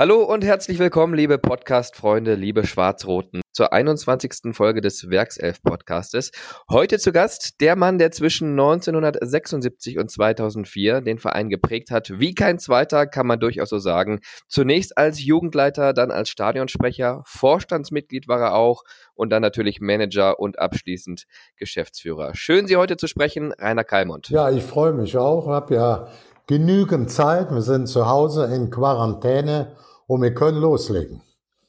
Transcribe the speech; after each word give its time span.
Hallo 0.00 0.22
und 0.22 0.42
herzlich 0.42 0.78
willkommen, 0.78 1.12
liebe 1.12 1.36
Podcast-Freunde, 1.36 2.34
liebe 2.34 2.66
Schwarz-Roten, 2.66 3.42
zur 3.52 3.74
21. 3.74 4.54
Folge 4.56 4.80
des 4.80 5.10
Werkself-Podcastes. 5.10 6.30
Heute 6.70 6.98
zu 6.98 7.12
Gast 7.12 7.60
der 7.60 7.76
Mann, 7.76 7.98
der 7.98 8.10
zwischen 8.10 8.52
1976 8.52 9.98
und 9.98 10.10
2004 10.10 11.02
den 11.02 11.18
Verein 11.18 11.50
geprägt 11.50 11.90
hat. 11.90 12.18
Wie 12.18 12.34
kein 12.34 12.58
zweiter, 12.58 13.06
kann 13.06 13.26
man 13.26 13.40
durchaus 13.40 13.68
so 13.68 13.78
sagen. 13.78 14.20
Zunächst 14.48 14.96
als 14.96 15.22
Jugendleiter, 15.22 15.92
dann 15.92 16.10
als 16.10 16.30
Stadionsprecher, 16.30 17.22
Vorstandsmitglied 17.26 18.26
war 18.26 18.40
er 18.40 18.54
auch 18.54 18.84
und 19.12 19.28
dann 19.28 19.42
natürlich 19.42 19.82
Manager 19.82 20.40
und 20.40 20.58
abschließend 20.58 21.26
Geschäftsführer. 21.56 22.30
Schön, 22.34 22.66
Sie 22.66 22.78
heute 22.78 22.96
zu 22.96 23.06
sprechen, 23.06 23.52
Rainer 23.52 23.84
Kalmund. 23.84 24.30
Ja, 24.30 24.48
ich 24.48 24.62
freue 24.62 24.94
mich 24.94 25.18
auch. 25.18 25.46
Habe 25.48 25.74
ja 25.74 26.08
genügend 26.46 27.10
Zeit. 27.10 27.50
Wir 27.50 27.60
sind 27.60 27.86
zu 27.86 28.08
Hause 28.08 28.46
in 28.46 28.70
Quarantäne 28.70 29.76
und 30.10 30.22
wir 30.22 30.34
können 30.34 30.58
loslegen. 30.58 31.22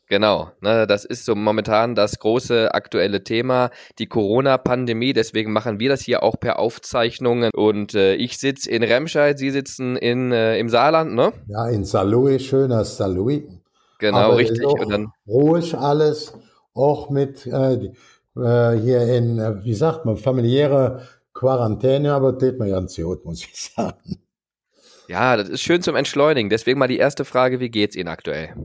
Genau, 0.08 0.50
ne, 0.62 0.88
das 0.88 1.06
ist 1.06 1.26
so 1.26 1.36
momentan 1.36 1.94
das 1.96 2.20
große 2.20 2.74
aktuelle 2.74 3.24
Thema, 3.24 3.70
die 4.00 4.08
Corona-Pandemie. 4.08 5.14
Deswegen 5.14 5.54
machen 5.54 5.80
wir 5.80 5.90
das 5.90 6.02
hier 6.02 6.24
auch 6.24 6.38
per 6.40 6.58
Aufzeichnungen. 6.60 7.52
Und 7.56 7.94
äh, 7.94 8.16
ich 8.16 8.40
sitze 8.40 8.70
in 8.70 8.84
Remscheid, 8.84 9.38
Sie 9.38 9.52
sitzen 9.52 9.96
in, 9.96 10.32
äh, 10.32 10.58
im 10.58 10.70
Saarland, 10.70 11.14
ne? 11.14 11.32
Ja, 11.48 11.68
in 11.68 11.86
Saarlouis, 11.86 12.42
schöner 12.42 12.84
Saarlouis. 12.84 13.44
Genau, 14.00 14.18
Aber 14.18 14.38
richtig. 14.38 14.66
Und 14.66 14.90
dann 14.90 15.14
ruhig 15.28 15.78
alles, 15.78 16.34
auch 16.74 17.12
mit 17.12 17.46
äh, 17.46 17.76
äh, 17.76 18.80
hier 18.80 19.04
in, 19.16 19.38
äh, 19.38 19.64
wie 19.64 19.76
sagt 19.76 20.06
man, 20.06 20.18
familiäre 20.18 21.04
Quarantäne, 21.34 22.12
aber 22.12 22.34
das 22.34 22.56
man 22.58 22.70
ganz 22.72 22.96
gut, 22.98 23.24
muss 23.24 23.44
ich 23.44 23.72
sagen. 23.76 24.18
Ja, 25.12 25.36
das 25.36 25.50
ist 25.50 25.62
schön 25.62 25.82
zum 25.82 25.98
Entschleunigen. 25.98 26.50
Deswegen 26.50 26.80
mal 26.80 26.88
die 26.88 26.98
erste 26.98 27.26
Frage, 27.26 27.60
wie 27.60 27.70
geht's 27.70 27.98
Ihnen 27.98 28.08
aktuell? 28.08 28.56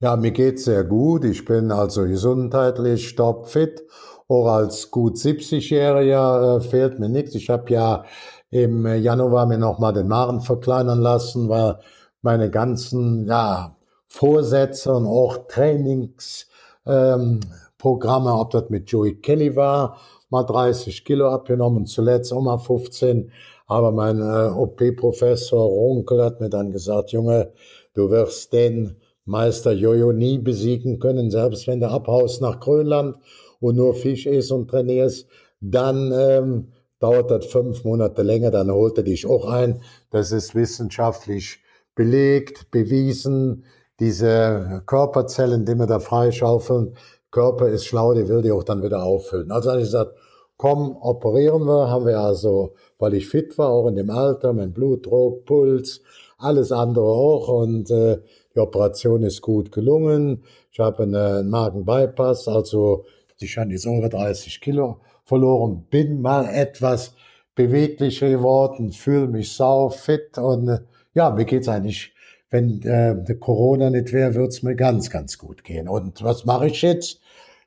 Ja, 0.00 0.14
mir 0.16 0.30
geht's 0.30 0.64
sehr 0.64 0.84
gut. 0.84 1.24
Ich 1.24 1.46
bin 1.46 1.72
also 1.72 2.02
gesundheitlich 2.02 3.16
topfit. 3.16 3.82
Auch 4.28 4.46
als 4.46 4.90
gut 4.90 5.16
70-Jähriger 5.16 6.58
äh, 6.58 6.60
fehlt 6.60 6.98
mir 6.98 7.08
nichts. 7.08 7.34
Ich 7.34 7.48
habe 7.48 7.72
ja 7.72 8.04
im 8.50 8.86
Januar 8.86 9.46
mir 9.46 9.56
nochmal 9.56 9.94
den 9.94 10.06
Magen 10.06 10.42
verkleinern 10.42 11.00
lassen, 11.00 11.48
weil 11.48 11.78
meine 12.20 12.50
ganzen 12.50 13.26
ja, 13.26 13.74
Vorsätze 14.06 14.92
und 14.92 15.06
auch 15.06 15.48
Trainingsprogramme, 15.48 18.30
ähm, 18.30 18.36
ob 18.36 18.50
das 18.50 18.68
mit 18.68 18.90
Joey 18.90 19.14
Kelly 19.14 19.56
war, 19.56 19.96
mal 20.28 20.42
30 20.42 21.06
Kilo 21.06 21.30
abgenommen, 21.30 21.86
zuletzt 21.86 22.34
auch 22.34 22.42
mal 22.42 22.58
15. 22.58 23.32
Aber 23.66 23.92
mein 23.92 24.20
äh, 24.20 24.50
OP-Professor 24.50 25.64
Runkel 25.64 26.22
hat 26.22 26.40
mir 26.40 26.50
dann 26.50 26.70
gesagt, 26.70 27.10
Junge, 27.10 27.52
du 27.94 28.10
wirst 28.10 28.52
den 28.52 28.96
Meister 29.24 29.72
Jojo 29.72 30.12
nie 30.12 30.38
besiegen 30.38 31.00
können, 31.00 31.30
selbst 31.30 31.66
wenn 31.66 31.80
du 31.80 31.88
abhaust 31.88 32.40
nach 32.40 32.60
Grönland 32.60 33.16
und 33.60 33.76
nur 33.76 33.94
Fisch 33.94 34.26
isst 34.26 34.52
und 34.52 34.68
trainierst, 34.70 35.26
dann 35.60 36.12
ähm, 36.12 36.68
dauert 37.00 37.30
das 37.30 37.46
fünf 37.46 37.84
Monate 37.84 38.22
länger, 38.22 38.52
dann 38.52 38.70
holt 38.70 38.98
er 38.98 39.04
dich 39.04 39.26
auch 39.26 39.46
ein. 39.46 39.80
Das 40.10 40.30
ist 40.30 40.54
wissenschaftlich 40.54 41.58
belegt, 41.94 42.70
bewiesen. 42.70 43.64
Diese 43.98 44.82
Körperzellen, 44.86 45.64
die 45.64 45.74
wir 45.74 45.86
da 45.86 45.98
freischaufeln, 45.98 46.96
Körper 47.30 47.68
ist 47.68 47.86
schlau, 47.86 48.14
die 48.14 48.28
will 48.28 48.42
die 48.42 48.52
auch 48.52 48.64
dann 48.64 48.82
wieder 48.82 49.02
auffüllen. 49.02 49.50
Also 49.50 49.70
habe 49.70 49.80
ich 49.80 49.86
gesagt, 49.86 50.14
komm, 50.56 50.96
operieren 51.00 51.64
wir, 51.66 51.88
haben 51.88 52.06
wir 52.06 52.18
also, 52.18 52.74
weil 52.98 53.14
ich 53.14 53.28
fit 53.28 53.56
war, 53.58 53.70
auch 53.70 53.88
in 53.88 53.96
dem 53.96 54.10
Alter, 54.10 54.52
mein 54.52 54.72
Blutdruck, 54.72 55.44
Puls, 55.44 56.02
alles 56.38 56.72
andere 56.72 57.06
auch 57.06 57.48
und 57.48 57.90
äh, 57.90 58.18
die 58.54 58.60
Operation 58.60 59.22
ist 59.22 59.42
gut 59.42 59.72
gelungen. 59.72 60.42
Ich 60.72 60.80
habe 60.80 61.02
einen 61.02 61.48
Magenbypass, 61.48 62.48
also 62.48 63.04
ich 63.38 63.58
habe 63.58 63.70
jetzt 63.70 63.84
über 63.84 64.08
30 64.08 64.60
Kilo 64.60 65.00
verloren, 65.24 65.86
bin 65.90 66.20
mal 66.22 66.48
etwas 66.48 67.14
beweglicher 67.54 68.28
geworden, 68.28 68.92
fühle 68.92 69.26
mich 69.26 69.52
sau 69.52 69.88
fit 69.88 70.38
und 70.38 70.80
ja, 71.14 71.30
mir 71.30 71.44
geht's 71.44 71.68
eigentlich, 71.68 72.12
wenn 72.50 72.82
äh, 72.82 73.34
Corona 73.40 73.90
nicht 73.90 74.12
wäre, 74.12 74.34
würde 74.34 74.48
es 74.48 74.62
mir 74.62 74.76
ganz, 74.76 75.10
ganz 75.10 75.38
gut 75.38 75.64
gehen. 75.64 75.88
Und 75.88 76.22
was 76.22 76.44
mache 76.44 76.68
ich 76.68 76.82
jetzt? 76.82 77.20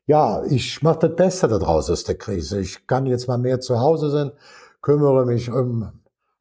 Ja, 0.10 0.44
ich 0.46 0.82
mache 0.82 1.08
das 1.08 1.16
Beste 1.16 1.48
daraus 1.48 1.88
aus 1.92 2.04
der 2.04 2.18
Krise. 2.18 2.60
Ich 2.60 2.88
kann 2.88 3.06
jetzt 3.06 3.28
mal 3.28 3.38
mehr 3.38 3.60
zu 3.60 3.80
Hause 3.80 4.10
sein, 4.10 4.32
kümmere 4.82 5.24
mich 5.28 5.52
um 5.52 5.92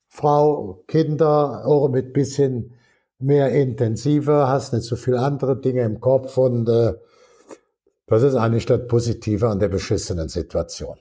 Frau, 0.07 0.85
Kinder, 0.87 1.67
auch 1.67 1.91
mit 1.91 2.15
bisschen 2.15 2.73
mehr 3.19 3.51
intensiver, 3.53 4.49
hast 4.49 4.73
nicht 4.73 4.85
so 4.85 4.97
viel 4.97 5.19
andere 5.19 5.61
Dinge 5.61 5.83
im 5.83 6.01
Kopf 6.01 6.39
und 6.39 6.67
äh, 6.67 6.95
das 8.07 8.23
ist 8.23 8.37
eigentlich 8.37 8.65
das 8.65 8.87
Positive 8.89 9.51
an 9.51 9.59
der 9.61 9.69
beschissenen 9.69 10.31
Situation. 10.31 10.97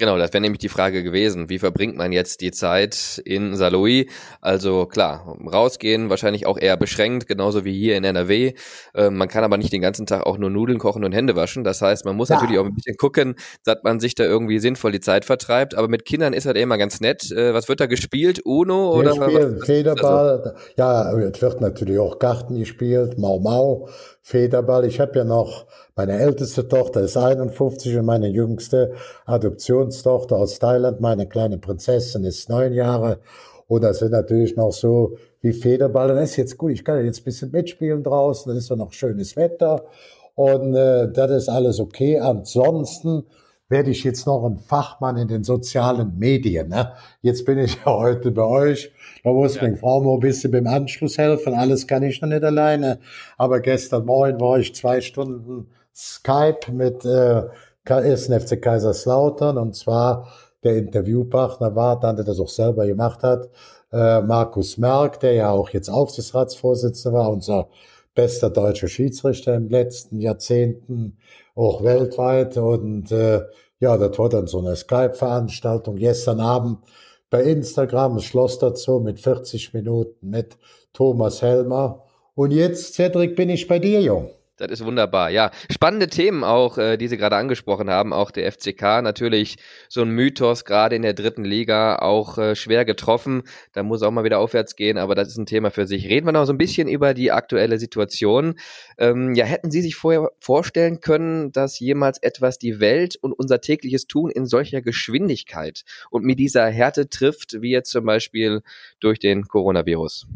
Genau, 0.00 0.16
das 0.16 0.32
wäre 0.32 0.40
nämlich 0.40 0.60
die 0.60 0.70
Frage 0.70 1.02
gewesen. 1.02 1.50
Wie 1.50 1.58
verbringt 1.58 1.94
man 1.94 2.10
jetzt 2.10 2.40
die 2.40 2.52
Zeit 2.52 3.20
in 3.26 3.54
Saloy? 3.54 4.08
Also 4.40 4.86
klar, 4.86 5.36
rausgehen 5.52 6.08
wahrscheinlich 6.08 6.46
auch 6.46 6.56
eher 6.56 6.78
beschränkt, 6.78 7.28
genauso 7.28 7.66
wie 7.66 7.78
hier 7.78 7.98
in 7.98 8.04
NRW. 8.04 8.54
Ähm, 8.94 9.18
man 9.18 9.28
kann 9.28 9.44
aber 9.44 9.58
nicht 9.58 9.74
den 9.74 9.82
ganzen 9.82 10.06
Tag 10.06 10.24
auch 10.24 10.38
nur 10.38 10.48
Nudeln 10.48 10.78
kochen 10.78 11.04
und 11.04 11.12
Hände 11.12 11.36
waschen. 11.36 11.64
Das 11.64 11.82
heißt, 11.82 12.06
man 12.06 12.16
muss 12.16 12.30
ja. 12.30 12.36
natürlich 12.36 12.58
auch 12.58 12.64
ein 12.64 12.74
bisschen 12.74 12.96
gucken, 12.96 13.34
dass 13.64 13.76
man 13.84 14.00
sich 14.00 14.14
da 14.14 14.24
irgendwie 14.24 14.58
sinnvoll 14.58 14.92
die 14.92 15.00
Zeit 15.00 15.26
vertreibt. 15.26 15.74
Aber 15.74 15.88
mit 15.88 16.06
Kindern 16.06 16.32
ist 16.32 16.46
halt 16.46 16.56
immer 16.56 16.78
ganz 16.78 17.02
nett. 17.02 17.30
Äh, 17.30 17.52
was 17.52 17.68
wird 17.68 17.80
da 17.80 17.84
gespielt? 17.84 18.40
Uno 18.46 18.92
oder? 18.92 19.14
Wir 19.14 19.22
spielen 19.22 19.60
Federball. 19.60 20.38
Also? 20.38 20.50
Ja, 20.78 21.12
es 21.12 21.42
wird 21.42 21.60
natürlich 21.60 21.98
auch 21.98 22.18
Garten 22.18 22.58
gespielt, 22.58 23.18
Mau 23.18 23.38
Mau, 23.38 23.90
Federball. 24.22 24.84
Ich 24.84 25.00
habe 25.00 25.18
ja 25.18 25.24
noch 25.24 25.66
meine 25.96 26.18
älteste 26.18 26.68
Tochter 26.68 27.02
ist 27.02 27.16
51 27.16 27.96
und 27.96 28.06
meine 28.06 28.28
jüngste 28.28 28.92
Adoptionstochter 29.26 30.36
aus 30.36 30.58
Thailand, 30.58 31.00
meine 31.00 31.26
kleine 31.26 31.58
Prinzessin, 31.58 32.24
ist 32.24 32.48
neun 32.48 32.72
Jahre. 32.72 33.18
Und 33.66 33.82
das 33.82 33.98
sind 33.98 34.12
natürlich 34.12 34.56
noch 34.56 34.72
so 34.72 35.16
wie 35.40 35.52
Federball. 35.52 36.10
Und 36.10 36.16
das 36.16 36.30
ist 36.30 36.36
jetzt 36.36 36.58
gut, 36.58 36.72
ich 36.72 36.84
kann 36.84 37.04
jetzt 37.04 37.20
ein 37.20 37.24
bisschen 37.24 37.50
mitspielen 37.50 38.02
draußen, 38.02 38.50
dann 38.50 38.58
ist 38.58 38.68
ja 38.68 38.76
noch 38.76 38.92
schönes 38.92 39.36
Wetter. 39.36 39.84
Und 40.34 40.74
äh, 40.74 41.10
das 41.12 41.30
ist 41.30 41.48
alles 41.48 41.80
okay. 41.80 42.18
Ansonsten 42.18 43.24
werde 43.70 43.90
ich 43.90 44.04
jetzt 44.04 44.26
noch 44.26 44.44
ein 44.44 44.58
Fachmann 44.58 45.16
in 45.16 45.28
den 45.28 45.44
sozialen 45.44 46.18
Medien. 46.18 46.68
Ne? 46.68 46.92
Jetzt 47.22 47.46
bin 47.46 47.58
ich 47.58 47.76
ja 47.86 47.86
heute 47.86 48.30
bei 48.32 48.42
euch. 48.42 48.92
Da 49.24 49.32
muss 49.32 49.54
ja. 49.54 49.62
meine 49.62 49.76
Frau 49.76 50.02
mal 50.02 50.14
ein 50.14 50.20
bisschen 50.20 50.50
beim 50.50 50.66
Anschluss 50.66 51.16
helfen. 51.16 51.54
Alles 51.54 51.86
kann 51.86 52.02
ich 52.02 52.20
noch 52.20 52.28
nicht 52.28 52.44
alleine. 52.44 52.98
Aber 53.38 53.60
gestern 53.60 54.04
Morgen 54.04 54.40
war 54.40 54.58
ich 54.58 54.74
zwei 54.74 55.00
Stunden 55.00 55.70
Skype 55.94 56.70
mit 56.72 57.04
äh, 57.04 57.44
1. 57.88 58.26
FC 58.26 58.60
Kaiserslautern 58.60 59.56
und 59.56 59.74
zwar 59.74 60.28
der 60.62 60.76
Interviewpartner 60.76 61.74
war, 61.74 61.98
dann 61.98 62.16
der 62.16 62.24
das 62.24 62.38
auch 62.38 62.48
selber 62.48 62.86
gemacht 62.86 63.22
hat, 63.22 63.48
äh, 63.92 64.20
Markus 64.20 64.78
Merck, 64.78 65.20
der 65.20 65.32
ja 65.32 65.50
auch 65.50 65.70
jetzt 65.70 65.88
Aufsichtsratsvorsitzender 65.88 67.18
war, 67.18 67.30
unser 67.30 67.68
bester 68.14 68.50
deutscher 68.50 68.88
Schiedsrichter 68.88 69.54
im 69.54 69.68
letzten 69.68 70.20
Jahrzehnten, 70.20 71.16
auch 71.60 71.84
weltweit. 71.84 72.56
Und 72.56 73.12
äh, 73.12 73.42
ja, 73.78 73.96
das 73.96 74.18
war 74.18 74.28
dann 74.28 74.46
so 74.46 74.58
eine 74.58 74.76
Skype-Veranstaltung 74.76 75.96
gestern 75.96 76.40
Abend 76.40 76.78
bei 77.30 77.42
Instagram, 77.44 78.16
ein 78.16 78.20
Schloss 78.20 78.58
dazu 78.58 78.98
mit 79.00 79.20
40 79.20 79.72
Minuten 79.72 80.30
mit 80.30 80.58
Thomas 80.92 81.42
Helmer. 81.42 82.04
Und 82.34 82.50
jetzt, 82.50 82.94
Cedric, 82.94 83.36
bin 83.36 83.50
ich 83.50 83.68
bei 83.68 83.78
dir, 83.78 84.00
Jung. 84.00 84.30
Das 84.60 84.70
ist 84.70 84.84
wunderbar. 84.84 85.30
Ja, 85.30 85.52
spannende 85.70 86.08
Themen 86.08 86.44
auch, 86.44 86.76
äh, 86.76 86.98
die 86.98 87.08
Sie 87.08 87.16
gerade 87.16 87.36
angesprochen 87.36 87.88
haben. 87.88 88.12
Auch 88.12 88.30
der 88.30 88.52
FCK 88.52 89.00
natürlich 89.00 89.56
so 89.88 90.02
ein 90.02 90.10
Mythos, 90.10 90.66
gerade 90.66 90.94
in 90.94 91.00
der 91.00 91.14
dritten 91.14 91.44
Liga, 91.44 91.96
auch 91.96 92.36
äh, 92.36 92.54
schwer 92.54 92.84
getroffen. 92.84 93.44
Da 93.72 93.82
muss 93.82 94.02
auch 94.02 94.10
mal 94.10 94.22
wieder 94.22 94.38
aufwärts 94.38 94.76
gehen, 94.76 94.98
aber 94.98 95.14
das 95.14 95.28
ist 95.28 95.38
ein 95.38 95.46
Thema 95.46 95.70
für 95.70 95.86
sich. 95.86 96.10
Reden 96.10 96.26
wir 96.26 96.32
noch 96.32 96.44
so 96.44 96.52
ein 96.52 96.58
bisschen 96.58 96.88
über 96.88 97.14
die 97.14 97.32
aktuelle 97.32 97.78
Situation. 97.78 98.56
Ähm, 98.98 99.34
ja, 99.34 99.46
hätten 99.46 99.70
Sie 99.70 99.80
sich 99.80 99.96
vorher 99.96 100.30
vorstellen 100.40 101.00
können, 101.00 101.52
dass 101.52 101.78
jemals 101.78 102.18
etwas 102.18 102.58
die 102.58 102.80
Welt 102.80 103.16
und 103.16 103.32
unser 103.32 103.62
tägliches 103.62 104.08
Tun 104.08 104.30
in 104.30 104.44
solcher 104.44 104.82
Geschwindigkeit 104.82 105.84
und 106.10 106.22
mit 106.22 106.38
dieser 106.38 106.66
Härte 106.66 107.08
trifft, 107.08 107.62
wie 107.62 107.70
jetzt 107.70 107.90
zum 107.90 108.04
Beispiel 108.04 108.60
durch 109.00 109.18
den 109.18 109.48
Coronavirus? 109.48 110.26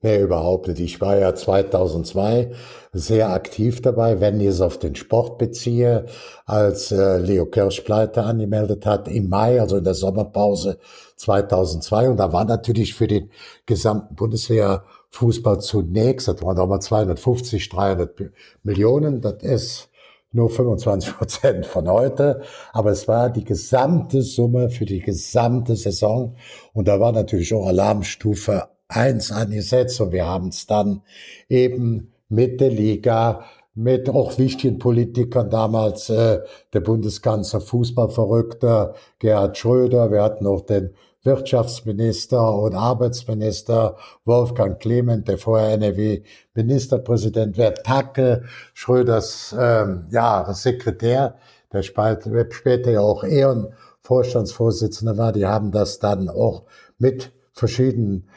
Nee, 0.00 0.20
überhaupt 0.20 0.68
nicht. 0.68 0.78
Ich 0.78 1.00
war 1.00 1.18
ja 1.18 1.34
2002 1.34 2.52
sehr 2.92 3.30
aktiv 3.30 3.82
dabei, 3.82 4.20
wenn 4.20 4.38
ich 4.40 4.46
es 4.46 4.60
auf 4.60 4.78
den 4.78 4.94
Sport 4.94 5.38
beziehe, 5.38 6.06
als 6.46 6.92
äh, 6.92 7.18
Leo 7.18 7.46
Kirsch 7.46 7.80
pleite 7.80 8.22
angemeldet 8.22 8.86
hat 8.86 9.08
im 9.08 9.28
Mai, 9.28 9.60
also 9.60 9.76
in 9.78 9.82
der 9.82 9.94
Sommerpause 9.94 10.78
2002. 11.16 12.10
Und 12.10 12.18
da 12.18 12.32
war 12.32 12.44
natürlich 12.44 12.94
für 12.94 13.08
den 13.08 13.30
gesamten 13.66 14.14
Bundeswehr 14.14 14.84
Fußball 15.10 15.60
zunächst, 15.60 16.28
das 16.28 16.40
waren 16.42 16.56
damals 16.56 16.84
250, 16.86 17.68
300 17.68 18.20
Millionen, 18.62 19.20
das 19.20 19.42
ist 19.42 19.88
nur 20.30 20.48
25 20.48 21.16
Prozent 21.16 21.66
von 21.66 21.88
heute, 21.88 22.42
aber 22.72 22.90
es 22.92 23.08
war 23.08 23.30
die 23.30 23.44
gesamte 23.44 24.22
Summe 24.22 24.70
für 24.70 24.84
die 24.84 25.00
gesamte 25.00 25.74
Saison 25.74 26.36
und 26.72 26.86
da 26.86 27.00
war 27.00 27.10
natürlich 27.12 27.52
auch 27.52 27.66
Alarmstufe 27.66 28.68
eins 28.88 29.30
angesetzt 29.30 30.00
und 30.00 30.12
wir 30.12 30.26
haben 30.26 30.48
es 30.48 30.66
dann 30.66 31.02
eben 31.48 32.12
mit 32.28 32.60
der 32.60 32.70
Liga, 32.70 33.44
mit 33.74 34.08
auch 34.08 34.38
wichtigen 34.38 34.78
Politikern 34.78 35.50
damals, 35.50 36.10
äh, 36.10 36.40
der 36.72 36.80
Bundeskanzler 36.80 37.60
Fußballverrückter 37.60 38.94
Gerhard 39.18 39.56
Schröder, 39.56 40.10
wir 40.10 40.22
hatten 40.22 40.46
auch 40.46 40.62
den 40.62 40.94
Wirtschaftsminister 41.22 42.54
und 42.54 42.74
Arbeitsminister 42.74 43.96
Wolfgang 44.24 44.80
Clement, 44.80 45.28
der 45.28 45.38
vorher 45.38 45.74
NRW-Ministerpräsident 45.74 47.56
wird, 47.58 47.84
Tacke, 47.84 48.44
Schröders 48.72 49.54
ähm, 49.58 50.06
ja, 50.10 50.52
Sekretär, 50.54 51.36
der 51.72 51.82
später 51.82 52.90
ja 52.90 53.00
auch 53.00 53.24
Ehrenvorstandsvorsitzender 53.24 55.18
war, 55.18 55.32
die 55.32 55.46
haben 55.46 55.70
das 55.70 55.98
dann 55.98 56.28
auch 56.28 56.64
mit 56.98 57.32
verschiedenen 57.52 58.28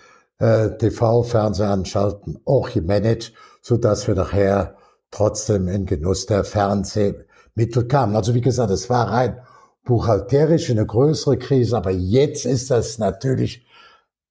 äh, 0.42 0.76
TV-Fernsehanstalten 0.78 2.40
auch 2.46 2.72
gemanagt, 2.72 3.32
so 3.62 3.78
dass 3.78 4.08
wir 4.08 4.16
nachher 4.16 4.76
trotzdem 5.12 5.68
in 5.68 5.86
Genuss 5.86 6.26
der 6.26 6.44
Fernsehmittel 6.44 7.88
kamen. 7.88 8.16
Also 8.16 8.34
wie 8.34 8.42
gesagt, 8.42 8.72
es 8.72 8.90
war 8.90 9.12
rein 9.12 9.40
buchhalterisch 9.84 10.70
eine 10.70 10.86
größere 10.86 11.38
Krise, 11.38 11.78
aber 11.78 11.92
jetzt 11.92 12.46
ist 12.46 12.72
das 12.72 12.98
natürlich, 12.98 13.66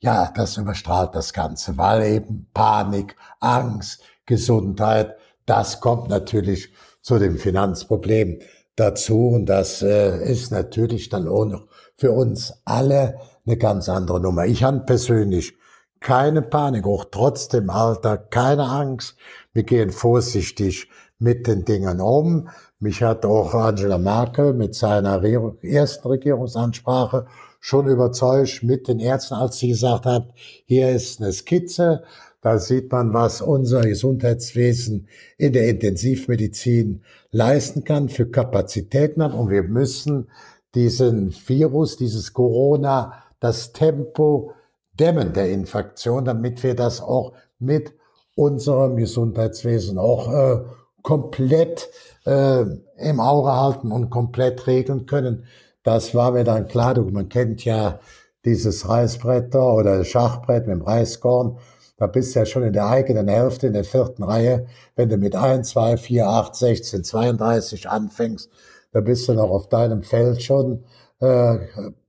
ja, 0.00 0.32
das 0.34 0.56
überstrahlt 0.56 1.14
das 1.14 1.32
Ganze, 1.32 1.76
weil 1.78 2.02
eben 2.12 2.48
Panik, 2.54 3.16
Angst, 3.38 4.02
Gesundheit, 4.26 5.16
das 5.46 5.80
kommt 5.80 6.08
natürlich 6.08 6.72
zu 7.02 7.18
dem 7.18 7.38
Finanzproblem 7.38 8.40
dazu 8.76 9.28
und 9.28 9.46
das 9.46 9.82
äh, 9.82 10.24
ist 10.24 10.50
natürlich 10.50 11.08
dann 11.08 11.28
auch 11.28 11.44
noch 11.44 11.66
für 11.96 12.12
uns 12.12 12.52
alle 12.64 13.18
eine 13.46 13.56
ganz 13.56 13.88
andere 13.88 14.20
Nummer. 14.20 14.46
Ich 14.46 14.62
habe 14.62 14.80
persönlich 14.80 15.54
keine 16.00 16.42
Panik, 16.42 16.86
auch 16.86 17.04
trotz 17.10 17.48
dem 17.48 17.70
Alter, 17.70 18.16
keine 18.16 18.64
Angst. 18.64 19.16
Wir 19.52 19.62
gehen 19.62 19.90
vorsichtig 19.90 20.88
mit 21.18 21.46
den 21.46 21.64
Dingen 21.64 22.00
um. 22.00 22.48
Mich 22.78 23.02
hat 23.02 23.26
auch 23.26 23.54
Angela 23.54 23.98
Merkel 23.98 24.54
mit 24.54 24.74
seiner 24.74 25.22
ersten 25.62 26.08
Regierungsansprache 26.08 27.26
schon 27.60 27.86
überzeugt 27.86 28.62
mit 28.62 28.88
den 28.88 28.98
Ärzten, 28.98 29.34
als 29.34 29.58
sie 29.58 29.68
gesagt 29.68 30.06
hat, 30.06 30.32
hier 30.64 30.90
ist 30.90 31.20
eine 31.20 31.32
Skizze, 31.32 32.02
da 32.40 32.58
sieht 32.58 32.90
man, 32.90 33.12
was 33.12 33.42
unser 33.42 33.82
Gesundheitswesen 33.82 35.08
in 35.36 35.52
der 35.52 35.68
Intensivmedizin 35.68 37.02
leisten 37.30 37.84
kann 37.84 38.08
für 38.08 38.26
Kapazitäten 38.26 39.22
hat. 39.22 39.34
Und 39.34 39.50
wir 39.50 39.62
müssen 39.62 40.28
diesen 40.74 41.34
Virus, 41.46 41.98
dieses 41.98 42.32
Corona, 42.32 43.12
das 43.40 43.72
Tempo 43.72 44.54
dämmen 45.00 45.32
der 45.32 45.50
Infektion, 45.50 46.24
damit 46.24 46.62
wir 46.62 46.74
das 46.74 47.00
auch 47.00 47.32
mit 47.58 47.92
unserem 48.34 48.96
Gesundheitswesen 48.96 49.98
auch 49.98 50.32
äh, 50.32 50.60
komplett 51.02 51.88
äh, 52.26 52.64
im 52.98 53.20
Auge 53.20 53.52
halten 53.52 53.92
und 53.92 54.10
komplett 54.10 54.66
regeln 54.66 55.06
können. 55.06 55.44
Das 55.82 56.14
war 56.14 56.32
mir 56.32 56.44
dann 56.44 56.68
klar. 56.68 56.94
Du, 56.94 57.02
man 57.04 57.28
kennt 57.28 57.64
ja 57.64 57.98
dieses 58.44 58.88
Reißbretter 58.88 59.74
oder 59.74 60.04
Schachbrett 60.04 60.66
mit 60.66 60.76
dem 60.76 60.82
Reißkorn. 60.82 61.58
Da 61.96 62.06
bist 62.06 62.34
du 62.34 62.40
ja 62.40 62.46
schon 62.46 62.62
in 62.62 62.72
der 62.72 62.86
eigenen 62.86 63.28
Hälfte, 63.28 63.66
in 63.66 63.74
der 63.74 63.84
vierten 63.84 64.22
Reihe. 64.22 64.66
Wenn 64.96 65.10
du 65.10 65.16
mit 65.18 65.36
1, 65.36 65.68
2, 65.70 65.96
4, 65.98 66.28
8, 66.28 66.54
16, 66.54 67.04
32 67.04 67.88
anfängst, 67.88 68.50
da 68.92 69.00
bist 69.00 69.28
du 69.28 69.34
noch 69.34 69.50
auf 69.50 69.68
deinem 69.68 70.02
Feld 70.02 70.42
schon 70.42 70.84
äh, 71.20 71.58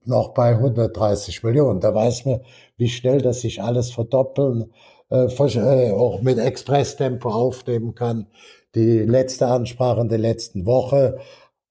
noch 0.04 0.34
bei 0.34 0.50
130 0.50 1.42
Millionen. 1.42 1.80
Da 1.80 1.94
weiß 1.94 2.24
man, 2.26 2.40
wie 2.76 2.88
schnell 2.88 3.20
das 3.20 3.40
sich 3.40 3.62
alles 3.62 3.90
verdoppeln, 3.92 4.72
äh, 5.10 5.26
äh, 5.26 5.92
auch 5.92 6.22
mit 6.22 6.38
Expresstempo 6.38 7.28
aufnehmen 7.28 7.94
kann. 7.94 8.26
Die 8.74 9.00
letzte 9.00 9.46
Ansprache 9.46 10.00
in 10.00 10.08
der 10.08 10.18
letzten 10.18 10.64
Woche, 10.64 11.18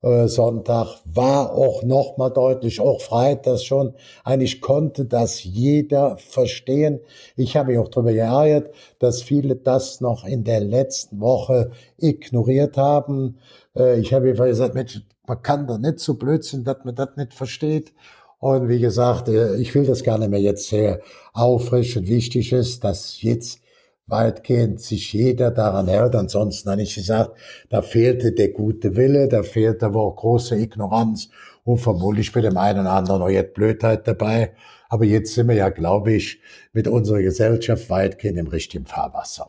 äh, 0.03 0.27
Sonntag, 0.27 0.99
war 1.05 1.51
auch 1.53 1.83
nochmal 1.83 2.31
deutlich, 2.31 2.79
auch 2.79 3.01
Freitag 3.01 3.59
schon. 3.59 3.95
Eigentlich 4.23 4.61
konnte 4.61 5.05
das 5.05 5.43
jeder 5.43 6.17
verstehen. 6.17 6.99
Ich 7.35 7.57
habe 7.57 7.69
mich 7.71 7.79
auch 7.79 7.87
darüber 7.87 8.13
geärgert, 8.13 8.73
dass 8.99 9.23
viele 9.23 9.55
das 9.55 10.01
noch 10.01 10.25
in 10.25 10.43
der 10.43 10.59
letzten 10.59 11.19
Woche 11.19 11.71
ignoriert 11.97 12.77
haben. 12.77 13.39
Äh, 13.75 13.99
ich 13.99 14.13
habe 14.13 14.33
gesagt, 14.33 14.75
Mensch, 14.75 15.01
man 15.31 15.41
kann 15.41 15.65
da 15.65 15.77
nicht 15.77 15.99
so 15.99 16.15
blöd 16.15 16.43
sein, 16.43 16.65
dass 16.65 16.83
man 16.83 16.93
das 16.93 17.15
nicht 17.15 17.33
versteht. 17.33 17.93
Und 18.39 18.67
wie 18.67 18.81
gesagt, 18.81 19.29
äh, 19.29 19.55
ich 19.55 19.73
will 19.73 19.85
das 19.85 20.03
gar 20.03 20.17
nicht 20.17 20.29
mehr 20.29 20.41
jetzt 20.41 20.67
sehr 20.67 20.99
auffrischen. 21.31 22.05
Wichtig 22.05 22.51
ist, 22.51 22.83
dass 22.83 23.21
jetzt 23.21 23.61
weitgehend 24.07 24.81
sich 24.81 25.13
jeder 25.13 25.49
daran 25.51 25.87
hält. 25.87 26.15
Ansonsten 26.15 26.69
habe 26.69 26.81
ich 26.81 26.95
gesagt, 26.95 27.37
da 27.69 27.81
fehlte 27.81 28.33
der 28.33 28.49
gute 28.49 28.97
Wille, 28.97 29.29
da 29.29 29.41
fehlte 29.41 29.85
aber 29.85 30.01
auch 30.01 30.17
große 30.17 30.57
Ignoranz 30.57 31.29
und 31.63 31.77
vermutlich 31.77 32.33
bei 32.33 32.41
dem 32.41 32.57
einen 32.57 32.81
oder 32.81 32.91
anderen 32.91 33.21
auch 33.21 33.29
jetzt 33.29 33.53
Blödheit 33.53 34.05
dabei. 34.09 34.53
Aber 34.89 35.05
jetzt 35.05 35.33
sind 35.33 35.47
wir 35.47 35.55
ja, 35.55 35.69
glaube 35.69 36.11
ich, 36.11 36.41
mit 36.73 36.89
unserer 36.89 37.21
Gesellschaft 37.21 37.89
weitgehend 37.89 38.37
im 38.37 38.47
richtigen 38.47 38.85
Fahrwasser. 38.85 39.47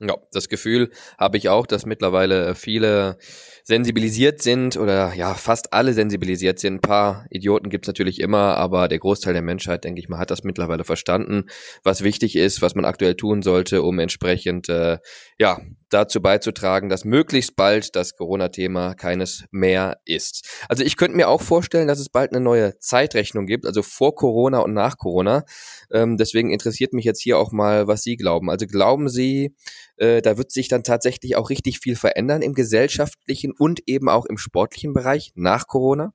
Ja, 0.00 0.14
das 0.32 0.48
Gefühl 0.48 0.90
habe 1.18 1.38
ich 1.38 1.48
auch, 1.48 1.66
dass 1.66 1.84
mittlerweile 1.84 2.54
viele 2.54 3.18
sensibilisiert 3.68 4.40
sind 4.40 4.78
oder 4.78 5.12
ja, 5.12 5.34
fast 5.34 5.74
alle 5.74 5.92
sensibilisiert 5.92 6.58
sind. 6.58 6.76
Ein 6.76 6.80
paar 6.80 7.26
Idioten 7.28 7.68
gibt's 7.68 7.86
natürlich 7.86 8.18
immer, 8.18 8.56
aber 8.56 8.88
der 8.88 8.98
Großteil 8.98 9.34
der 9.34 9.42
Menschheit, 9.42 9.84
denke 9.84 10.00
ich 10.00 10.08
mal, 10.08 10.18
hat 10.18 10.30
das 10.30 10.42
mittlerweile 10.42 10.84
verstanden, 10.84 11.44
was 11.84 12.02
wichtig 12.02 12.34
ist, 12.34 12.62
was 12.62 12.74
man 12.74 12.86
aktuell 12.86 13.14
tun 13.14 13.42
sollte, 13.42 13.82
um 13.82 13.98
entsprechend 13.98 14.70
äh, 14.70 14.96
ja, 15.38 15.60
dazu 15.90 16.22
beizutragen, 16.22 16.88
dass 16.88 17.04
möglichst 17.04 17.56
bald 17.56 17.94
das 17.94 18.16
Corona-Thema 18.16 18.94
keines 18.94 19.44
mehr 19.50 19.98
ist. 20.06 20.48
Also 20.70 20.82
ich 20.82 20.96
könnte 20.96 21.18
mir 21.18 21.28
auch 21.28 21.42
vorstellen, 21.42 21.88
dass 21.88 22.00
es 22.00 22.08
bald 22.08 22.32
eine 22.32 22.40
neue 22.40 22.78
Zeitrechnung 22.78 23.44
gibt, 23.44 23.66
also 23.66 23.82
vor 23.82 24.14
Corona 24.14 24.60
und 24.60 24.72
nach 24.72 24.96
Corona. 24.96 25.44
Ähm, 25.92 26.16
deswegen 26.16 26.50
interessiert 26.50 26.94
mich 26.94 27.04
jetzt 27.04 27.20
hier 27.20 27.38
auch 27.38 27.52
mal, 27.52 27.86
was 27.86 28.02
Sie 28.02 28.16
glauben. 28.16 28.50
Also 28.50 28.66
glauben 28.66 29.10
Sie, 29.10 29.54
äh, 29.96 30.22
da 30.22 30.38
wird 30.38 30.52
sich 30.52 30.68
dann 30.68 30.84
tatsächlich 30.84 31.36
auch 31.36 31.50
richtig 31.50 31.80
viel 31.80 31.96
verändern 31.96 32.42
im 32.42 32.54
gesellschaftlichen 32.54 33.52
und 33.58 33.80
eben 33.86 34.08
auch 34.08 34.26
im 34.26 34.38
sportlichen 34.38 34.92
Bereich 34.92 35.32
nach 35.34 35.66
Corona? 35.66 36.12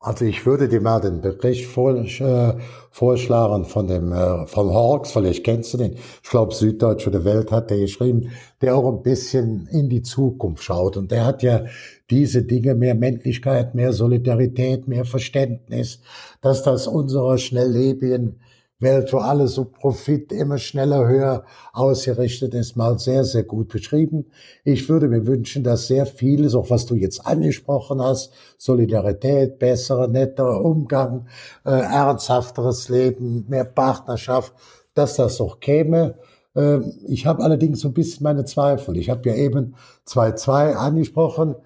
Also 0.00 0.26
ich 0.26 0.46
würde 0.46 0.68
dir 0.68 0.80
mal 0.80 1.00
den 1.00 1.20
Bericht 1.20 1.66
vor, 1.66 1.92
äh, 1.96 2.54
vorschlagen 2.92 3.64
von 3.64 3.88
dem 3.88 4.12
äh, 4.12 4.46
von 4.46 4.72
Hawks, 4.72 5.10
vielleicht 5.10 5.42
kennst 5.42 5.74
du 5.74 5.78
den. 5.78 5.94
Ich 6.22 6.30
glaube 6.30 6.54
Süddeutsche 6.54 7.10
der 7.10 7.24
Welt 7.24 7.50
hat 7.50 7.70
der 7.70 7.78
geschrieben, 7.78 8.30
der 8.60 8.76
auch 8.76 8.88
ein 8.88 9.02
bisschen 9.02 9.66
in 9.72 9.88
die 9.88 10.02
Zukunft 10.02 10.62
schaut 10.62 10.96
und 10.96 11.10
der 11.10 11.26
hat 11.26 11.42
ja 11.42 11.64
diese 12.10 12.44
Dinge 12.44 12.76
mehr 12.76 12.94
Männlichkeit, 12.94 13.74
mehr 13.74 13.92
Solidarität, 13.92 14.86
mehr 14.86 15.04
Verständnis, 15.04 16.00
dass 16.42 16.62
das 16.62 16.86
unserer 16.86 17.36
schnelllebigen 17.36 18.38
Welt, 18.80 19.12
wo 19.12 19.18
alles 19.18 19.54
so 19.54 19.64
Profit 19.64 20.30
immer 20.30 20.58
schneller, 20.58 21.08
höher 21.08 21.44
ausgerichtet 21.72 22.54
ist, 22.54 22.76
mal 22.76 22.96
sehr, 22.98 23.24
sehr 23.24 23.42
gut 23.42 23.68
beschrieben. 23.68 24.26
Ich 24.62 24.88
würde 24.88 25.08
mir 25.08 25.26
wünschen, 25.26 25.64
dass 25.64 25.88
sehr 25.88 26.06
vieles, 26.06 26.54
auch 26.54 26.70
was 26.70 26.86
du 26.86 26.94
jetzt 26.94 27.26
angesprochen 27.26 28.00
hast, 28.00 28.32
Solidarität, 28.56 29.58
besserer, 29.58 30.06
netter 30.06 30.64
Umgang, 30.64 31.26
äh, 31.64 31.70
ernsthafteres 31.70 32.88
Leben, 32.88 33.46
mehr 33.48 33.64
Partnerschaft, 33.64 34.52
dass 34.94 35.16
das 35.16 35.40
auch 35.40 35.58
käme. 35.58 36.14
Ähm, 36.54 36.92
ich 37.08 37.26
habe 37.26 37.42
allerdings 37.42 37.80
so 37.80 37.88
ein 37.88 37.94
bisschen 37.94 38.22
meine 38.22 38.44
Zweifel. 38.44 38.96
Ich 38.96 39.10
habe 39.10 39.28
ja 39.28 39.34
eben 39.34 39.74
2-2 40.06 40.74
angesprochen. 40.74 41.56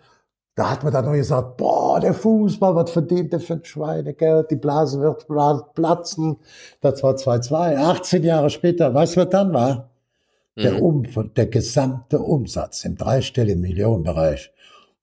Da 0.55 0.71
hat 0.71 0.85
man 0.85 0.93
dann 0.93 1.07
noch 1.07 1.13
gesagt, 1.13 1.57
boah, 1.57 1.99
der 1.99 2.13
Fußball, 2.13 2.75
was 2.75 2.91
verdient 2.91 3.33
der 3.33 3.41
für 3.41 3.55
ein 3.55 3.65
Schweinegeld, 3.65 4.51
die 4.51 4.57
Blase 4.57 5.01
wird 5.01 5.27
platzen. 5.75 6.37
Das 6.83 7.03
war 7.03 7.15
2-2. 7.15 7.77
18 7.77 8.23
Jahre 8.23 8.51
später, 8.51 8.93
weißt 8.93 9.17
du, 9.17 9.21
was 9.21 9.31
dann 9.31 9.55
war? 9.55 9.91
Mhm. 10.55 10.63
Der, 10.63 10.83
um, 10.83 11.05
der 11.35 11.47
gesamte 11.47 12.19
Umsatz 12.19 12.85
im 12.85 12.97
dreistelligen 12.97 13.63
Millionenbereich 13.63 14.53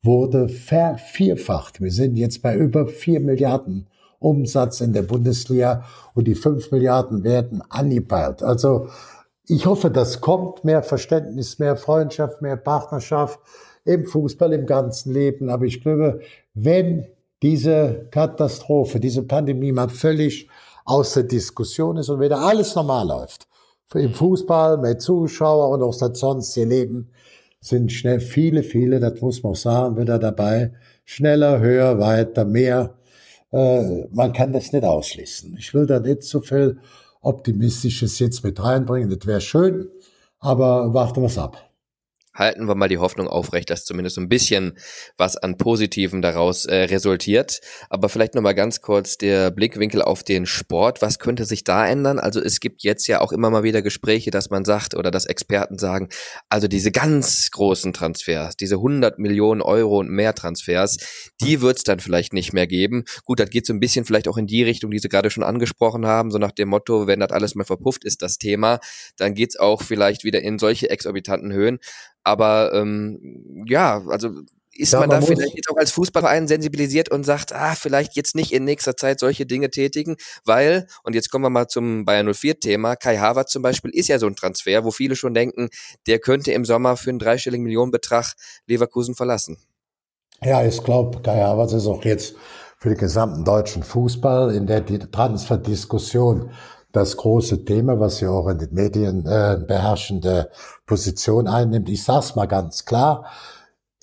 wurde 0.04 0.50
vervierfacht. 0.50 1.82
Wir 1.82 1.92
sind 1.92 2.16
jetzt 2.16 2.42
bei 2.44 2.56
über 2.56 2.88
4 2.88 3.20
Milliarden 3.20 3.88
Umsatz 4.20 4.82
in 4.82 4.94
der 4.94 5.02
Bundesliga 5.02 5.84
und 6.14 6.28
die 6.28 6.36
5 6.36 6.72
Milliarden 6.72 7.24
werden 7.24 7.64
angepeilt. 7.70 8.44
Also 8.44 8.90
ich 9.48 9.66
hoffe, 9.66 9.90
das 9.90 10.22
kommt 10.22 10.64
mehr 10.64 10.84
Verständnis, 10.84 11.58
mehr 11.58 11.76
Freundschaft, 11.76 12.42
mehr 12.42 12.58
Partnerschaft 12.58 13.40
im 13.90 14.06
Fußball, 14.06 14.54
im 14.54 14.66
ganzen 14.66 15.14
Leben. 15.14 15.50
Aber 15.50 15.66
ich 15.66 15.82
glaube, 15.82 16.22
wenn 16.54 17.08
diese 17.42 18.08
Katastrophe, 18.12 19.00
diese 19.00 19.24
Pandemie 19.24 19.72
mal 19.72 19.90
völlig 19.90 20.48
aus 20.86 21.14
der 21.14 21.24
Diskussion 21.24 21.98
ist 21.98 22.10
und 22.10 22.20
wieder 22.20 22.40
alles 22.40 22.76
normal 22.76 23.08
läuft, 23.08 23.48
im 23.96 24.14
Fußball, 24.14 24.78
mit 24.78 25.02
Zuschauer 25.02 25.70
und 25.70 25.82
auch 25.82 25.94
sonst 25.94 26.56
ihr 26.58 26.68
Leben, 26.68 27.10
sind 27.62 27.92
schnell 27.92 28.20
viele, 28.20 28.62
viele, 28.62 29.00
das 29.00 29.20
muss 29.22 29.42
man 29.42 29.54
auch 29.54 29.56
sagen, 29.56 29.98
wieder 29.98 30.20
dabei. 30.20 30.72
Schneller, 31.06 31.60
höher, 31.60 32.00
weiter, 32.00 32.46
mehr. 32.46 32.96
Äh, 33.52 34.08
man 34.12 34.32
kann 34.32 34.54
das 34.54 34.72
nicht 34.72 34.86
ausschließen. 34.86 35.58
Ich 35.58 35.74
will 35.74 35.88
da 35.88 36.00
nicht 36.00 36.24
so 36.24 36.42
viel 36.42 36.78
Optimistisches 37.22 38.20
jetzt 38.20 38.44
mit 38.44 38.64
reinbringen. 38.64 39.10
Das 39.10 39.28
wäre 39.28 39.42
schön, 39.42 39.90
aber 40.40 40.94
warten 40.94 41.22
wir 41.22 41.28
es 41.28 41.38
ab. 41.38 41.69
Halten 42.34 42.66
wir 42.66 42.76
mal 42.76 42.88
die 42.88 42.98
Hoffnung 42.98 43.28
aufrecht, 43.28 43.70
dass 43.70 43.86
zumindest 43.86 44.16
so 44.16 44.22
ein 44.22 44.30
bisschen 44.30 44.78
was 45.18 45.38
an 45.38 45.58
Positiven 45.58 46.22
daraus 46.22 46.66
äh, 46.66 46.84
resultiert. 46.84 47.62
Aber 47.90 48.10
vielleicht 48.10 48.36
noch 48.36 48.42
mal 48.42 48.54
ganz 48.54 48.82
kurz 48.82 49.18
der 49.18 49.52
Blickwinkel 49.52 50.02
auf 50.02 50.24
den 50.24 50.46
Sport. 50.46 51.02
Was 51.02 51.20
könnte 51.20 51.46
sich 51.46 51.64
da 51.64 51.88
ändern? 51.88 52.20
Also 52.20 52.42
es 52.42 52.60
gibt 52.60 52.84
jetzt 52.84 53.08
ja 53.08 53.22
auch 53.22 53.32
immer 53.32 53.50
mal 53.50 53.64
wieder 53.64 53.82
Gespräche, 53.82 54.32
dass 54.32 54.50
man 54.50 54.66
sagt 54.66 54.96
oder 54.96 55.12
dass 55.12 55.26
Experten 55.26 55.78
sagen, 55.78 56.10
also 56.50 56.68
diese 56.68 56.92
ganz 56.92 57.52
großen 57.52 57.94
Transfers, 57.94 58.56
diese 58.56 58.76
100 58.76 59.20
Millionen 59.20 59.62
Euro 59.62 60.00
und 60.00 60.10
mehr 60.10 60.34
Transfers, 60.34 60.98
die 61.42 61.62
wird 61.62 61.78
es 61.78 61.84
dann 61.84 62.00
vielleicht 62.00 62.34
nicht 62.34 62.54
mehr 62.54 62.68
geben. 62.68 63.04
Gut, 63.26 63.40
das 63.40 63.50
geht 63.50 63.66
so 63.66 63.74
ein 63.74 63.80
bisschen 63.80 64.06
vielleicht 64.06 64.28
auch 64.28 64.38
in 64.38 64.48
die 64.48 64.64
Richtung, 64.64 64.92
die 64.92 65.00
Sie 65.00 65.10
gerade 65.10 65.30
schon 65.30 65.44
angesprochen 65.44 66.06
haben, 66.06 66.32
so 66.32 66.38
nach 66.38 66.52
dem 66.52 66.70
Motto, 66.70 67.08
wenn 67.08 67.20
das 67.20 67.32
alles 67.32 67.56
mal 67.56 67.66
verpufft 67.66 68.06
ist, 68.06 68.22
das 68.22 68.38
Thema, 68.38 68.80
dann 69.18 69.34
geht's 69.34 69.58
auch 69.58 69.82
vielleicht 69.82 70.24
wieder 70.24 70.42
in 70.42 70.60
solche 70.60 70.90
exorbitanten 70.90 71.52
Höhen. 71.52 71.80
Aber 72.24 72.72
ähm, 72.74 73.66
ja, 73.68 74.04
also 74.08 74.30
ist 74.80 74.94
ja, 74.94 75.00
man, 75.00 75.10
man 75.10 75.22
da 75.22 75.28
vielleicht 75.28 75.56
jetzt 75.56 75.70
auch 75.70 75.78
als 75.78 75.92
Fußballverein 75.92 76.48
sensibilisiert 76.48 77.10
und 77.10 77.26
sagt, 77.26 77.54
ah, 77.54 77.76
vielleicht 77.76 78.16
jetzt 78.16 78.36
nicht 78.36 78.54
in 78.54 78.64
nächster 78.64 78.96
Zeit 78.96 79.20
solche 79.20 79.46
Dinge 79.46 79.70
tätigen, 79.70 80.16
weil, 80.46 80.88
und 81.04 81.16
jetzt 81.16 81.30
kommen 81.30 81.44
wir 81.44 81.50
mal 81.50 81.68
zum 81.68 82.06
Bayern 82.06 82.30
04-Thema, 82.30 82.96
Kai 82.96 83.18
Havertz 83.18 83.52
zum 83.52 83.62
Beispiel 83.62 83.92
ist 83.94 84.08
ja 84.08 84.20
so 84.20 84.28
ein 84.28 84.36
Transfer, 84.36 84.86
wo 84.86 84.92
viele 84.92 85.16
schon 85.16 85.34
denken, 85.34 85.70
der 86.08 86.20
könnte 86.20 86.54
im 86.54 86.64
Sommer 86.64 86.96
für 86.96 87.10
einen 87.10 87.20
dreistelligen 87.20 87.66
Millionenbetrag 87.66 88.34
Leverkusen 88.68 89.16
verlassen. 89.16 89.58
Ja, 90.42 90.66
ich 90.66 90.82
glaube, 90.84 91.22
Kai 91.22 91.42
Havertz 91.42 91.74
ist 91.74 91.88
auch 91.88 92.06
jetzt 92.06 92.36
für 92.78 92.90
den 92.90 92.98
gesamten 92.98 93.44
deutschen 93.44 93.84
Fußball 93.84 94.56
in 94.56 94.66
der 94.66 94.86
Transferdiskussion 94.86 96.52
das 96.92 97.18
große 97.18 97.66
Thema, 97.66 98.00
was 98.00 98.20
ja 98.20 98.32
auch 98.32 98.48
in 98.48 98.58
den 98.58 98.74
Medien 98.74 99.26
äh, 99.26 99.58
beherrschende 99.66 100.50
Position 100.86 101.48
einnimmt. 101.48 101.90
Ich 101.90 102.04
sag's 102.04 102.36
mal 102.36 102.48
ganz 102.48 102.86
klar. 102.86 103.26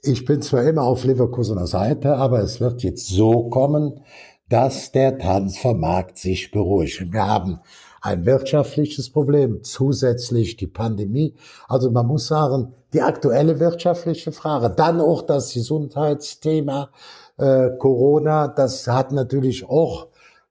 Ich 0.03 0.25
bin 0.25 0.41
zwar 0.41 0.63
immer 0.63 0.83
auf 0.83 1.05
Leverkusener 1.05 1.67
Seite, 1.67 2.17
aber 2.17 2.41
es 2.41 2.61
wird 2.61 2.83
jetzt 2.83 3.09
so 3.09 3.49
kommen, 3.49 4.01
dass 4.49 4.93
der 4.93 5.19
Transfermarkt 5.19 6.19
sich 6.19 6.53
beruhigt. 6.53 7.13
Wir 7.13 7.27
haben 7.27 7.61
ein 8.01 8.25
wirtschaftliches 8.25 9.11
Problem, 9.11 9.65
zusätzlich 9.65 10.57
die 10.57 10.69
Pandemie. 10.69 11.35
Also 11.67 11.91
man 11.91 12.07
muss 12.07 12.29
sagen, 12.29 12.73
die 12.93 13.03
aktuelle 13.03 13.59
wirtschaftliche 13.59 14.31
Frage, 14.31 14.71
dann 14.71 15.01
auch 15.01 15.23
das 15.23 15.53
Gesundheitsthema, 15.55 16.91
äh, 17.37 17.71
Corona, 17.79 18.47
das 18.47 18.87
hat 18.87 19.11
natürlich 19.11 19.69
auch 19.69 20.07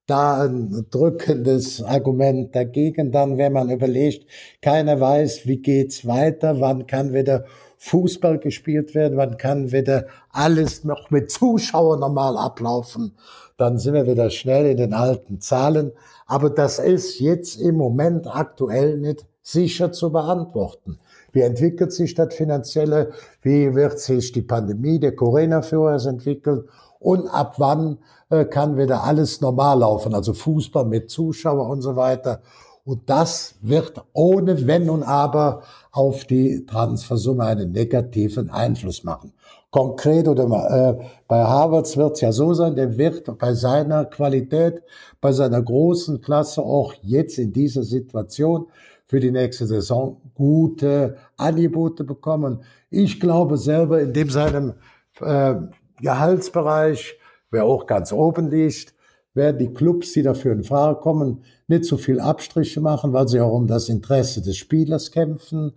da 0.07 0.43
ein 0.43 0.85
drückendes 0.91 1.81
Argument 1.83 2.55
dagegen. 2.55 3.11
Dann, 3.11 3.37
wenn 3.37 3.53
man 3.53 3.69
überlegt, 3.69 4.27
keiner 4.61 4.99
weiß, 4.99 5.47
wie 5.47 5.57
geht's 5.57 6.05
weiter, 6.05 6.59
wann 6.59 6.87
kann 6.87 7.13
wieder 7.13 7.45
Fußball 7.77 8.39
gespielt 8.39 8.95
werden, 8.95 9.17
wann 9.17 9.37
kann 9.37 9.71
wieder 9.71 10.07
alles 10.31 10.83
noch 10.83 11.11
mit 11.11 11.31
Zuschauern 11.31 11.99
normal 11.99 12.37
ablaufen, 12.37 13.15
dann 13.57 13.77
sind 13.77 13.93
wir 13.93 14.07
wieder 14.07 14.29
schnell 14.29 14.65
in 14.65 14.77
den 14.77 14.93
alten 14.93 15.39
Zahlen. 15.39 15.91
Aber 16.25 16.49
das 16.49 16.79
ist 16.79 17.19
jetzt 17.19 17.59
im 17.61 17.75
Moment 17.75 18.27
aktuell 18.27 18.97
nicht 18.97 19.25
sicher 19.41 19.91
zu 19.91 20.11
beantworten. 20.11 20.99
Wie 21.31 21.41
entwickelt 21.41 21.93
sich 21.93 22.15
das 22.15 22.33
Finanzielle? 22.33 23.11
Wie 23.41 23.75
wird 23.75 23.99
sich 23.99 24.31
die 24.31 24.41
Pandemie 24.41 24.99
der 24.99 25.15
Corona-Führers 25.15 26.07
entwickeln? 26.07 26.63
Und 26.99 27.27
ab 27.27 27.55
wann 27.57 27.99
kann 28.45 28.77
wieder 28.77 29.03
alles 29.03 29.41
normal 29.41 29.79
laufen? 29.79 30.13
Also 30.13 30.33
Fußball 30.33 30.85
mit 30.85 31.09
Zuschauer 31.09 31.69
und 31.69 31.81
so 31.81 31.95
weiter. 31.95 32.41
Und 32.83 33.09
das 33.09 33.55
wird 33.61 34.03
ohne 34.13 34.67
Wenn 34.67 34.89
und 34.89 35.03
Aber 35.03 35.63
auf 35.91 36.25
die 36.25 36.65
Transfersumme 36.65 37.43
einen 37.43 37.71
negativen 37.71 38.51
Einfluss 38.51 39.03
machen. 39.03 39.33
Konkret 39.71 40.27
oder 40.27 40.43
äh, 40.45 41.03
bei 41.27 41.43
Harvards 41.43 41.97
wird 41.97 42.13
es 42.13 42.21
ja 42.21 42.31
so 42.31 42.53
sein, 42.53 42.75
der 42.75 42.97
wird 42.97 43.37
bei 43.39 43.53
seiner 43.53 44.05
Qualität, 44.05 44.81
bei 45.19 45.31
seiner 45.31 45.61
großen 45.61 46.21
Klasse 46.21 46.61
auch 46.61 46.93
jetzt 47.01 47.39
in 47.39 47.51
dieser 47.51 47.83
Situation 47.83 48.67
für 49.07 49.19
die 49.19 49.31
nächste 49.31 49.65
Saison 49.65 50.21
gute 50.33 51.17
Angebote 51.37 52.03
bekommen. 52.03 52.63
Ich 52.89 53.19
glaube 53.19 53.57
selber 53.57 53.99
in 53.99 54.13
dem 54.13 54.29
seinem 54.29 54.73
äh, 55.19 55.55
Gehaltsbereich, 55.99 57.17
wer 57.55 57.65
auch 57.65 57.87
ganz 57.87 58.11
oben 58.13 58.51
liegt, 58.51 58.93
werden 59.33 59.57
die 59.57 59.73
Clubs, 59.73 60.13
die 60.13 60.21
dafür 60.21 60.53
in 60.53 60.63
Frage 60.63 60.99
kommen, 60.99 61.43
nicht 61.67 61.85
so 61.85 61.97
viel 61.97 62.19
Abstriche 62.19 62.79
machen, 62.79 63.11
weil 63.11 63.27
sie 63.27 63.41
auch 63.41 63.53
um 63.53 63.65
das 63.65 63.89
Interesse 63.89 64.41
des 64.41 64.57
Spielers 64.57 65.11
kämpfen. 65.11 65.73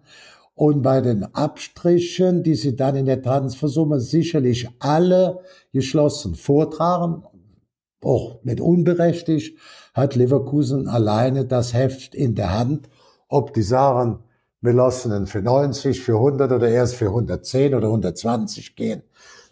Und 0.54 0.82
bei 0.82 1.00
den 1.00 1.25
Abstrichen, 1.35 2.42
die 2.42 2.54
sie 2.54 2.76
dann 2.76 2.97
in 2.97 3.06
der 3.06 3.23
Transfersumme 3.23 4.00
sicherlich 4.00 4.68
alle 4.78 5.40
geschlossen 5.73 6.35
vortragen, 6.35 7.23
auch 8.02 8.42
nicht 8.44 8.61
unberechtigt, 8.61 9.56
hat 9.94 10.14
Leverkusen 10.14 10.87
alleine 10.87 11.47
das 11.47 11.75
Heft 11.75 12.14
in 12.14 12.35
der 12.35 12.56
Hand 12.56 12.88
ob 13.28 13.54
die 13.54 13.62
sagen, 13.62 14.20
wir 14.61 14.73
lassen 14.73 15.12
ihn 15.12 15.26
für 15.26 15.42
90, 15.42 16.00
für 16.00 16.14
100 16.14 16.50
oder 16.50 16.68
erst 16.68 16.97
für 16.97 17.06
110 17.06 17.75
oder 17.75 17.87
120 17.88 18.75
gehen. 18.75 19.02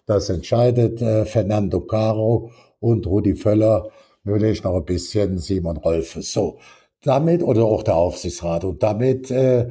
Das 0.06 0.30
entscheidet 0.30 1.02
äh, 1.02 1.24
Fernando 1.24 1.80
Caro 1.80 2.50
und 2.80 3.06
Rudi 3.06 3.34
Völler, 3.34 3.90
würde 4.22 4.50
ich 4.50 4.62
noch 4.62 4.74
ein 4.74 4.84
bisschen 4.84 5.38
Simon 5.38 5.76
Rolfe. 5.76 6.22
So, 6.22 6.58
damit, 7.02 7.42
oder 7.42 7.64
auch 7.64 7.82
der 7.82 7.96
Aufsichtsrat. 7.96 8.64
Und 8.64 8.82
damit 8.82 9.30
äh, 9.30 9.68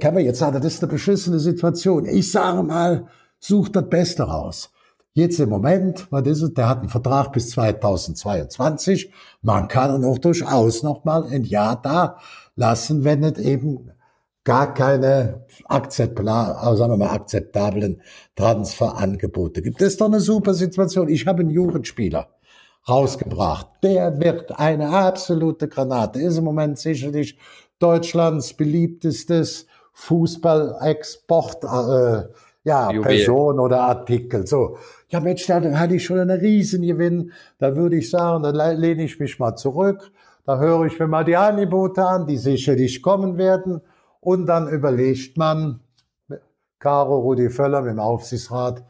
kann 0.00 0.14
man 0.14 0.24
jetzt 0.24 0.38
sagen, 0.38 0.60
das 0.60 0.74
ist 0.74 0.82
eine 0.82 0.92
beschissene 0.92 1.38
Situation. 1.38 2.06
Ich 2.06 2.30
sage 2.30 2.62
mal, 2.62 3.06
sucht 3.38 3.76
das 3.76 3.88
Beste 3.88 4.24
raus. 4.24 4.70
Jetzt 5.12 5.38
im 5.38 5.48
Moment, 5.48 6.08
was 6.10 6.26
ist 6.26 6.42
es? 6.42 6.54
Der 6.54 6.68
hat 6.68 6.80
einen 6.80 6.88
Vertrag 6.88 7.32
bis 7.32 7.50
2022. 7.50 9.12
Man 9.42 9.68
kann 9.68 10.04
auch 10.04 10.18
durchaus 10.18 10.82
noch 10.82 11.04
mal 11.04 11.24
ein 11.24 11.44
Jahr 11.44 11.80
da 11.80 12.18
lassen, 12.56 13.04
wenn 13.04 13.22
es 13.22 13.38
eben 13.38 13.92
gar 14.44 14.74
keine 14.74 15.46
akzeptablen, 15.64 16.28
also 16.28 16.76
sagen 16.76 16.92
wir 16.92 16.96
mal, 16.98 17.14
akzeptablen 17.14 18.02
Transferangebote 18.36 19.62
gibt. 19.62 19.80
Das 19.80 19.88
ist 19.88 20.00
doch 20.00 20.06
eine 20.06 20.20
super 20.20 20.54
Situation. 20.54 21.08
Ich 21.08 21.26
habe 21.26 21.40
einen 21.40 21.50
Jugendspieler 21.50 22.28
rausgebracht. 22.88 23.68
Der 23.82 24.20
wird 24.20 24.58
eine 24.58 24.90
absolute 24.90 25.68
Granate. 25.68 26.20
Ist 26.20 26.38
im 26.38 26.44
Moment 26.44 26.78
sicherlich 26.78 27.38
Deutschlands 27.78 28.52
beliebtestes 28.52 29.66
Fußball-Export, 29.94 31.64
äh, 31.64 32.28
ja, 32.64 32.90
Juwel. 32.90 33.02
Person 33.02 33.58
oder 33.58 33.80
Artikel. 33.80 34.46
So. 34.46 34.78
Ja, 35.08 35.20
Mensch, 35.20 35.46
da 35.46 35.60
hatte 35.60 35.94
ich 35.96 36.04
schon 36.04 36.18
einen 36.18 36.40
Riesengewinn. 36.40 37.32
Da 37.58 37.76
würde 37.76 37.96
ich 37.96 38.10
sagen, 38.10 38.42
da 38.42 38.72
lehne 38.72 39.04
ich 39.04 39.18
mich 39.18 39.38
mal 39.38 39.56
zurück 39.56 40.10
da 40.46 40.58
höre 40.58 40.84
ich 40.84 40.98
mir 40.98 41.06
mal 41.06 41.24
die 41.24 41.36
Angebote 41.36 42.04
an, 42.04 42.26
die 42.26 42.36
sicherlich 42.36 43.02
kommen 43.02 43.38
werden. 43.38 43.80
Und 44.24 44.46
dann 44.46 44.68
überlegt 44.68 45.36
man, 45.36 45.80
Caro 46.78 47.18
Rudi 47.20 47.50
Völler 47.50 47.82
mit 47.82 47.92
dem 47.92 48.00
Aufsichtsrat, 48.00 48.82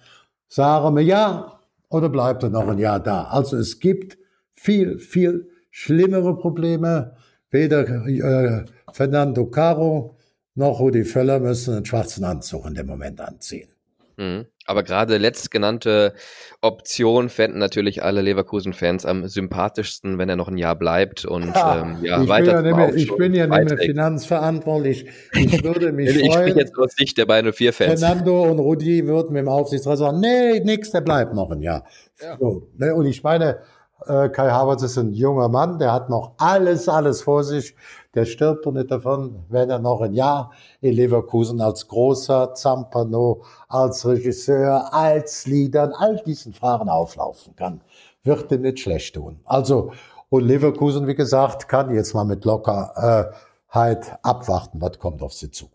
sagen 0.49 0.97
wir 0.97 1.03
ja 1.03 1.59
oder 1.89 2.09
bleibt 2.09 2.45
er 2.45 2.51
noch 2.51 2.69
ein 2.69 2.79
Jahr 2.79 3.01
da? 3.01 3.25
Also 3.25 3.57
es 3.57 3.81
gibt 3.81 4.17
viel, 4.55 4.99
viel 4.99 5.49
schlimmere 5.71 6.37
Probleme. 6.37 7.17
Weder 7.51 7.87
äh, 8.07 8.65
Fernando 8.93 9.47
Caro 9.47 10.17
noch 10.55 10.79
Rudi 10.79 11.05
Völler 11.05 11.41
müssen 11.41 11.75
einen 11.75 11.85
schwarzen 11.85 12.25
Anzug 12.25 12.67
in 12.67 12.75
dem 12.75 12.87
Moment 12.87 13.21
anziehen. 13.21 13.69
Mhm. 14.17 14.47
Aber 14.67 14.83
gerade 14.83 15.19
letztgenannte 15.19 16.15
Option 16.63 17.29
fänden 17.29 17.59
natürlich 17.59 18.03
alle 18.03 18.23
Leverkusen-Fans 18.23 19.05
am 19.05 19.29
sympathischsten, 19.29 20.19
wenn 20.19 20.29
er 20.29 20.37
noch 20.37 20.49
ein 20.49 20.57
Jahr 20.57 20.75
bleibt 20.75 21.27
und 21.27 21.55
ja, 21.55 21.83
ähm, 21.83 21.99
ja, 22.03 22.23
ich 22.23 22.29
weiter. 22.29 22.63
Bin 22.63 22.65
ja 22.65 22.77
nicht 22.77 22.77
mehr, 22.77 22.95
ich 22.95 23.17
bin 23.17 23.35
ja 23.35 23.47
nicht 23.47 23.69
mehr 23.69 23.79
finanzverantwortlich. 23.79 25.07
Ich 25.35 25.63
würde 25.63 25.93
mich 25.93 26.09
ich 26.17 26.27
freuen. 26.27 26.49
Ich 26.49 26.55
bin 26.55 26.59
jetzt 26.61 26.79
aus 26.79 26.95
Sicht 26.97 27.19
der 27.19 27.27
beiden 27.27 27.51
04-Fans. 27.53 28.01
Fernando 28.01 28.45
und 28.45 28.59
Rudi 28.59 29.07
würden 29.07 29.35
mit 29.35 29.43
dem 29.43 29.49
Aufsichtsrat 29.49 29.99
sagen, 29.99 30.21
nee, 30.21 30.61
nix, 30.61 30.91
der 30.91 31.03
bleibt 31.03 31.35
noch 31.35 31.51
ein 31.51 31.61
Jahr. 31.61 31.85
Ja. 32.23 32.39
So, 32.39 32.69
ne? 32.79 32.95
Und 32.95 33.07
ich 33.07 33.23
meine, 33.23 33.59
Kai 34.07 34.51
Havertz 34.51 34.83
ist 34.83 34.99
ein 34.99 35.13
junger 35.13 35.49
Mann, 35.49 35.79
der 35.79 35.93
hat 35.93 36.11
noch 36.11 36.33
alles, 36.37 36.89
alles 36.89 37.23
vor 37.23 37.43
sich. 37.43 37.75
Der 38.15 38.27
stirbt 38.27 38.67
doch 38.67 38.73
nicht 38.73 38.91
davon, 38.91 39.45
wenn 39.49 39.71
er 39.71 39.79
noch 39.79 40.01
ein 40.03 40.13
Jahr 40.13 40.53
in 40.81 40.95
Leverkusen 40.95 41.61
als 41.61 41.89
großer 41.89 42.55
Zampano, 42.55 43.43
als 43.69 44.07
Regisseur, 44.07 44.93
als 44.93 45.47
Lieder, 45.47 45.93
all 45.99 46.17
diesen 46.25 46.53
Fahren 46.53 46.89
auflaufen 46.89 47.57
kann. 47.57 47.81
Wird 48.23 48.53
ihm 48.53 48.63
nicht 48.63 48.81
schlecht 48.81 49.15
tun. 49.15 49.41
Also, 49.45 49.93
und 50.29 50.45
Leverkusen, 50.45 51.07
wie 51.07 51.15
gesagt, 51.15 51.69
kann 51.69 51.95
jetzt 51.95 52.15
mal 52.15 52.25
mit 52.25 52.45
Lockerheit 52.45 54.19
abwarten, 54.23 54.81
was 54.81 54.99
kommt 54.99 55.23
auf 55.23 55.33
sie 55.33 55.51
zu. 55.51 55.67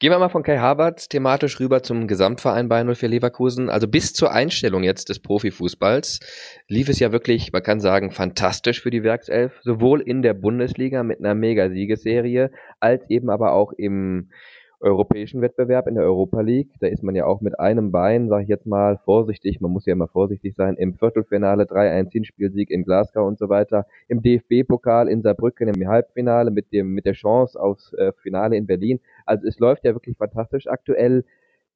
Gehen 0.00 0.10
wir 0.10 0.18
mal 0.18 0.28
von 0.28 0.42
Kai 0.42 0.58
Havertz 0.58 1.08
thematisch 1.08 1.60
rüber 1.60 1.82
zum 1.82 2.08
Gesamtverein 2.08 2.68
Bayern 2.68 2.92
04 2.92 3.08
Leverkusen. 3.08 3.70
Also 3.70 3.86
bis 3.86 4.12
zur 4.12 4.32
Einstellung 4.32 4.82
jetzt 4.82 5.08
des 5.08 5.20
Profifußballs 5.20 6.20
lief 6.66 6.88
es 6.88 6.98
ja 6.98 7.12
wirklich, 7.12 7.52
man 7.52 7.62
kann 7.62 7.78
sagen, 7.78 8.10
fantastisch 8.10 8.82
für 8.82 8.90
die 8.90 9.04
Werkself. 9.04 9.60
Sowohl 9.62 10.00
in 10.00 10.22
der 10.22 10.34
Bundesliga 10.34 11.04
mit 11.04 11.20
einer 11.20 11.36
Mega-Siegesserie, 11.36 12.50
als 12.80 13.08
eben 13.08 13.30
aber 13.30 13.52
auch 13.52 13.72
im 13.72 14.30
europäischen 14.84 15.40
Wettbewerb 15.40 15.88
in 15.88 15.94
der 15.94 16.04
Europa 16.04 16.40
League. 16.42 16.70
Da 16.80 16.86
ist 16.86 17.02
man 17.02 17.14
ja 17.14 17.24
auch 17.26 17.40
mit 17.40 17.58
einem 17.58 17.90
Bein, 17.90 18.28
sage 18.28 18.44
ich 18.44 18.48
jetzt 18.48 18.66
mal, 18.66 18.98
vorsichtig, 18.98 19.60
man 19.60 19.72
muss 19.72 19.86
ja 19.86 19.94
immer 19.94 20.08
vorsichtig 20.08 20.54
sein, 20.54 20.76
im 20.76 20.94
Viertelfinale 20.94 21.64
3-1 21.64 22.12
Hinspielsieg 22.12 22.70
in 22.70 22.84
Glasgow 22.84 23.26
und 23.26 23.38
so 23.38 23.48
weiter, 23.48 23.86
im 24.08 24.22
DFB-Pokal 24.22 25.08
in 25.08 25.22
Saarbrücken 25.22 25.68
im 25.68 25.88
Halbfinale 25.88 26.50
mit 26.50 26.72
dem 26.72 26.92
mit 26.92 27.06
der 27.06 27.14
Chance 27.14 27.60
aufs 27.60 27.92
äh, 27.94 28.12
Finale 28.22 28.56
in 28.56 28.66
Berlin. 28.66 29.00
Also 29.24 29.48
es 29.48 29.58
läuft 29.58 29.84
ja 29.84 29.94
wirklich 29.94 30.16
fantastisch 30.16 30.66
aktuell. 30.66 31.24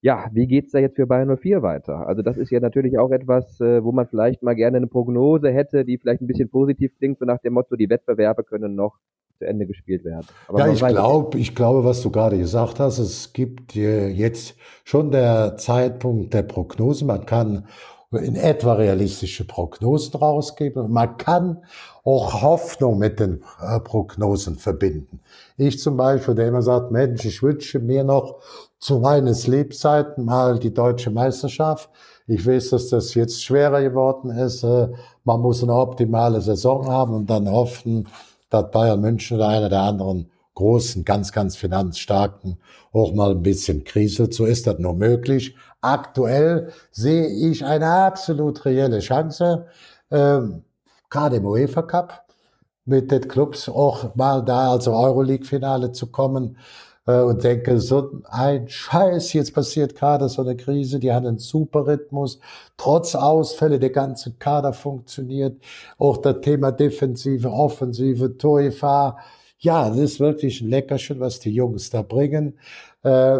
Ja, 0.00 0.30
wie 0.32 0.46
geht's 0.46 0.70
da 0.70 0.78
jetzt 0.78 0.94
für 0.94 1.06
Bayern 1.06 1.36
04 1.36 1.62
weiter? 1.62 2.06
Also 2.06 2.22
das 2.22 2.36
ist 2.36 2.52
ja 2.52 2.60
natürlich 2.60 2.98
auch 2.98 3.10
etwas, 3.10 3.60
äh, 3.60 3.82
wo 3.82 3.90
man 3.90 4.06
vielleicht 4.06 4.42
mal 4.42 4.54
gerne 4.54 4.76
eine 4.76 4.86
Prognose 4.86 5.50
hätte, 5.50 5.84
die 5.84 5.98
vielleicht 5.98 6.20
ein 6.20 6.28
bisschen 6.28 6.50
positiv 6.50 6.96
klingt, 6.98 7.18
so 7.18 7.24
nach 7.24 7.38
dem 7.38 7.54
Motto, 7.54 7.74
die 7.74 7.90
Wettbewerbe 7.90 8.44
können 8.44 8.76
noch 8.76 8.98
zu 9.38 9.46
Ende 9.46 9.66
gespielt 9.66 10.04
werden. 10.04 10.26
Aber 10.48 10.58
ja, 10.58 10.72
ich 10.72 10.84
glaube, 10.84 11.38
ich 11.38 11.54
glaube, 11.54 11.84
was 11.84 12.02
du 12.02 12.10
gerade 12.10 12.38
gesagt 12.38 12.80
hast, 12.80 12.98
es 12.98 13.32
gibt 13.32 13.74
jetzt 13.74 14.56
schon 14.84 15.10
der 15.10 15.56
Zeitpunkt 15.56 16.34
der 16.34 16.42
Prognose. 16.42 17.04
Man 17.04 17.24
kann 17.24 17.66
in 18.10 18.36
etwa 18.36 18.72
realistische 18.72 19.46
Prognosen 19.46 20.18
rausgeben. 20.18 20.90
Man 20.90 21.18
kann 21.18 21.58
auch 22.04 22.40
Hoffnung 22.40 22.98
mit 22.98 23.20
den 23.20 23.42
äh, 23.60 23.80
Prognosen 23.80 24.56
verbinden. 24.56 25.20
Ich 25.58 25.78
zum 25.78 25.96
Beispiel, 25.98 26.34
der 26.34 26.48
immer 26.48 26.62
sagt, 26.62 26.90
Mensch, 26.90 27.24
ich 27.26 27.42
wünsche 27.42 27.80
mir 27.80 28.04
noch 28.04 28.36
zu 28.78 29.00
meines 29.00 29.46
Lebzeiten 29.46 30.24
mal 30.24 30.58
die 30.58 30.72
deutsche 30.72 31.10
Meisterschaft. 31.10 31.90
Ich 32.26 32.46
weiß, 32.46 32.70
dass 32.70 32.88
das 32.88 33.14
jetzt 33.14 33.44
schwerer 33.44 33.82
geworden 33.82 34.30
ist. 34.30 34.64
Äh, 34.64 34.88
man 35.24 35.40
muss 35.40 35.62
eine 35.62 35.74
optimale 35.74 36.40
Saison 36.40 36.88
haben 36.88 37.12
und 37.12 37.28
dann 37.28 37.50
hoffen, 37.50 38.08
dass 38.50 38.70
Bayern 38.70 39.00
München 39.00 39.36
oder 39.36 39.48
einer 39.48 39.68
der 39.68 39.80
anderen 39.80 40.30
großen, 40.54 41.04
ganz, 41.04 41.30
ganz 41.32 41.56
finanzstarken 41.56 42.58
auch 42.92 43.14
mal 43.14 43.30
ein 43.30 43.42
bisschen 43.42 43.84
kriselt. 43.84 44.34
So 44.34 44.44
ist 44.44 44.66
das 44.66 44.78
nur 44.78 44.94
möglich. 44.94 45.54
Aktuell 45.80 46.72
sehe 46.90 47.28
ich 47.28 47.64
eine 47.64 47.86
absolut 47.86 48.64
reelle 48.64 48.98
Chance, 48.98 49.66
ähm, 50.10 50.64
gerade 51.10 51.36
im 51.36 51.46
UEFA 51.46 51.82
Cup 51.82 52.24
mit 52.84 53.12
den 53.12 53.28
Clubs 53.28 53.68
auch 53.68 54.14
mal 54.16 54.42
da 54.42 54.72
als 54.72 54.88
Euroleague-Finale 54.88 55.92
zu 55.92 56.08
kommen 56.08 56.56
und 57.12 57.42
denke, 57.42 57.80
so 57.80 58.20
ein 58.24 58.68
Scheiß, 58.68 59.32
jetzt 59.32 59.54
passiert 59.54 59.94
gerade 59.94 60.28
so 60.28 60.42
eine 60.42 60.56
Krise, 60.56 60.98
die 60.98 61.12
hat 61.12 61.24
einen 61.24 61.38
super 61.38 61.86
Rhythmus, 61.86 62.38
trotz 62.76 63.14
Ausfälle, 63.14 63.78
der 63.78 63.90
ganze 63.90 64.32
Kader 64.34 64.72
funktioniert, 64.72 65.56
auch 65.96 66.18
das 66.18 66.40
Thema 66.42 66.70
Defensive, 66.72 67.50
Offensive, 67.50 68.36
Torgefahr, 68.36 69.18
ja, 69.58 69.88
das 69.88 69.98
ist 69.98 70.20
wirklich 70.20 70.60
ein 70.60 70.68
Leckerchen, 70.68 71.18
was 71.20 71.40
die 71.40 71.50
Jungs 71.52 71.90
da 71.90 72.02
bringen. 72.02 72.58
Äh, 73.02 73.38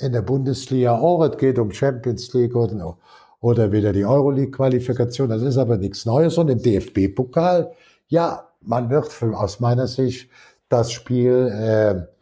in 0.00 0.12
der 0.12 0.22
Bundesliga 0.22 0.98
auch, 0.98 1.24
es 1.24 1.36
geht 1.38 1.58
um 1.58 1.72
Champions 1.72 2.32
League 2.34 2.54
oder, 2.54 2.96
oder 3.40 3.72
wieder 3.72 3.92
die 3.92 4.04
Euroleague-Qualifikation, 4.04 5.28
das 5.28 5.42
ist 5.42 5.56
aber 5.56 5.76
nichts 5.76 6.06
Neues. 6.06 6.38
Und 6.38 6.48
im 6.50 6.62
DFB-Pokal, 6.62 7.72
ja, 8.06 8.48
man 8.60 8.90
wird 8.90 9.10
aus 9.34 9.60
meiner 9.60 9.86
Sicht 9.86 10.30
das 10.68 10.92
Spiel 10.92 11.48
äh, 11.52 12.17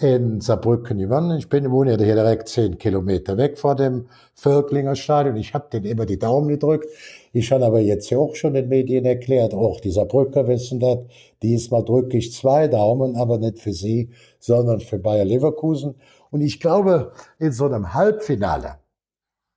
in 0.00 0.40
Saarbrücken 0.40 0.98
gewonnen. 0.98 1.38
Ich 1.38 1.48
bin, 1.48 1.70
wohne 1.70 1.92
ja 1.92 1.98
hier 1.98 2.14
direkt 2.14 2.48
zehn 2.48 2.78
Kilometer 2.78 3.36
weg 3.36 3.58
vor 3.58 3.76
dem 3.76 4.08
Völklinger 4.34 4.96
Stadion. 4.96 5.36
Ich 5.36 5.52
habe 5.52 5.68
den 5.70 5.84
immer 5.84 6.06
die 6.06 6.18
Daumen 6.18 6.48
gedrückt. 6.48 6.86
Ich 7.32 7.52
habe 7.52 7.66
aber 7.66 7.80
jetzt 7.80 8.08
ja 8.08 8.18
auch 8.18 8.34
schon 8.34 8.54
den 8.54 8.68
Medien 8.68 9.04
erklärt, 9.04 9.52
auch 9.52 9.80
die 9.80 9.90
Saarbrücker 9.90 10.48
wissen 10.48 10.80
das. 10.80 10.98
Diesmal 11.42 11.84
drücke 11.84 12.16
ich 12.16 12.32
zwei 12.32 12.66
Daumen, 12.66 13.16
aber 13.16 13.38
nicht 13.38 13.58
für 13.58 13.72
sie, 13.72 14.10
sondern 14.38 14.80
für 14.80 14.98
Bayer 14.98 15.24
Leverkusen. 15.24 15.94
Und 16.30 16.40
ich 16.40 16.60
glaube, 16.60 17.12
in 17.38 17.52
so 17.52 17.66
einem 17.66 17.92
Halbfinale 17.92 18.76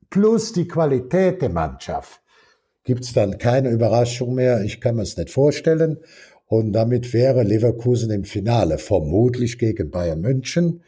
plus 0.09 0.51
die 0.53 0.67
Qualität 0.67 1.41
der 1.41 1.49
Mannschaft 1.49 2.21
gibt's 2.83 3.13
dann 3.13 3.37
keine 3.37 3.69
Überraschung 3.69 4.35
mehr. 4.35 4.61
Ich 4.63 4.81
kann 4.81 4.95
mir 4.95 5.03
es 5.03 5.17
nicht 5.17 5.29
vorstellen. 5.29 5.99
Und 6.53 6.71
damit 6.71 7.13
wäre 7.13 7.41
Leverkusen 7.41 8.11
im 8.11 8.25
Finale 8.25 8.77
vermutlich 8.77 9.57
gegen 9.57 9.89
Bayern 9.89 10.21
München. 10.21 10.83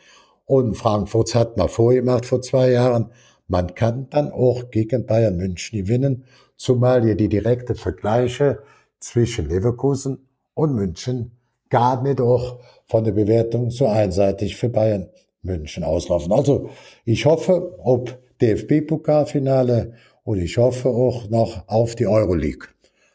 Und 0.46 0.76
Frankfurt 0.76 1.34
hat 1.34 1.58
mal 1.58 1.70
vorgemacht 1.70 2.28
vor 2.28 2.44
zwei 2.44 2.70
Jahren. 2.70 3.10
Man 3.48 3.74
kann 3.74 4.06
dann 4.12 4.32
auch 4.32 4.70
gegen 4.70 5.08
Bayern 5.08 5.38
München 5.38 5.80
gewinnen, 5.80 6.26
zumal 6.56 7.04
hier 7.04 7.16
die 7.16 7.30
direkte 7.30 7.74
Vergleiche 7.74 8.60
zwischen 9.00 9.50
Leverkusen 9.50 10.28
und 10.54 10.76
München 10.76 11.32
gar 11.72 12.04
nicht 12.04 12.22
auch 12.22 12.60
von 12.86 13.04
der 13.04 13.14
Bewertung 13.14 13.72
so 13.72 13.88
einseitig 13.88 14.58
für 14.58 14.70
Bayern 14.70 15.10
München 15.42 15.84
auslaufen. 15.84 16.32
Also 16.32 16.70
ich 17.06 17.26
hoffe, 17.26 17.74
ob 17.80 18.16
DFB-Pokalfinale 18.40 19.94
und 20.24 20.40
ich 20.40 20.60
hoffe 20.60 20.90
auch 20.90 21.28
noch 21.32 21.68
auf 21.68 21.96
die 21.96 22.06
Euroleague. 22.06 22.68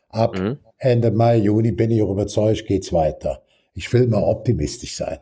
Ab 0.08 0.36
mhm. 0.36 0.58
Ende 0.82 1.10
Mai, 1.10 1.36
Juni 1.36 1.72
bin 1.72 1.90
ich 1.90 2.00
auch 2.00 2.10
überzeugt, 2.10 2.66
geht's 2.66 2.90
weiter. 2.90 3.42
Ich 3.74 3.92
will 3.92 4.06
mal 4.06 4.22
optimistisch 4.22 4.96
sein. 4.96 5.18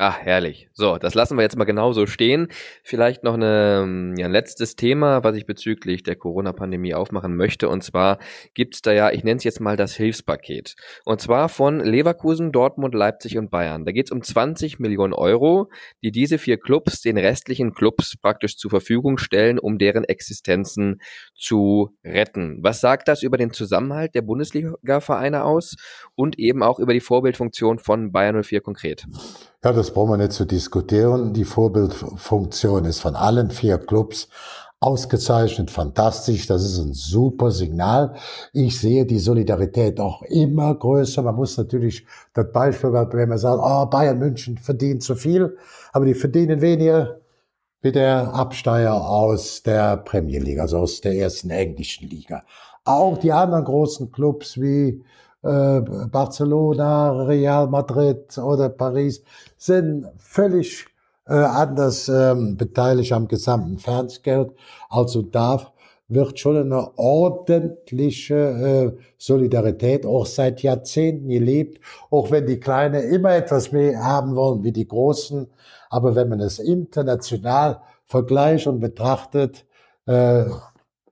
Ach, 0.00 0.16
herrlich. 0.16 0.68
So, 0.74 0.96
das 0.96 1.14
lassen 1.14 1.36
wir 1.36 1.42
jetzt 1.42 1.56
mal 1.56 1.64
genauso 1.64 2.06
stehen. 2.06 2.46
Vielleicht 2.84 3.24
noch 3.24 3.34
eine, 3.34 4.14
ja, 4.16 4.26
ein 4.26 4.30
letztes 4.30 4.76
Thema, 4.76 5.24
was 5.24 5.34
ich 5.34 5.44
bezüglich 5.44 6.04
der 6.04 6.14
Corona-Pandemie 6.14 6.94
aufmachen 6.94 7.34
möchte. 7.34 7.68
Und 7.68 7.82
zwar 7.82 8.20
gibt's 8.54 8.80
da 8.80 8.92
ja, 8.92 9.10
ich 9.10 9.24
nenne 9.24 9.38
es 9.38 9.44
jetzt 9.44 9.60
mal 9.60 9.76
das 9.76 9.96
Hilfspaket. 9.96 10.76
Und 11.04 11.20
zwar 11.20 11.48
von 11.48 11.80
Leverkusen, 11.80 12.52
Dortmund, 12.52 12.94
Leipzig 12.94 13.38
und 13.38 13.50
Bayern. 13.50 13.84
Da 13.84 13.90
geht's 13.90 14.12
um 14.12 14.22
20 14.22 14.78
Millionen 14.78 15.14
Euro, 15.14 15.68
die 16.04 16.12
diese 16.12 16.38
vier 16.38 16.58
Clubs 16.60 17.00
den 17.00 17.18
restlichen 17.18 17.74
Clubs 17.74 18.16
praktisch 18.22 18.56
zur 18.56 18.70
Verfügung 18.70 19.18
stellen, 19.18 19.58
um 19.58 19.78
deren 19.78 20.04
Existenzen 20.04 21.00
zu 21.34 21.90
retten. 22.04 22.58
Was 22.62 22.80
sagt 22.80 23.08
das 23.08 23.24
über 23.24 23.36
den 23.36 23.52
Zusammenhalt 23.52 24.14
der 24.14 24.22
Bundesliga-Vereine 24.22 25.42
aus 25.42 25.74
und 26.14 26.38
eben 26.38 26.62
auch 26.62 26.78
über 26.78 26.92
die 26.92 27.00
Vorbildfunktion 27.00 27.80
von 27.80 28.12
Bayern 28.12 28.44
04 28.44 28.60
konkret? 28.60 29.04
Ja, 29.64 29.72
das 29.72 29.90
brauchen 29.90 30.10
wir 30.10 30.16
nicht 30.18 30.32
zu 30.32 30.44
diskutieren. 30.44 31.32
Die 31.32 31.44
Vorbildfunktion 31.44 32.84
ist 32.84 33.00
von 33.00 33.16
allen 33.16 33.50
vier 33.50 33.78
Clubs 33.78 34.28
ausgezeichnet, 34.78 35.72
fantastisch. 35.72 36.46
Das 36.46 36.64
ist 36.64 36.78
ein 36.78 36.92
super 36.92 37.50
Signal. 37.50 38.14
Ich 38.52 38.78
sehe 38.78 39.04
die 39.04 39.18
Solidarität 39.18 39.98
auch 39.98 40.22
immer 40.22 40.72
größer. 40.76 41.22
Man 41.22 41.34
muss 41.34 41.56
natürlich 41.56 42.06
das 42.34 42.52
Beispiel, 42.52 42.92
wenn 42.92 43.28
man 43.28 43.38
sagt, 43.38 43.60
oh, 43.60 43.86
Bayern 43.86 44.20
München 44.20 44.58
verdient 44.58 45.02
zu 45.02 45.16
viel, 45.16 45.56
aber 45.92 46.04
die 46.04 46.14
verdienen 46.14 46.60
weniger 46.60 47.18
wie 47.82 47.90
der 47.90 48.32
Absteiger 48.34 49.08
aus 49.08 49.64
der 49.64 49.96
Premier 49.96 50.40
League, 50.40 50.60
also 50.60 50.78
aus 50.78 51.00
der 51.00 51.16
ersten 51.16 51.50
englischen 51.50 52.08
Liga. 52.08 52.44
Auch 52.84 53.18
die 53.18 53.32
anderen 53.32 53.64
großen 53.64 54.12
Clubs 54.12 54.60
wie 54.60 55.02
äh, 55.42 55.80
Barcelona, 56.10 57.12
Real 57.22 57.68
Madrid 57.68 58.36
oder 58.38 58.68
Paris 58.68 59.22
sind 59.56 60.06
völlig 60.16 60.86
äh, 61.26 61.34
anders 61.34 62.08
ähm, 62.08 62.56
beteiligt 62.56 63.12
am 63.12 63.28
gesamten 63.28 63.78
Fernsehgeld. 63.78 64.52
Also 64.88 65.22
da 65.22 65.72
wird 66.08 66.40
schon 66.40 66.56
eine 66.56 66.98
ordentliche 66.98 68.34
äh, 68.34 69.02
Solidarität 69.16 70.06
auch 70.06 70.26
seit 70.26 70.62
Jahrzehnten 70.62 71.28
gelebt, 71.28 71.80
auch 72.10 72.30
wenn 72.30 72.46
die 72.46 72.58
Kleinen 72.58 73.08
immer 73.12 73.34
etwas 73.34 73.70
mehr 73.70 74.02
haben 74.02 74.34
wollen 74.34 74.64
wie 74.64 74.72
die 74.72 74.88
Großen. 74.88 75.46
Aber 75.90 76.16
wenn 76.16 76.30
man 76.30 76.40
es 76.40 76.58
international 76.58 77.80
vergleicht 78.06 78.66
und 78.66 78.80
betrachtet, 78.80 79.66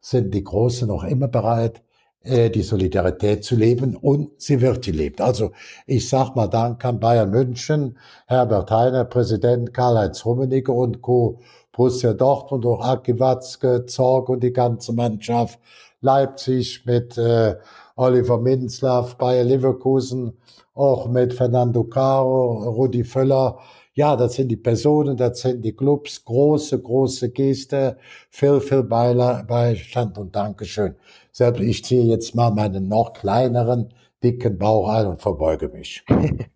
sind 0.00 0.32
die 0.32 0.42
Großen 0.42 0.88
noch 0.88 1.04
immer 1.04 1.28
bereit, 1.28 1.82
die 2.26 2.62
Solidarität 2.62 3.44
zu 3.44 3.56
leben 3.56 3.96
und 3.96 4.30
sie 4.38 4.60
wird 4.60 4.84
gelebt. 4.84 5.20
Also 5.20 5.52
ich 5.86 6.08
sag 6.08 6.34
mal 6.34 6.48
Dank 6.48 6.84
an 6.84 6.98
Bayern 7.00 7.30
München, 7.30 7.96
Herbert 8.26 8.70
Heiner, 8.70 9.04
Präsident 9.04 9.72
Karl-Heinz 9.72 10.24
Rummenigge 10.24 10.72
und 10.72 11.02
Co. 11.02 11.40
Borussia 11.72 12.14
Dortmund, 12.14 12.64
auch 12.64 12.80
Aki 12.80 13.20
Watzke, 13.20 13.84
Zorg 13.86 14.28
und 14.30 14.42
die 14.42 14.52
ganze 14.52 14.92
Mannschaft, 14.92 15.60
Leipzig 16.00 16.84
mit 16.86 17.18
äh, 17.18 17.56
Oliver 17.96 18.38
Minzlaff, 18.38 19.16
Bayer 19.16 19.44
Leverkusen, 19.44 20.32
auch 20.74 21.08
mit 21.08 21.34
Fernando 21.34 21.84
Caro, 21.84 22.70
Rudi 22.70 23.04
Völler, 23.04 23.58
ja, 23.96 24.14
das 24.14 24.34
sind 24.34 24.48
die 24.48 24.58
Personen, 24.58 25.16
das 25.16 25.40
sind 25.40 25.64
die 25.64 25.72
Clubs. 25.74 26.22
Große, 26.22 26.82
große 26.82 27.30
Geste. 27.30 27.96
Viel, 28.28 28.60
viel 28.60 28.82
Beistand 28.82 30.18
und 30.18 30.36
Dankeschön. 30.36 30.96
Selbst 31.36 31.60
ich 31.60 31.84
ziehe 31.84 32.02
jetzt 32.04 32.34
mal 32.34 32.50
meinen 32.50 32.88
noch 32.88 33.12
kleineren, 33.12 33.92
dicken 34.22 34.56
Bauch 34.56 34.88
ein 34.88 35.06
und 35.06 35.20
verbeuge 35.20 35.68
mich. 35.68 36.02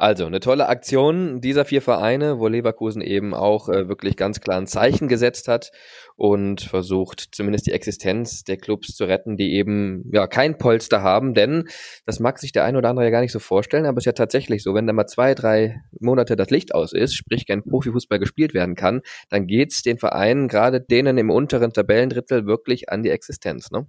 Also 0.00 0.26
eine 0.26 0.38
tolle 0.38 0.68
Aktion 0.68 1.40
dieser 1.40 1.64
vier 1.64 1.82
Vereine, 1.82 2.38
wo 2.38 2.46
Leverkusen 2.46 3.02
eben 3.02 3.34
auch 3.34 3.68
äh, 3.68 3.88
wirklich 3.88 4.14
ganz 4.16 4.40
klar 4.40 4.56
ein 4.56 4.68
Zeichen 4.68 5.08
gesetzt 5.08 5.48
hat 5.48 5.72
und 6.14 6.60
versucht 6.60 7.30
zumindest 7.32 7.66
die 7.66 7.72
Existenz 7.72 8.44
der 8.44 8.58
Clubs 8.58 8.94
zu 8.94 9.06
retten, 9.06 9.36
die 9.36 9.54
eben 9.54 10.08
ja 10.12 10.28
kein 10.28 10.56
Polster 10.56 11.02
haben, 11.02 11.34
denn 11.34 11.64
das 12.06 12.20
mag 12.20 12.38
sich 12.38 12.52
der 12.52 12.62
eine 12.62 12.78
oder 12.78 12.90
andere 12.90 13.06
ja 13.06 13.10
gar 13.10 13.22
nicht 13.22 13.32
so 13.32 13.40
vorstellen, 13.40 13.86
aber 13.86 13.98
es 13.98 14.02
ist 14.02 14.06
ja 14.06 14.12
tatsächlich 14.12 14.62
so, 14.62 14.72
wenn 14.72 14.86
da 14.86 14.92
mal 14.92 15.08
zwei, 15.08 15.34
drei 15.34 15.80
Monate 15.98 16.36
das 16.36 16.50
Licht 16.50 16.76
aus 16.76 16.92
ist, 16.92 17.16
sprich 17.16 17.44
kein 17.44 17.64
Profifußball 17.64 18.20
gespielt 18.20 18.54
werden 18.54 18.76
kann, 18.76 19.00
dann 19.30 19.48
geht's 19.48 19.82
den 19.82 19.98
Vereinen, 19.98 20.46
gerade 20.46 20.80
denen 20.80 21.18
im 21.18 21.28
unteren 21.28 21.72
Tabellendrittel, 21.72 22.46
wirklich 22.46 22.88
an 22.88 23.02
die 23.02 23.10
Existenz, 23.10 23.72
ne? 23.72 23.88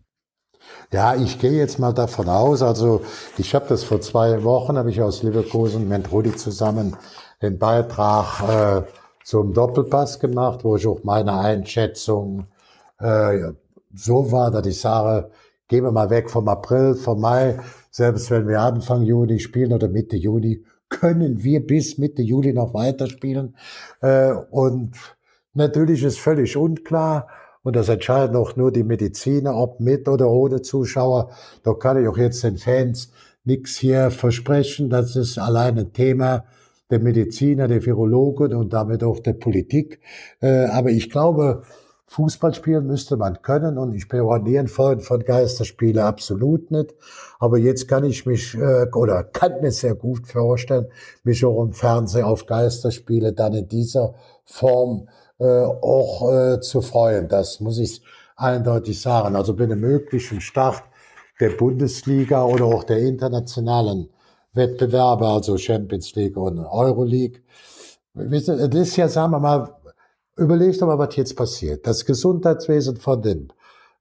Ja, 0.91 1.15
ich 1.15 1.39
gehe 1.39 1.51
jetzt 1.51 1.79
mal 1.79 1.93
davon 1.93 2.29
aus, 2.29 2.61
also 2.61 3.01
ich 3.37 3.53
habe 3.55 3.65
das 3.69 3.83
vor 3.83 4.01
zwei 4.01 4.43
Wochen, 4.43 4.77
habe 4.77 4.89
ich 4.89 5.01
aus 5.01 5.23
Leverkusen 5.23 5.87
mit 5.87 6.11
Rudi 6.11 6.35
zusammen 6.35 6.95
den 7.41 7.57
Beitrag 7.57 8.41
äh, 8.49 8.81
zum 9.23 9.53
Doppelpass 9.53 10.19
gemacht, 10.19 10.63
wo 10.63 10.75
ich 10.75 10.87
auch 10.87 11.03
meine 11.03 11.33
Einschätzung 11.33 12.47
äh, 12.99 13.51
so 13.93 14.31
war, 14.31 14.51
dass 14.51 14.65
ich 14.65 14.79
sage, 14.79 15.31
gehen 15.67 15.83
wir 15.83 15.91
mal 15.91 16.09
weg 16.09 16.29
vom 16.29 16.47
April, 16.47 16.95
vom 16.95 17.21
Mai, 17.21 17.59
selbst 17.91 18.29
wenn 18.31 18.47
wir 18.47 18.61
Anfang 18.61 19.03
Juni 19.03 19.39
spielen 19.39 19.73
oder 19.73 19.87
Mitte 19.87 20.17
Juni, 20.17 20.63
können 20.89 21.43
wir 21.43 21.65
bis 21.65 21.97
Mitte 21.97 22.21
Juli 22.21 22.53
noch 22.53 22.73
weiterspielen. 22.73 23.55
Äh, 24.01 24.33
und 24.51 24.95
natürlich 25.53 26.03
ist 26.03 26.19
völlig 26.19 26.57
unklar, 26.57 27.27
und 27.69 27.75
das 27.75 27.87
entscheiden 27.87 28.35
auch 28.35 28.55
nur 28.55 28.71
die 28.71 28.83
Mediziner, 28.83 29.55
ob 29.55 29.79
mit 29.79 30.07
oder 30.09 30.27
ohne 30.27 30.63
Zuschauer. 30.63 31.29
Da 31.61 31.75
kann 31.75 32.01
ich 32.01 32.07
auch 32.07 32.17
jetzt 32.17 32.43
den 32.43 32.57
Fans 32.57 33.11
nichts 33.43 33.77
hier 33.77 34.09
versprechen. 34.09 34.89
Das 34.89 35.15
ist 35.15 35.37
allein 35.37 35.77
ein 35.77 35.93
Thema 35.93 36.45
der 36.89 36.97
Mediziner, 36.99 37.67
der 37.67 37.85
Virologen 37.85 38.55
und 38.55 38.73
damit 38.73 39.03
auch 39.03 39.19
der 39.19 39.33
Politik. 39.33 39.99
Äh, 40.41 40.65
aber 40.65 40.89
ich 40.89 41.11
glaube, 41.11 41.61
Fußball 42.07 42.55
spielen 42.55 42.87
müsste 42.87 43.17
man 43.17 43.43
können 43.43 43.77
und 43.77 43.93
ich 43.93 44.07
bin 44.07 44.21
auch 44.21 44.39
nie 44.39 44.57
ein 44.57 44.67
Freund 44.67 45.03
von 45.03 45.19
Geisterspielen, 45.23 45.99
absolut 45.99 46.71
nicht. 46.71 46.95
Aber 47.37 47.59
jetzt 47.59 47.87
kann 47.87 48.03
ich 48.03 48.25
mich 48.25 48.55
äh, 48.55 48.87
oder 48.95 49.23
kann 49.25 49.61
mir 49.61 49.71
sehr 49.71 49.93
gut 49.93 50.25
vorstellen, 50.25 50.87
mich 51.23 51.45
auch 51.45 51.63
im 51.63 51.73
Fernsehen 51.73 52.23
auf 52.23 52.47
Geisterspiele 52.47 53.33
dann 53.33 53.53
in 53.53 53.67
dieser 53.67 54.15
Form 54.43 55.07
auch 55.45 56.31
äh, 56.31 56.59
zu 56.59 56.81
freuen. 56.81 57.27
Das 57.27 57.59
muss 57.59 57.79
ich 57.79 58.01
eindeutig 58.35 59.01
sagen. 59.01 59.35
Also 59.35 59.55
bei 59.55 59.65
einem 59.65 59.79
möglichen 59.79 60.41
Start 60.41 60.83
der 61.39 61.51
Bundesliga 61.51 62.43
oder 62.43 62.65
auch 62.65 62.83
der 62.83 62.99
internationalen 62.99 64.09
Wettbewerbe, 64.53 65.27
also 65.27 65.57
Champions 65.57 66.15
League 66.15 66.37
und 66.37 66.59
Euroleague. 66.59 67.41
Das 68.13 68.47
ist 68.47 68.97
ja, 68.97 69.07
sagen 69.07 69.31
wir 69.31 69.39
mal, 69.39 69.75
überlegt 70.35 70.81
doch 70.81 70.87
mal, 70.87 70.97
was 70.97 71.15
jetzt 71.15 71.35
passiert. 71.35 71.85
Das 71.85 72.05
Gesundheitswesen 72.05 72.97
von 72.97 73.21
den 73.21 73.53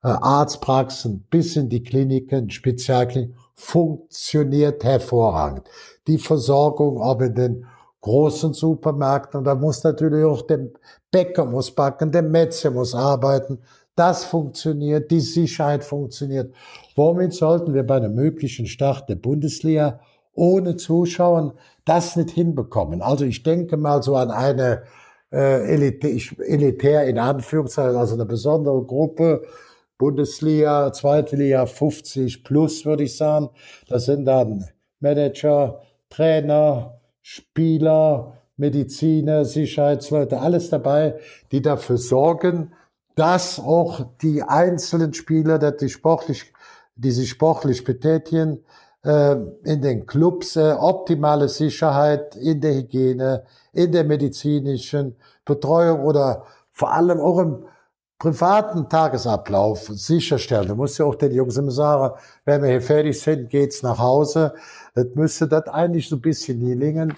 äh, 0.03 0.09
Arztpraxen 0.09 1.27
bis 1.31 1.57
in 1.57 1.68
die 1.68 1.83
Kliniken, 1.83 2.51
Spezialkliniken, 2.51 3.37
funktioniert 3.55 4.85
hervorragend. 4.85 5.68
Die 6.07 6.18
Versorgung, 6.18 7.01
ob 7.01 7.22
in 7.22 7.35
den 7.35 7.66
großen 8.00 8.54
Supermärkten, 8.54 9.38
und 9.38 9.44
da 9.44 9.54
muss 9.54 9.82
natürlich 9.82 10.24
auch 10.24 10.42
der 10.42 10.68
Bäcker 11.11 11.44
muss 11.44 11.70
backen, 11.70 12.12
der 12.12 12.22
Metzger 12.22 12.70
muss 12.70 12.94
arbeiten. 12.94 13.58
Das 13.96 14.24
funktioniert, 14.24 15.11
die 15.11 15.20
Sicherheit 15.20 15.82
funktioniert. 15.82 16.54
Womit 16.94 17.32
sollten 17.34 17.74
wir 17.74 17.84
bei 17.84 17.96
einem 17.96 18.14
möglichen 18.14 18.66
Start 18.66 19.08
der 19.08 19.16
Bundesliga 19.16 20.00
ohne 20.34 20.76
Zuschauern 20.76 21.52
das 21.84 22.14
nicht 22.14 22.30
hinbekommen? 22.30 23.02
Also 23.02 23.24
ich 23.24 23.42
denke 23.42 23.76
mal 23.76 24.02
so 24.02 24.14
an 24.14 24.30
eine 24.30 24.84
äh, 25.32 25.74
elitär, 25.74 26.16
elitär 26.46 27.06
in 27.06 27.18
Anführungszeichen, 27.18 27.96
also 27.96 28.14
eine 28.14 28.26
besondere 28.26 28.84
Gruppe, 28.84 29.42
Bundesliga, 29.98 30.92
zweite 30.92 31.34
Liga 31.34 31.66
50 31.66 32.44
plus, 32.44 32.87
würde 32.87 33.02
ich 33.02 33.16
sagen. 33.16 33.50
Das 33.88 34.04
sind 34.04 34.26
dann 34.26 34.64
Manager, 35.00 35.82
Trainer, 36.08 36.97
Spieler, 37.30 38.38
Mediziner, 38.56 39.44
Sicherheitsleute, 39.44 40.40
alles 40.40 40.70
dabei, 40.70 41.18
die 41.52 41.60
dafür 41.60 41.98
sorgen, 41.98 42.72
dass 43.16 43.60
auch 43.60 44.06
die 44.22 44.42
einzelnen 44.42 45.12
Spieler, 45.12 45.58
dass 45.58 45.76
die 45.76 45.90
sportlich, 45.90 46.54
die 46.96 47.10
sich 47.10 47.28
sportlich 47.28 47.84
betätigen, 47.84 48.64
äh, 49.04 49.36
in 49.64 49.82
den 49.82 50.06
Clubs 50.06 50.56
äh, 50.56 50.72
optimale 50.72 51.50
Sicherheit 51.50 52.34
in 52.34 52.62
der 52.62 52.76
Hygiene, 52.76 53.44
in 53.74 53.92
der 53.92 54.04
medizinischen 54.04 55.14
Betreuung 55.44 56.00
oder 56.04 56.46
vor 56.72 56.94
allem 56.94 57.20
auch 57.20 57.40
im 57.40 57.66
privaten 58.18 58.88
Tagesablauf 58.88 59.86
sicherstellen. 59.88 60.68
Du 60.68 60.74
musst 60.74 60.98
ja 60.98 61.04
auch 61.04 61.14
den 61.14 61.32
Jungs 61.32 61.56
immer 61.56 61.70
sagen, 61.70 62.18
wenn 62.44 62.62
wir 62.62 62.70
hier 62.70 62.82
fertig 62.82 63.20
sind, 63.20 63.48
geht's 63.48 63.82
nach 63.82 63.98
Hause. 63.98 64.54
Das 64.94 65.07
müsste 65.14 65.48
das 65.48 65.68
eigentlich 65.68 66.09
so 66.09 66.16
ein 66.16 66.22
bisschen 66.22 66.61
gelingen 66.61 67.14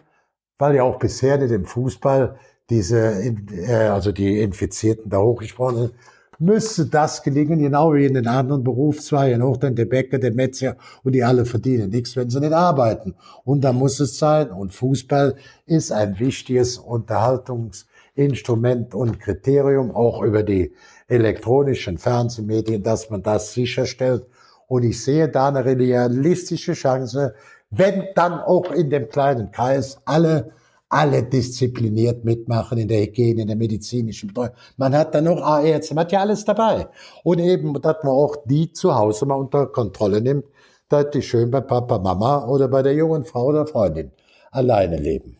weil 0.61 0.77
ja 0.77 0.85
auch 0.85 0.99
bisher 0.99 1.39
nicht 1.39 1.51
im 1.51 1.65
Fußball 1.65 2.37
diese, 2.69 3.35
äh, 3.53 3.89
also 3.89 4.13
die 4.13 4.41
Infizierten 4.41 5.11
da 5.11 5.19
hochgesprochen 5.19 5.77
sind, 5.77 5.95
müsste 6.39 6.87
das 6.87 7.23
gelingen, 7.23 7.59
genau 7.59 7.93
wie 7.95 8.07
in 8.07 8.15
den 8.15 8.27
anderen 8.27 8.63
Berufszweigen, 8.63 9.43
auch 9.43 9.57
dann 9.57 9.75
der 9.75 9.87
Bäcker, 9.87 10.19
der 10.19 10.33
Metzger 10.33 10.77
und 11.03 11.13
die 11.13 11.25
alle 11.25 11.45
verdienen 11.45 11.91
nichts, 11.91 12.17
wenn 12.17 12.31
sie 12.31 12.41
nicht 12.41 12.53
arbeiten. 12.53 13.15
Und 13.45 13.63
da 13.63 13.73
muss 13.73 14.01
es 14.01 14.19
sein. 14.19 14.51
Und 14.51 14.73
Fußball 14.73 15.35
ist 15.67 15.93
ein 15.93 16.19
wichtiges 16.19 16.79
Unterhaltungsinstrument 16.79 18.95
und 18.95 19.21
Kriterium, 19.21 19.91
auch 19.91 20.23
über 20.23 20.43
die 20.43 20.73
elektronischen 21.09 21.99
Fernsehmedien, 21.99 22.83
dass 22.83 23.11
man 23.11 23.23
das 23.23 23.53
sicherstellt. 23.53 24.25
Und 24.67 24.85
ich 24.85 25.03
sehe 25.03 25.29
da 25.29 25.49
eine 25.49 25.65
realistische 25.65 26.73
Chance, 26.73 27.35
wenn 27.71 28.09
dann 28.15 28.41
auch 28.41 28.71
in 28.73 28.91
dem 28.91 29.09
kleinen 29.09 29.51
Kreis 29.51 30.01
alle 30.05 30.53
alle 30.93 31.23
diszipliniert 31.23 32.25
mitmachen 32.25 32.77
in 32.77 32.89
der 32.89 33.03
Hygiene, 33.03 33.43
in 33.43 33.47
der 33.47 33.57
medizinischen 33.57 34.27
Betreuung. 34.27 34.51
Man 34.77 34.93
hat 34.93 35.15
dann 35.15 35.23
noch 35.23 35.41
Ärzte, 35.63 35.95
man 35.95 36.05
hat 36.05 36.11
ja 36.11 36.19
alles 36.19 36.45
dabei. 36.45 36.89
Und 37.23 37.39
eben, 37.39 37.75
dass 37.81 38.03
man 38.03 38.13
auch 38.13 38.35
die 38.45 38.73
zu 38.73 38.93
Hause 38.93 39.25
mal 39.25 39.37
unter 39.37 39.69
Kontrolle 39.69 40.21
nimmt, 40.21 40.47
dass 40.89 41.11
die 41.11 41.23
schön 41.23 41.49
bei 41.49 41.61
Papa, 41.61 42.01
Mama 42.01 42.45
oder 42.49 42.67
bei 42.67 42.83
der 42.83 42.95
jungen 42.95 43.25
Frau 43.25 43.45
oder 43.45 43.69
Freundin 43.69 44.11
alleine 44.51 44.97
leben. 44.97 45.39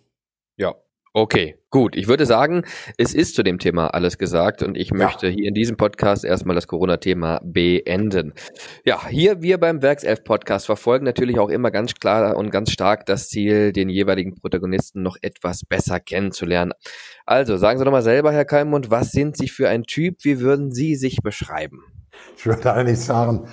Ja, 0.57 0.77
Okay, 1.13 1.57
gut. 1.71 1.97
Ich 1.97 2.09
würde 2.09 2.27
sagen, 2.27 2.65
es 2.99 3.15
ist 3.15 3.35
zu 3.35 3.43
dem 3.43 3.59
Thema 3.59 3.89
alles 3.89 4.19
gesagt 4.19 4.63
und 4.63 4.77
ich 4.77 4.93
möchte 4.93 5.29
ja. 5.29 5.33
hier 5.33 5.49
in 5.49 5.55
diesem 5.55 5.77
Podcast 5.77 6.25
erstmal 6.25 6.55
das 6.55 6.67
Corona-Thema 6.67 7.41
beenden. 7.45 8.35
Ja, 8.85 9.07
hier 9.07 9.43
wir 9.43 9.59
beim 9.59 9.83
Werkself-Podcast 9.83 10.67
verfolgen 10.67 11.05
natürlich 11.05 11.39
auch 11.39 11.49
immer 11.49 11.71
ganz 11.71 11.95
klar 11.95 12.37
und 12.37 12.51
ganz 12.51 12.73
stark 12.73 13.07
das 13.07 13.29
Ziel, 13.29 13.73
den 13.73 13.89
jeweiligen 13.89 14.35
Protagonisten 14.35 15.03
noch 15.03 15.17
etwas 15.23 15.63
besser 15.65 16.01
kennenzulernen. 16.01 16.73
Also, 17.25 17.57
sagen 17.57 17.79
Sie 17.79 17.85
doch 17.85 17.93
mal 17.93 18.03
selber, 18.03 18.33
Herr 18.33 18.45
Kalmund, 18.45 18.91
was 18.91 19.13
sind 19.13 19.37
Sie 19.37 19.49
für 19.49 19.69
ein 19.69 19.85
Typ? 19.85 20.25
Wie 20.25 20.41
würden 20.41 20.73
Sie 20.73 20.97
sich 20.97 21.19
beschreiben? 21.23 21.85
Ich 22.37 22.47
würde 22.47 22.73
eigentlich 22.73 23.01
sagen, 23.01 23.47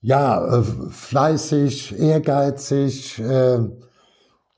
ja, 0.00 0.58
äh, 0.58 0.62
fleißig, 0.90 1.98
ehrgeizig, 1.98 3.20
äh, 3.20 3.58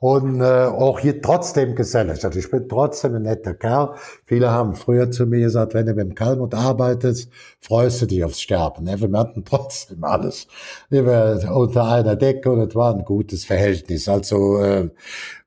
und 0.04 0.42
äh, 0.42 0.44
auch 0.44 1.00
hier 1.00 1.22
trotzdem 1.22 1.74
gesellig. 1.74 2.22
Also 2.22 2.38
ich 2.38 2.50
bin 2.50 2.68
trotzdem 2.68 3.14
ein 3.14 3.22
netter 3.22 3.54
Kerl. 3.54 3.94
Viele 4.26 4.50
haben 4.50 4.74
früher 4.74 5.10
zu 5.10 5.24
mir 5.24 5.40
gesagt, 5.40 5.72
wenn 5.72 5.86
du 5.86 5.94
mit 5.94 6.04
dem 6.04 6.14
Kalmut 6.14 6.52
arbeitest, 6.52 7.30
freust 7.58 8.02
du 8.02 8.06
dich 8.06 8.22
aufs 8.22 8.38
Sterben. 8.38 8.84
Ne? 8.84 9.00
Wir 9.00 9.18
hatten 9.18 9.46
trotzdem 9.46 10.04
alles. 10.04 10.46
Wir 10.90 11.06
waren 11.06 11.48
unter 11.48 11.88
einer 11.88 12.16
Decke 12.16 12.50
und 12.50 12.68
es 12.68 12.74
war 12.74 12.94
ein 12.94 13.06
gutes 13.06 13.46
Verhältnis. 13.46 14.06
Also 14.06 14.58
äh, 14.58 14.90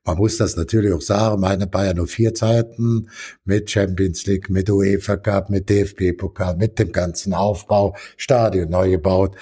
man 0.04 0.18
muss 0.18 0.38
das 0.38 0.56
natürlich 0.56 0.92
auch 0.92 1.02
sagen, 1.02 1.40
meine 1.40 1.68
Bayern 1.68 1.98
nur 1.98 2.08
vier 2.08 2.34
Zeiten 2.34 3.08
mit 3.44 3.70
Champions 3.70 4.26
League, 4.26 4.50
mit 4.50 4.68
UEFA 4.68 5.18
Cup, 5.18 5.50
mit 5.50 5.70
DFB-Pokal, 5.70 6.56
mit 6.56 6.80
dem 6.80 6.90
ganzen 6.90 7.32
Aufbau, 7.32 7.94
Stadion 8.16 8.70
neu 8.70 8.90
gebaut. 8.90 9.36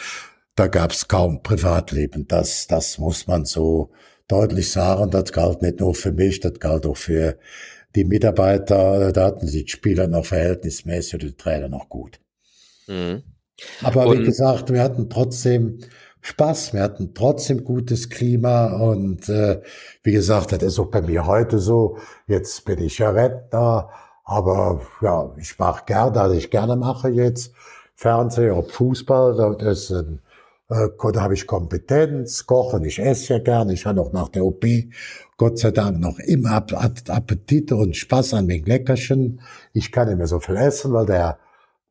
Da 0.56 0.66
gab's 0.66 1.08
kaum 1.08 1.42
Privatleben. 1.42 2.28
Das, 2.28 2.66
das 2.66 2.98
muss 2.98 3.26
man 3.26 3.46
so 3.46 3.88
deutlich 4.28 4.70
sagen, 4.70 5.10
das 5.10 5.32
galt 5.32 5.62
nicht 5.62 5.80
nur 5.80 5.94
für 5.94 6.12
mich, 6.12 6.40
das 6.40 6.58
galt 6.58 6.86
auch 6.86 6.96
für 6.96 7.36
die 7.94 8.04
Mitarbeiter. 8.04 9.12
Da 9.12 9.24
hatten 9.26 9.46
die 9.46 9.66
Spieler 9.68 10.06
noch 10.06 10.26
verhältnismäßig 10.26 11.14
oder 11.14 11.26
die 11.26 11.36
Trainer 11.36 11.68
noch 11.68 11.88
gut. 11.88 12.20
Mhm. 12.86 13.22
Aber 13.82 14.06
und 14.06 14.18
wie 14.18 14.24
gesagt, 14.24 14.72
wir 14.72 14.82
hatten 14.82 15.08
trotzdem 15.08 15.78
Spaß, 16.20 16.74
wir 16.74 16.82
hatten 16.82 17.14
trotzdem 17.14 17.64
gutes 17.64 18.10
Klima 18.10 18.76
und 18.76 19.28
äh, 19.28 19.62
wie 20.02 20.12
gesagt, 20.12 20.52
das 20.52 20.62
ist 20.62 20.78
auch 20.78 20.90
bei 20.90 21.00
mir 21.00 21.26
heute 21.26 21.58
so. 21.58 21.98
Jetzt 22.26 22.64
bin 22.64 22.80
ich 22.80 22.98
ja 22.98 23.10
Rentner, 23.10 23.90
aber 24.24 24.82
ja, 25.00 25.32
ich 25.38 25.58
mache 25.58 25.84
gerne, 25.86 26.20
also 26.20 26.34
ich 26.34 26.50
gerne 26.50 26.76
mache 26.76 27.08
jetzt 27.08 27.52
Fernsehen, 27.94 28.50
ob 28.50 28.72
Fußball, 28.72 29.56
das 29.58 29.84
ist 29.84 29.90
ein 29.92 30.20
äh, 30.68 30.88
da 31.12 31.20
habe 31.22 31.34
ich 31.34 31.46
Kompetenz, 31.46 32.46
kochen, 32.46 32.84
ich 32.84 32.98
esse 32.98 33.34
ja 33.34 33.38
gerne, 33.38 33.72
ich 33.72 33.86
habe 33.86 34.00
auch 34.00 34.12
nach 34.12 34.28
der 34.28 34.44
OP 34.44 34.64
Gott 35.36 35.58
sei 35.58 35.70
Dank 35.70 36.00
noch 36.00 36.18
immer 36.18 36.56
Appetit 36.56 37.72
und 37.72 37.94
Spaß 37.94 38.34
an 38.34 38.48
den 38.48 38.64
Leckerchen. 38.64 39.40
Ich 39.74 39.92
kann 39.92 40.08
nicht 40.08 40.16
mehr 40.16 40.26
so 40.26 40.40
viel 40.40 40.56
essen, 40.56 40.92
weil 40.94 41.04
der 41.04 41.38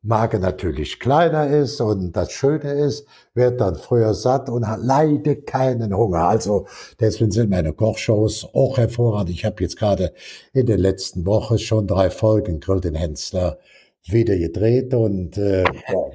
Magen 0.02 0.40
natürlich 0.40 1.00
kleiner 1.00 1.48
ist 1.48 1.80
und 1.80 2.12
das 2.16 2.32
Schöne 2.32 2.72
ist, 2.72 3.06
wird 3.34 3.60
dann 3.60 3.76
früher 3.76 4.14
satt 4.14 4.48
und 4.48 4.64
leide 4.78 5.36
keinen 5.36 5.96
Hunger. 5.96 6.28
Also 6.28 6.66
deswegen 7.00 7.30
sind 7.30 7.50
meine 7.50 7.72
Kochshows 7.72 8.48
auch 8.52 8.78
hervorragend. 8.78 9.30
Ich 9.30 9.44
habe 9.44 9.62
jetzt 9.62 9.78
gerade 9.78 10.12
in 10.52 10.66
den 10.66 10.78
letzten 10.78 11.26
Wochen 11.26 11.58
schon 11.58 11.86
drei 11.86 12.10
Folgen 12.10 12.60
Grill 12.60 12.80
den 12.80 12.94
Hensler 12.94 13.58
wieder 14.04 14.36
gedreht 14.36 14.94
und 14.94 15.36
äh, 15.38 15.64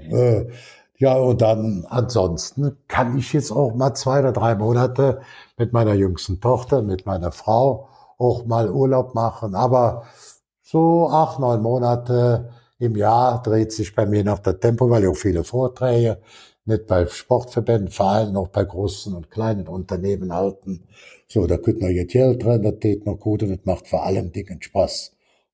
äh, 0.09 0.47
ja, 1.01 1.15
und 1.15 1.41
dann 1.41 1.85
ansonsten 1.89 2.77
kann 2.87 3.17
ich 3.17 3.33
jetzt 3.33 3.51
auch 3.51 3.73
mal 3.73 3.95
zwei 3.95 4.19
oder 4.19 4.31
drei 4.31 4.53
Monate 4.53 5.21
mit 5.57 5.73
meiner 5.73 5.95
jüngsten 5.95 6.39
Tochter, 6.39 6.83
mit 6.83 7.07
meiner 7.07 7.31
Frau 7.31 7.89
auch 8.19 8.45
mal 8.45 8.69
Urlaub 8.69 9.15
machen. 9.15 9.55
Aber 9.55 10.03
so 10.61 11.09
acht, 11.09 11.39
neun 11.39 11.63
Monate 11.63 12.51
im 12.77 12.95
Jahr 12.95 13.41
dreht 13.41 13.71
sich 13.71 13.95
bei 13.95 14.05
mir 14.05 14.23
noch 14.23 14.39
der 14.39 14.59
Tempo, 14.59 14.91
weil 14.91 15.01
ich 15.03 15.09
auch 15.09 15.15
viele 15.15 15.43
Vorträge 15.43 16.21
nicht 16.65 16.85
bei 16.85 17.07
Sportverbänden, 17.07 17.89
vor 17.89 18.05
allem 18.11 18.37
auch 18.37 18.49
bei 18.49 18.63
großen 18.63 19.15
und 19.15 19.31
kleinen 19.31 19.67
Unternehmen 19.67 20.31
halten. 20.31 20.87
So, 21.27 21.47
da 21.47 21.57
könnt 21.57 21.81
ihr 21.81 22.05
Geld 22.05 22.43
drin, 22.43 22.61
das 22.61 22.79
geht 22.79 23.07
noch 23.07 23.17
gut 23.19 23.41
und 23.41 23.49
das 23.49 23.65
macht 23.65 23.87
vor 23.87 24.05
allem 24.05 24.31
Dingen 24.31 24.61
Spaß. 24.61 25.13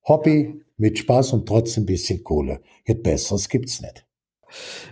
Hobby 0.09 0.61
mit 0.75 0.97
Spaß 0.99 1.31
und 1.33 1.47
trotzdem 1.47 1.83
ein 1.83 1.85
bisschen 1.85 2.21
Kohle. 2.21 2.59
Jetzt 2.85 3.03
Besseres 3.03 3.47
gibt's 3.47 3.81
nicht. 3.81 4.06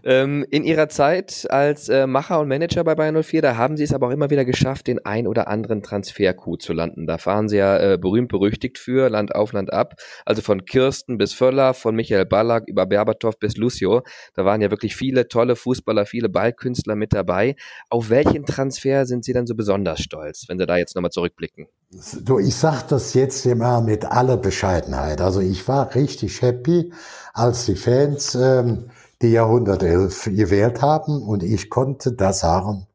Ähm, 0.03 0.45
in 0.49 0.63
ihrer 0.63 0.89
Zeit 0.89 1.47
als 1.49 1.89
äh, 1.89 2.07
Macher 2.07 2.39
und 2.39 2.47
Manager 2.47 2.83
bei 2.83 2.95
Bayern 2.95 3.21
04, 3.21 3.41
da 3.41 3.57
haben 3.57 3.77
sie 3.77 3.83
es 3.83 3.93
aber 3.93 4.07
auch 4.07 4.11
immer 4.11 4.29
wieder 4.29 4.45
geschafft, 4.45 4.87
den 4.87 5.05
ein 5.05 5.27
oder 5.27 5.47
anderen 5.47 5.81
Transfercoup 5.81 6.61
zu 6.61 6.73
landen. 6.73 7.07
Da 7.07 7.17
fahren 7.17 7.49
sie 7.49 7.57
ja 7.57 7.93
äh, 7.93 7.97
berühmt 7.97 8.29
berüchtigt 8.29 8.77
für, 8.77 9.09
Land 9.09 9.35
auf, 9.35 9.53
Land 9.53 9.71
ab. 9.71 9.95
Also 10.25 10.41
von 10.41 10.65
Kirsten 10.65 11.17
bis 11.17 11.33
Völler, 11.33 11.73
von 11.73 11.95
Michael 11.95 12.25
Ballack 12.25 12.63
über 12.67 12.85
Berbatov 12.85 13.39
bis 13.39 13.57
Lucio. 13.57 14.03
Da 14.33 14.45
waren 14.45 14.61
ja 14.61 14.71
wirklich 14.71 14.95
viele 14.95 15.27
tolle 15.27 15.55
Fußballer, 15.55 16.05
viele 16.05 16.29
Ballkünstler 16.29 16.95
mit 16.95 17.13
dabei. 17.13 17.55
Auf 17.89 18.09
welchen 18.09 18.45
Transfer 18.45 19.05
sind 19.05 19.25
Sie 19.25 19.33
dann 19.33 19.47
so 19.47 19.55
besonders 19.55 20.01
stolz, 20.01 20.45
wenn 20.47 20.59
Sie 20.59 20.65
da 20.65 20.77
jetzt 20.77 20.95
nochmal 20.95 21.11
zurückblicken? 21.11 21.67
Du, 22.23 22.39
ich 22.39 22.55
sag 22.55 22.87
das 22.89 23.13
jetzt 23.13 23.45
immer 23.45 23.81
mit 23.81 24.05
aller 24.05 24.37
Bescheidenheit. 24.37 25.21
Also 25.21 25.39
ich 25.39 25.67
war 25.67 25.95
richtig 25.95 26.41
happy, 26.41 26.91
als 27.33 27.65
die 27.65 27.75
Fans 27.75 28.35
ähm, 28.35 28.89
die 29.25 29.31
Jahrhundertelf 29.31 30.25
gewählt 30.25 30.83
haben 30.83 31.23
und 31.23 31.41
ich 31.41 31.71
konnte 31.71 32.11
da 32.13 32.31
sagen, 32.31 32.85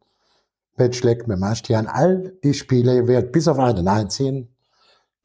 Petschleck, 0.76 1.26
Memastian, 1.26 1.88
all 1.88 2.32
die 2.44 2.54
Spiele 2.54 3.02
gewählt, 3.02 3.32
bis 3.32 3.48
auf 3.48 3.58
einen 3.58 3.88
einzigen, 3.88 4.54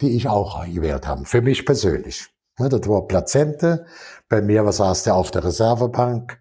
die 0.02 0.15
ich 0.18 0.28
auch 0.28 0.65
gewählt 0.65 1.08
habe, 1.08 1.26
für 1.26 1.44
mich 1.44 1.63
persönlich. 1.63 2.28
Das 2.58 2.89
war 2.89 3.08
Plazente, 3.08 3.86
bei 4.30 4.41
mir 4.41 4.65
was 4.65 4.78
saß 4.78 5.04
der 5.04 5.15
auf 5.15 5.30
der 5.30 5.44
Reservebank, 5.44 6.39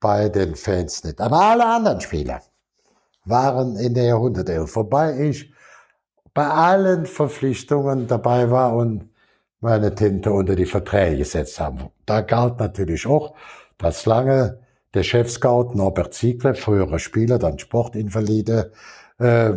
bei 0.00 0.28
den 0.28 0.54
Fans 0.54 1.02
nicht. 1.02 1.18
Aber 1.20 1.40
alle 1.40 1.64
anderen 1.64 2.02
Spieler 2.02 2.42
waren 3.24 3.76
in 3.76 3.94
der 3.94 4.04
Jahrhundertelf, 4.04 4.76
wobei 4.76 5.18
ich 5.18 5.50
bei 6.34 6.46
allen 6.46 7.06
Verpflichtungen 7.06 8.06
dabei 8.06 8.50
war 8.50 8.76
und 8.76 9.08
meine 9.60 9.94
Tinte 9.94 10.30
unter 10.30 10.56
die 10.56 10.66
Verträge 10.66 11.18
gesetzt 11.18 11.58
haben. 11.58 11.88
Da 12.04 12.20
galt 12.20 12.58
natürlich 12.58 13.06
auch, 13.06 13.34
dass 13.84 14.06
lange 14.06 14.60
der 14.94 15.02
Chef-Scout 15.02 15.74
Norbert 15.74 16.14
Ziegler, 16.14 16.54
früherer 16.54 16.98
Spieler, 16.98 17.38
dann 17.38 17.58
Sportinvalide, 17.58 18.72
äh, 19.18 19.52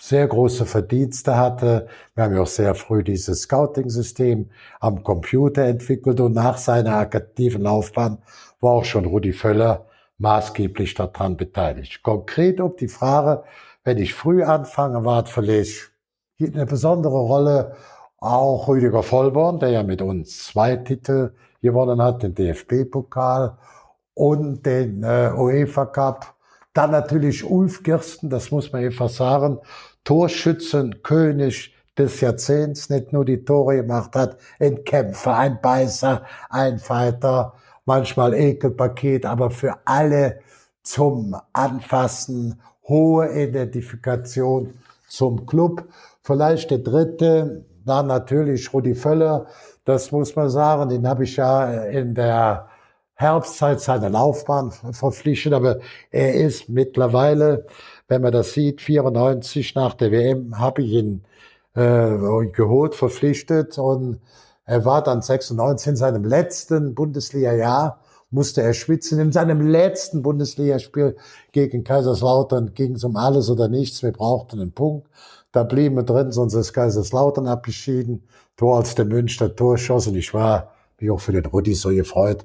sehr 0.00 0.26
große 0.26 0.66
Verdienste 0.66 1.36
hatte. 1.36 1.86
Wir 2.14 2.24
haben 2.24 2.34
ja 2.34 2.42
auch 2.42 2.48
sehr 2.48 2.74
früh 2.74 3.04
dieses 3.04 3.42
Scouting-System 3.42 4.50
am 4.80 5.04
Computer 5.04 5.62
entwickelt 5.62 6.18
und 6.20 6.34
nach 6.34 6.58
seiner 6.58 6.96
aktiven 6.96 7.62
Laufbahn 7.62 8.18
war 8.60 8.72
auch 8.72 8.84
schon 8.84 9.04
Rudi 9.04 9.32
Völler 9.32 9.86
maßgeblich 10.18 10.94
daran 10.94 11.36
beteiligt. 11.36 12.02
Konkret 12.02 12.60
ob 12.60 12.78
die 12.78 12.88
Frage, 12.88 13.44
wenn 13.84 13.98
ich 13.98 14.12
früh 14.12 14.42
anfange, 14.42 15.04
war 15.04 15.24
vielleicht 15.26 15.92
eine 16.40 16.66
besondere 16.66 17.20
Rolle 17.20 17.76
auch 18.18 18.66
Rüdiger 18.66 19.04
Vollborn, 19.04 19.60
der 19.60 19.70
ja 19.70 19.82
mit 19.84 20.02
uns 20.02 20.46
zwei 20.46 20.74
Titel 20.74 21.30
gewonnen 21.60 22.00
hat, 22.00 22.22
den 22.22 22.34
DFB-Pokal 22.34 23.56
und 24.14 24.64
den 24.64 25.02
äh, 25.02 25.30
UEFA 25.36 25.86
Cup. 25.86 26.34
Dann 26.72 26.90
natürlich 26.90 27.44
Ulf 27.44 27.82
Kirsten, 27.82 28.30
das 28.30 28.50
muss 28.50 28.72
man 28.72 28.84
einfach 28.84 29.08
sagen, 29.08 29.58
Torschützenkönig 30.04 31.74
des 31.96 32.20
Jahrzehnts, 32.20 32.88
nicht 32.90 33.12
nur 33.12 33.24
die 33.24 33.44
Tore 33.44 33.76
gemacht 33.76 34.14
hat, 34.14 34.38
ein 34.60 34.84
Kämpfer, 34.84 35.36
ein 35.36 35.60
Beißer, 35.60 36.22
ein 36.48 36.78
Fighter, 36.78 37.54
manchmal 37.84 38.34
Ekelpaket, 38.34 39.26
aber 39.26 39.50
für 39.50 39.74
alle 39.84 40.40
zum 40.82 41.36
Anfassen, 41.52 42.60
hohe 42.86 43.28
Identifikation 43.30 44.74
zum 45.08 45.46
Club. 45.46 45.84
Vielleicht 46.22 46.70
der 46.70 46.78
dritte 46.78 47.64
war 47.84 48.02
natürlich 48.02 48.72
Rudi 48.72 48.94
Völler, 48.94 49.46
das 49.88 50.12
muss 50.12 50.36
man 50.36 50.50
sagen, 50.50 50.90
den 50.90 51.08
habe 51.08 51.24
ich 51.24 51.36
ja 51.36 51.84
in 51.84 52.14
der 52.14 52.68
Herbstzeit 53.14 53.80
seiner 53.80 54.10
Laufbahn 54.10 54.70
verpflichtet, 54.70 55.54
aber 55.54 55.78
er 56.10 56.34
ist 56.34 56.68
mittlerweile, 56.68 57.64
wenn 58.06 58.20
man 58.20 58.32
das 58.32 58.52
sieht, 58.52 58.82
94 58.82 59.74
nach 59.74 59.94
der 59.94 60.12
WM, 60.12 60.58
habe 60.58 60.82
ich 60.82 60.92
ihn 60.92 61.24
äh, 61.74 62.10
geholt, 62.52 62.94
verpflichtet 62.94 63.78
und 63.78 64.20
er 64.66 64.84
war 64.84 65.02
dann 65.02 65.22
96 65.22 65.88
in 65.88 65.96
seinem 65.96 66.24
letzten 66.24 66.94
Bundesliga-Jahr, 66.94 67.98
musste 68.30 68.60
er 68.60 68.74
schwitzen. 68.74 69.18
In 69.18 69.32
seinem 69.32 69.66
letzten 69.66 70.22
Bundesligaspiel 70.22 71.16
gegen 71.52 71.82
Kaiserslautern 71.82 72.74
ging 72.74 72.96
es 72.96 73.04
um 73.04 73.16
alles 73.16 73.48
oder 73.48 73.68
nichts. 73.68 74.02
Wir 74.02 74.12
brauchten 74.12 74.60
einen 74.60 74.72
Punkt. 74.72 75.08
Da 75.52 75.62
blieben 75.62 75.96
wir 75.96 76.02
drin, 76.02 76.30
sonst 76.30 76.54
ist 76.54 76.72
Kaiserslautern 76.72 77.46
abgeschieden. 77.46 78.22
Tor 78.56 78.78
als 78.78 78.94
der 78.94 79.06
Münster 79.06 79.54
Torschuss 79.54 80.06
und 80.06 80.16
ich 80.16 80.34
war 80.34 80.74
mich 81.00 81.10
auch 81.10 81.20
für 81.20 81.32
den 81.32 81.46
Rudi 81.46 81.74
so 81.74 81.90
gefreut. 81.90 82.44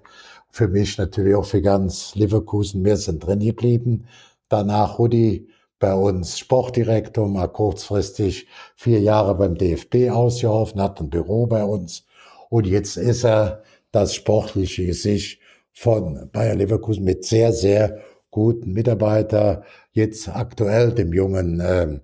Für 0.50 0.68
mich 0.68 0.98
natürlich 0.98 1.36
auch 1.36 1.46
für 1.46 1.62
ganz 1.62 2.16
Leverkusen. 2.16 2.86
Wir 2.86 2.98
sind 2.98 3.26
drin 3.26 3.40
geblieben. 3.40 4.06
Danach 4.48 5.00
Rudi 5.00 5.50
bei 5.80 5.94
uns 5.94 6.40
Sportdirektor, 6.40 7.28
mal 7.28 7.48
kurzfristig 7.48 8.48
vier 8.76 9.02
Jahre 9.02 9.36
beim 9.36 9.58
DFB 9.58 10.12
ausgeholfen, 10.12 10.82
hat 10.82 11.02
ein 11.02 11.10
Büro 11.10 11.46
bei 11.48 11.64
uns. 11.64 12.06
Und 12.50 12.68
jetzt 12.68 12.96
ist 12.96 13.26
er 13.26 13.64
das 13.92 14.14
sportliche 14.14 14.86
Gesicht 14.86 15.42
von 15.74 16.30
Bayer 16.32 16.56
Leverkusen 16.56 17.04
mit 17.04 17.26
sehr, 17.26 17.52
sehr 17.52 18.00
guten 18.32 18.72
Mitarbeiter. 18.72 19.64
Jetzt 19.92 20.30
aktuell 20.30 20.94
dem 20.94 21.12
jungen 21.12 21.60
äh, 21.60 22.00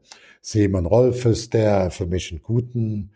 Simon 0.51 0.87
Rolfes, 0.87 1.49
der 1.49 1.91
für 1.91 2.07
mich 2.07 2.31
einen 2.31 2.41
guten 2.41 3.11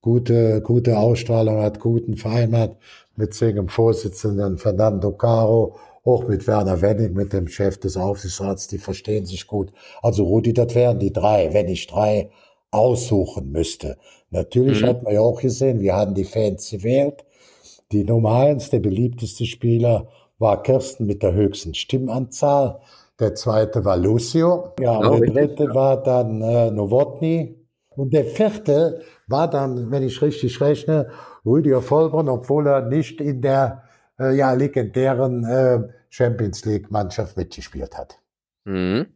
gute, 0.00 0.62
gute 0.62 0.98
Ausstrahlung 0.98 1.58
hat, 1.58 1.80
guten 1.80 2.16
Verein 2.16 2.56
hat, 2.56 2.78
mit 3.16 3.34
seinem 3.34 3.68
Vorsitzenden 3.68 4.56
Fernando 4.56 5.12
Caro, 5.12 5.76
auch 6.04 6.26
mit 6.26 6.46
Werner 6.46 6.80
Wenning, 6.80 7.12
mit 7.12 7.34
dem 7.34 7.48
Chef 7.48 7.78
des 7.78 7.98
Aufsichtsrats, 7.98 8.68
die 8.68 8.78
verstehen 8.78 9.26
sich 9.26 9.46
gut. 9.46 9.72
Also 10.02 10.24
Rudi, 10.24 10.54
das 10.54 10.74
wären 10.74 10.98
die 10.98 11.12
drei, 11.12 11.52
wenn 11.52 11.68
ich 11.68 11.86
drei 11.88 12.30
aussuchen 12.70 13.50
müsste. 13.50 13.98
Natürlich 14.30 14.80
mhm. 14.80 14.86
hat 14.86 15.02
man 15.02 15.12
ja 15.12 15.20
auch 15.20 15.40
gesehen, 15.40 15.80
wir 15.80 15.94
haben 15.94 16.14
die 16.14 16.24
Fans 16.24 16.70
gewählt. 16.70 17.24
Die 17.92 18.04
Nummer 18.04 18.34
eins, 18.36 18.70
der 18.70 18.80
beliebteste 18.80 19.44
Spieler, 19.44 20.08
war 20.38 20.62
Kirsten 20.62 21.06
mit 21.06 21.22
der 21.22 21.34
höchsten 21.34 21.74
Stimmanzahl. 21.74 22.80
Der 23.20 23.34
zweite 23.34 23.84
war 23.84 23.96
Lucio. 23.96 24.74
Ja, 24.78 24.98
oh, 24.98 25.18
der 25.18 25.30
dritte 25.30 25.74
war 25.74 26.02
dann 26.02 26.40
äh, 26.40 26.70
Nowotny. 26.70 27.66
Und 27.90 28.12
der 28.12 28.24
vierte 28.24 29.02
war 29.26 29.50
dann, 29.50 29.90
wenn 29.90 30.04
ich 30.04 30.22
richtig 30.22 30.60
rechne, 30.60 31.10
Rüdiger 31.44 31.82
Vollborn, 31.82 32.28
obwohl 32.28 32.68
er 32.68 32.82
nicht 32.82 33.20
in 33.20 33.42
der 33.42 33.82
äh, 34.20 34.36
ja, 34.36 34.52
legendären 34.52 35.44
äh, 35.44 35.80
Champions 36.10 36.64
League 36.64 36.90
Mannschaft 36.90 37.36
mitgespielt 37.36 37.98
hat. 37.98 38.20
Mhm. 38.68 39.06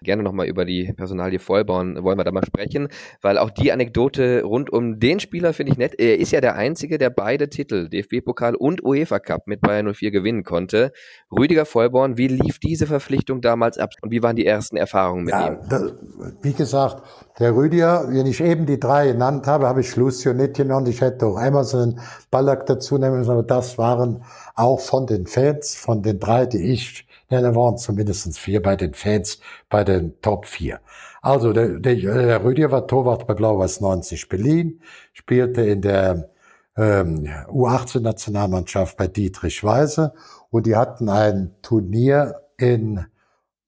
Gerne 0.00 0.22
nochmal 0.22 0.46
über 0.46 0.64
die 0.64 0.90
Personalie 0.96 1.38
Vollborn 1.38 2.02
wollen 2.02 2.18
wir 2.18 2.24
da 2.24 2.32
mal 2.32 2.44
sprechen, 2.44 2.88
weil 3.20 3.36
auch 3.36 3.50
die 3.50 3.70
Anekdote 3.70 4.42
rund 4.44 4.72
um 4.72 4.98
den 4.98 5.20
Spieler 5.20 5.52
finde 5.52 5.72
ich 5.72 5.78
nett. 5.78 5.94
Er 5.98 6.18
ist 6.18 6.32
ja 6.32 6.40
der 6.40 6.56
Einzige, 6.56 6.96
der 6.96 7.10
beide 7.10 7.50
Titel, 7.50 7.90
DFB-Pokal 7.90 8.54
und 8.54 8.82
UEFA 8.82 9.18
Cup 9.18 9.46
mit 9.46 9.60
Bayern 9.60 9.92
04 9.92 10.10
gewinnen 10.10 10.42
konnte. 10.42 10.92
Rüdiger 11.30 11.66
Vollborn, 11.66 12.16
wie 12.16 12.28
lief 12.28 12.58
diese 12.58 12.86
Verpflichtung 12.86 13.42
damals 13.42 13.76
ab 13.76 13.90
und 14.00 14.10
wie 14.10 14.22
waren 14.22 14.36
die 14.36 14.46
ersten 14.46 14.78
Erfahrungen 14.78 15.24
mit 15.24 15.34
ja, 15.34 15.48
ihm? 15.48 15.58
Da, 15.68 15.92
wie 16.40 16.54
gesagt, 16.54 17.02
der 17.38 17.54
Rüdiger, 17.54 18.06
wenn 18.08 18.26
ich 18.26 18.40
eben 18.40 18.64
die 18.64 18.80
drei 18.80 19.08
genannt 19.08 19.46
habe, 19.46 19.66
habe 19.66 19.82
ich 19.82 19.94
Lucio 19.96 20.32
nicht 20.32 20.54
genannt. 20.54 20.88
Ich 20.88 21.02
hätte 21.02 21.26
auch 21.26 21.36
einmal 21.36 21.64
so 21.64 21.76
einen 21.76 22.00
Ballack 22.30 22.64
dazu 22.64 22.96
nehmen 22.96 23.18
müssen, 23.18 23.30
aber 23.30 23.42
das 23.42 23.76
waren 23.76 24.24
auch 24.54 24.80
von 24.80 25.06
den 25.06 25.26
Fans, 25.26 25.74
von 25.74 26.02
den 26.02 26.18
drei, 26.18 26.46
die 26.46 26.72
ich 26.72 27.06
da 27.42 27.54
waren 27.54 27.76
zumindest 27.78 28.38
vier 28.38 28.62
bei 28.62 28.76
den 28.76 28.94
Fans, 28.94 29.40
bei 29.68 29.84
den 29.84 30.20
Top 30.20 30.46
4. 30.46 30.80
Also 31.22 31.52
der, 31.52 31.78
der, 31.80 31.94
der 31.94 32.44
Rüdiger 32.44 32.70
war 32.70 32.86
Torwart 32.86 33.26
bei 33.26 33.34
Blau-Weiß 33.34 33.80
90 33.80 34.28
Berlin, 34.28 34.80
spielte 35.12 35.62
in 35.62 35.80
der 35.80 36.30
ähm, 36.76 37.28
U18-Nationalmannschaft 37.48 38.96
bei 38.96 39.06
Dietrich 39.06 39.64
Weise 39.64 40.12
und 40.50 40.66
die 40.66 40.76
hatten 40.76 41.08
ein 41.08 41.54
Turnier 41.62 42.42
in 42.58 43.06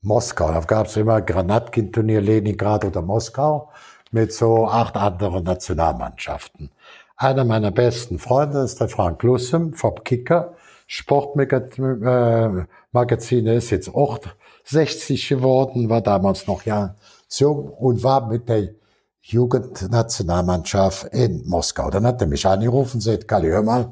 Moskau. 0.02 0.52
Da 0.52 0.60
gab 0.60 0.86
es 0.86 0.96
immer 0.96 1.20
Granatkin-Turnier 1.20 2.20
Leningrad 2.20 2.84
oder 2.84 3.02
Moskau 3.02 3.70
mit 4.10 4.32
so 4.32 4.66
acht 4.66 4.96
anderen 4.96 5.44
Nationalmannschaften. 5.44 6.70
Einer 7.16 7.44
meiner 7.44 7.70
besten 7.70 8.18
Freunde 8.18 8.60
ist 8.60 8.80
der 8.80 8.88
Frank 8.88 9.22
Lussem 9.22 9.72
vom 9.72 9.94
Kicker. 10.04 10.54
Sportmagazin 10.86 13.46
ist 13.46 13.70
jetzt 13.70 13.94
auch 13.94 14.18
60 14.64 15.28
geworden, 15.28 15.88
war 15.88 16.00
damals 16.00 16.46
noch 16.46 16.62
ja 16.62 16.94
jung 17.30 17.68
und 17.68 18.04
war 18.04 18.28
mit 18.28 18.48
der 18.48 18.68
Jugendnationalmannschaft 19.20 21.12
in 21.12 21.42
Moskau. 21.46 21.90
Dann 21.90 22.06
hat 22.06 22.20
er 22.20 22.28
mich 22.28 22.46
angerufen 22.46 22.98
und 22.98 23.04
gesagt, 23.04 23.26
Kalli, 23.26 23.48
hör 23.48 23.62
mal, 23.62 23.90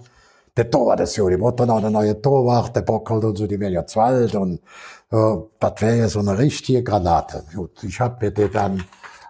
der 0.56 0.70
Torwart 0.70 1.00
ist 1.00 1.16
ja, 1.16 1.28
die 1.28 1.36
Mutter 1.36 1.66
noch 1.66 1.78
eine 1.78 1.90
neue 1.90 2.22
Torwart, 2.22 2.76
der 2.76 2.82
Bockhold 2.82 3.24
und 3.24 3.36
so, 3.36 3.48
die 3.48 3.58
werden 3.58 3.74
ja 3.74 3.84
zu 3.84 3.98
alt 3.98 4.36
und 4.36 4.60
äh, 5.10 5.36
das 5.58 5.80
wäre 5.80 5.96
ja 5.96 6.08
so 6.08 6.20
eine 6.20 6.38
richtige 6.38 6.84
Granate. 6.84 7.42
Gut, 7.52 7.82
ich 7.82 7.98
habe 7.98 8.24
mir 8.24 8.30
den 8.30 8.52
dann 8.52 8.84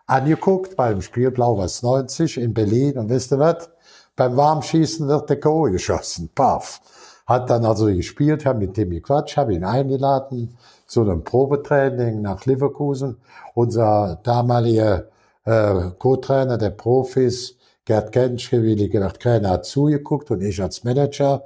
angeguckt 0.06 0.76
beim 0.76 1.00
Spiel 1.00 1.30
Blau-Weiß 1.30 1.82
90 1.82 2.36
in 2.38 2.52
Berlin 2.52 2.98
und 2.98 3.08
wisst 3.08 3.32
ihr 3.32 3.38
was? 3.38 3.70
Beim 4.16 4.36
Warmschießen 4.36 5.08
wird 5.08 5.30
der 5.30 5.40
K.O. 5.40 5.62
geschossen. 5.62 6.28
Paff. 6.34 6.82
Hat 7.26 7.48
dann 7.48 7.64
also 7.64 7.86
gespielt, 7.86 8.44
haben 8.44 8.58
mit 8.58 8.76
dem 8.76 8.90
gequatscht, 8.90 9.36
habe 9.36 9.54
ihn 9.54 9.64
eingeladen 9.64 10.56
zu 10.86 11.02
einem 11.02 11.24
Probetraining 11.24 12.20
nach 12.20 12.44
Leverkusen. 12.44 13.16
Unser 13.54 14.20
damaliger 14.22 15.08
äh, 15.44 15.90
Co-Trainer 15.98 16.58
der 16.58 16.70
Profis, 16.70 17.56
Gerd 17.86 18.12
Genschke, 18.12 18.62
wie 18.62 18.88
Gerd 18.88 19.20
Kräne, 19.20 19.48
hat 19.50 19.64
zugeguckt 19.66 20.30
und 20.30 20.42
ich 20.42 20.62
als 20.62 20.84
Manager 20.84 21.44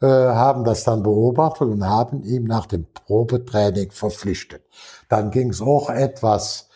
äh, 0.00 0.06
haben 0.06 0.64
das 0.64 0.84
dann 0.84 1.02
beobachtet 1.02 1.68
und 1.68 1.84
haben 1.84 2.22
ihn 2.22 2.44
nach 2.44 2.66
dem 2.66 2.86
Probetraining 2.92 3.90
verpflichtet. 3.90 4.62
Dann 5.08 5.30
ging 5.30 5.50
es 5.50 5.60
auch 5.60 5.90
etwas, 5.90 6.68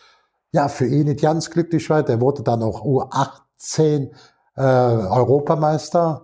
ja, 0.51 0.67
für 0.67 0.85
ihn 0.85 1.07
nicht 1.07 1.21
ganz 1.21 1.49
glücklich 1.49 1.89
weiter. 1.89 2.13
Er 2.13 2.21
wurde 2.21 2.43
dann 2.43 2.63
auch 2.63 2.83
U18 2.83 4.11
äh, 4.55 4.61
Europameister 4.61 6.23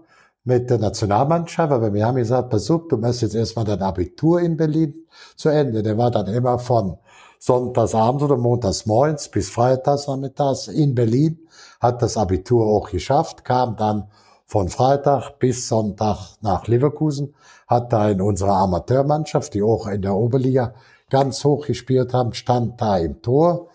mit 0.49 0.69
der 0.69 0.79
Nationalmannschaft, 0.79 1.71
aber 1.71 1.93
wir 1.93 2.05
haben 2.05 2.15
gesagt, 2.15 2.49
pass 2.49 2.65
du 2.65 2.97
machst 2.97 3.21
jetzt 3.21 3.35
erstmal 3.35 3.65
dein 3.65 3.81
Abitur 3.81 4.41
in 4.41 4.57
Berlin 4.57 5.05
zu 5.35 5.49
Ende. 5.49 5.83
Der 5.83 5.97
war 5.97 6.09
dann 6.09 6.25
immer 6.25 6.57
von 6.57 6.97
Sonntagsabend 7.38 8.23
oder 8.23 8.35
Montagsmorgens 8.35 9.29
bis 9.29 9.49
Freitagsnachmittags 9.51 10.67
in 10.67 10.95
Berlin, 10.95 11.39
hat 11.79 12.01
das 12.01 12.17
Abitur 12.17 12.65
auch 12.65 12.89
geschafft, 12.89 13.45
kam 13.45 13.77
dann 13.77 14.09
von 14.45 14.69
Freitag 14.69 15.38
bis 15.38 15.67
Sonntag 15.67 16.17
nach 16.41 16.67
Leverkusen, 16.67 17.35
hat 17.67 17.93
da 17.93 18.09
in 18.09 18.19
unserer 18.19 18.57
Amateurmannschaft, 18.57 19.53
die 19.53 19.62
auch 19.62 19.85
in 19.88 20.01
der 20.01 20.15
Oberliga 20.15 20.73
ganz 21.12 21.43
hoch 21.45 21.67
gespielt 21.67 22.13
haben, 22.13 22.33
stand 22.33 22.81
da 22.81 22.97
im 22.97 23.21
Tor 23.21 23.67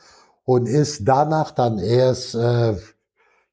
und 0.45 0.67
ist 0.67 1.03
danach 1.05 1.53
dann 1.53 1.79
erst 1.79 2.35
äh, 2.35 2.75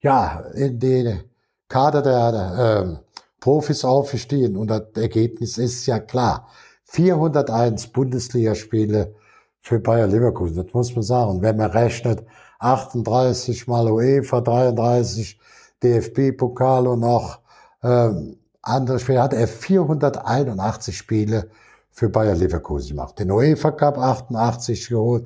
ja 0.02 0.44
in 0.56 0.80
den 0.80 1.22
Kader 1.68 2.02
der 2.02 2.96
äh, 3.00 3.11
Profis 3.42 3.84
aufgestiegen 3.84 4.56
und 4.56 4.70
das 4.70 4.84
Ergebnis 4.96 5.58
ist 5.58 5.86
ja 5.88 6.00
klar. 6.00 6.48
401 6.86 7.88
Bundesligaspiele 7.88 9.14
für 9.62 9.80
Bayer 9.80 10.08
Leverkusen. 10.08 10.64
Das 10.64 10.74
muss 10.74 10.96
man 10.96 11.04
sagen. 11.04 11.42
Wenn 11.42 11.58
man 11.58 11.72
rechnet, 11.72 12.24
38 12.60 13.68
mal 13.68 13.90
UEFA, 13.92 14.42
33 14.42 15.40
DFB-Pokal 15.84 16.88
und 16.88 17.00
noch 17.00 17.40
ähm, 17.84 18.38
andere 18.62 19.00
Spiele, 19.00 19.24
hat 19.24 19.34
er 19.34 19.48
481 19.48 20.96
Spiele 20.96 21.50
für 21.90 22.10
Bayer 22.10 22.36
Leverkusen 22.36 22.90
gemacht. 22.90 23.18
Den 23.18 23.32
UEFA 23.32 23.72
Cup 23.72 23.98
88 23.98 24.90
geholt, 24.90 25.26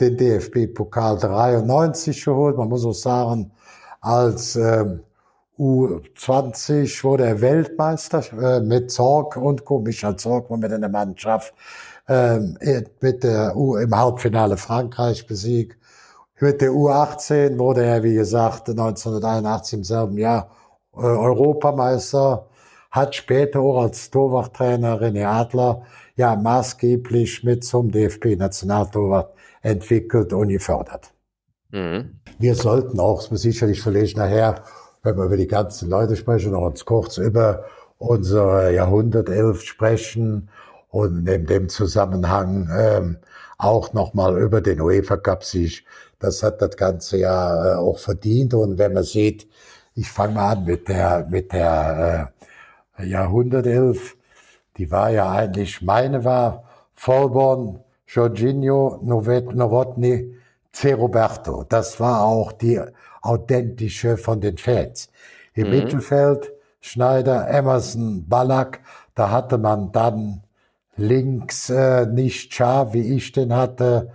den 0.00 0.16
DFB-Pokal 0.16 1.18
93 1.18 2.24
geholt. 2.24 2.56
Man 2.56 2.68
muss 2.68 2.84
auch 2.84 2.92
sagen, 2.92 3.52
als 4.00 4.56
ähm, 4.56 5.04
U20 5.62 7.04
wurde 7.04 7.24
er 7.24 7.40
Weltmeister 7.40 8.24
äh, 8.32 8.60
mit 8.60 8.90
Zorg 8.90 9.36
und 9.36 9.64
Co. 9.64 9.78
Michael 9.78 10.16
Zorg 10.16 10.50
war 10.50 10.56
mit 10.56 10.72
in 10.72 10.80
der 10.80 10.90
Mannschaft 10.90 11.54
ähm, 12.08 12.58
mit 13.00 13.22
der 13.22 13.56
U 13.56 13.76
im 13.76 13.96
Halbfinale 13.96 14.56
Frankreich 14.56 15.24
besiegt. 15.26 15.78
Mit 16.40 16.60
der 16.60 16.70
U18 16.70 17.58
wurde 17.58 17.84
er, 17.84 18.02
wie 18.02 18.14
gesagt, 18.14 18.68
1981 18.68 19.78
im 19.78 19.84
selben 19.84 20.18
Jahr 20.18 20.50
äh, 20.94 20.98
Europameister, 20.98 22.48
hat 22.90 23.14
später 23.14 23.60
auch 23.60 23.82
als 23.82 24.10
Torwarttrainer 24.10 25.00
René 25.00 25.24
Adler 25.24 25.82
ja 26.16 26.34
maßgeblich 26.34 27.44
mit 27.44 27.64
zum 27.64 27.90
DFB-Nationaltorwart 27.92 29.32
entwickelt 29.62 30.32
und 30.32 30.48
gefördert. 30.48 31.12
Mhm. 31.70 32.18
Wir 32.38 32.56
sollten 32.56 32.98
auch, 32.98 33.22
sicherlich 33.30 33.80
vielleicht 33.80 34.16
nachher, 34.16 34.64
wenn 35.02 35.16
wir 35.16 35.24
über 35.24 35.36
die 35.36 35.48
ganzen 35.48 35.90
Leute 35.90 36.16
sprechen, 36.16 36.52
noch 36.52 36.62
uns 36.62 36.84
kurz 36.84 37.18
über 37.18 37.64
unsere 37.98 38.74
Jahrhundertelf 38.74 39.62
sprechen 39.62 40.48
und 40.90 41.26
in 41.28 41.46
dem 41.46 41.68
Zusammenhang 41.68 42.68
ähm, 42.76 43.18
auch 43.58 43.92
nochmal 43.92 44.40
über 44.40 44.60
den 44.60 44.80
UEFA 44.80 45.16
Cup 45.16 45.44
sich, 45.44 45.84
das 46.18 46.42
hat 46.42 46.62
das 46.62 46.76
ganze 46.76 47.18
Jahr 47.18 47.66
äh, 47.66 47.74
auch 47.76 47.98
verdient. 47.98 48.54
Und 48.54 48.78
wenn 48.78 48.92
man 48.92 49.04
sieht, 49.04 49.48
ich 49.94 50.08
fange 50.10 50.34
mal 50.34 50.52
an 50.52 50.64
mit 50.64 50.88
der, 50.88 51.26
mit 51.30 51.52
der 51.52 52.32
äh, 52.98 53.06
Jahrhundertelf, 53.06 54.16
die 54.76 54.90
war 54.90 55.10
ja 55.10 55.30
eigentlich, 55.30 55.82
meine 55.82 56.24
war 56.24 56.64
Vollborn, 56.94 57.80
Jorginho, 58.06 59.00
Novotny, 59.02 60.36
C. 60.72 60.92
Roberto. 60.92 61.64
Das 61.68 62.00
war 62.00 62.24
auch 62.24 62.52
die 62.52 62.80
authentische 63.20 64.16
von 64.16 64.40
den 64.40 64.58
Fans. 64.58 65.10
Im 65.54 65.68
mhm. 65.68 65.70
Mittelfeld 65.70 66.52
Schneider, 66.80 67.48
Emerson, 67.48 68.28
Ballack, 68.28 68.80
da 69.14 69.30
hatte 69.30 69.56
man 69.56 69.92
dann 69.92 70.42
links 70.96 71.70
äh, 71.70 72.06
nicht 72.06 72.52
scharf, 72.52 72.92
wie 72.92 73.14
ich 73.14 73.30
den 73.30 73.54
hatte, 73.54 74.10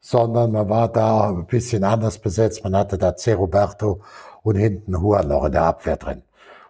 sondern 0.00 0.50
man 0.52 0.68
war 0.68 0.88
da 0.88 1.28
ein 1.28 1.46
bisschen 1.46 1.84
anders 1.84 2.18
besetzt. 2.18 2.64
Man 2.64 2.76
hatte 2.76 2.98
da 2.98 3.14
C. 3.14 3.34
Roberto 3.34 4.00
und 4.42 4.56
hinten 4.56 5.00
Huan 5.00 5.28
noch 5.28 5.44
in 5.44 5.52
der 5.52 5.62
Abwehr 5.62 5.96
drin. 5.96 6.22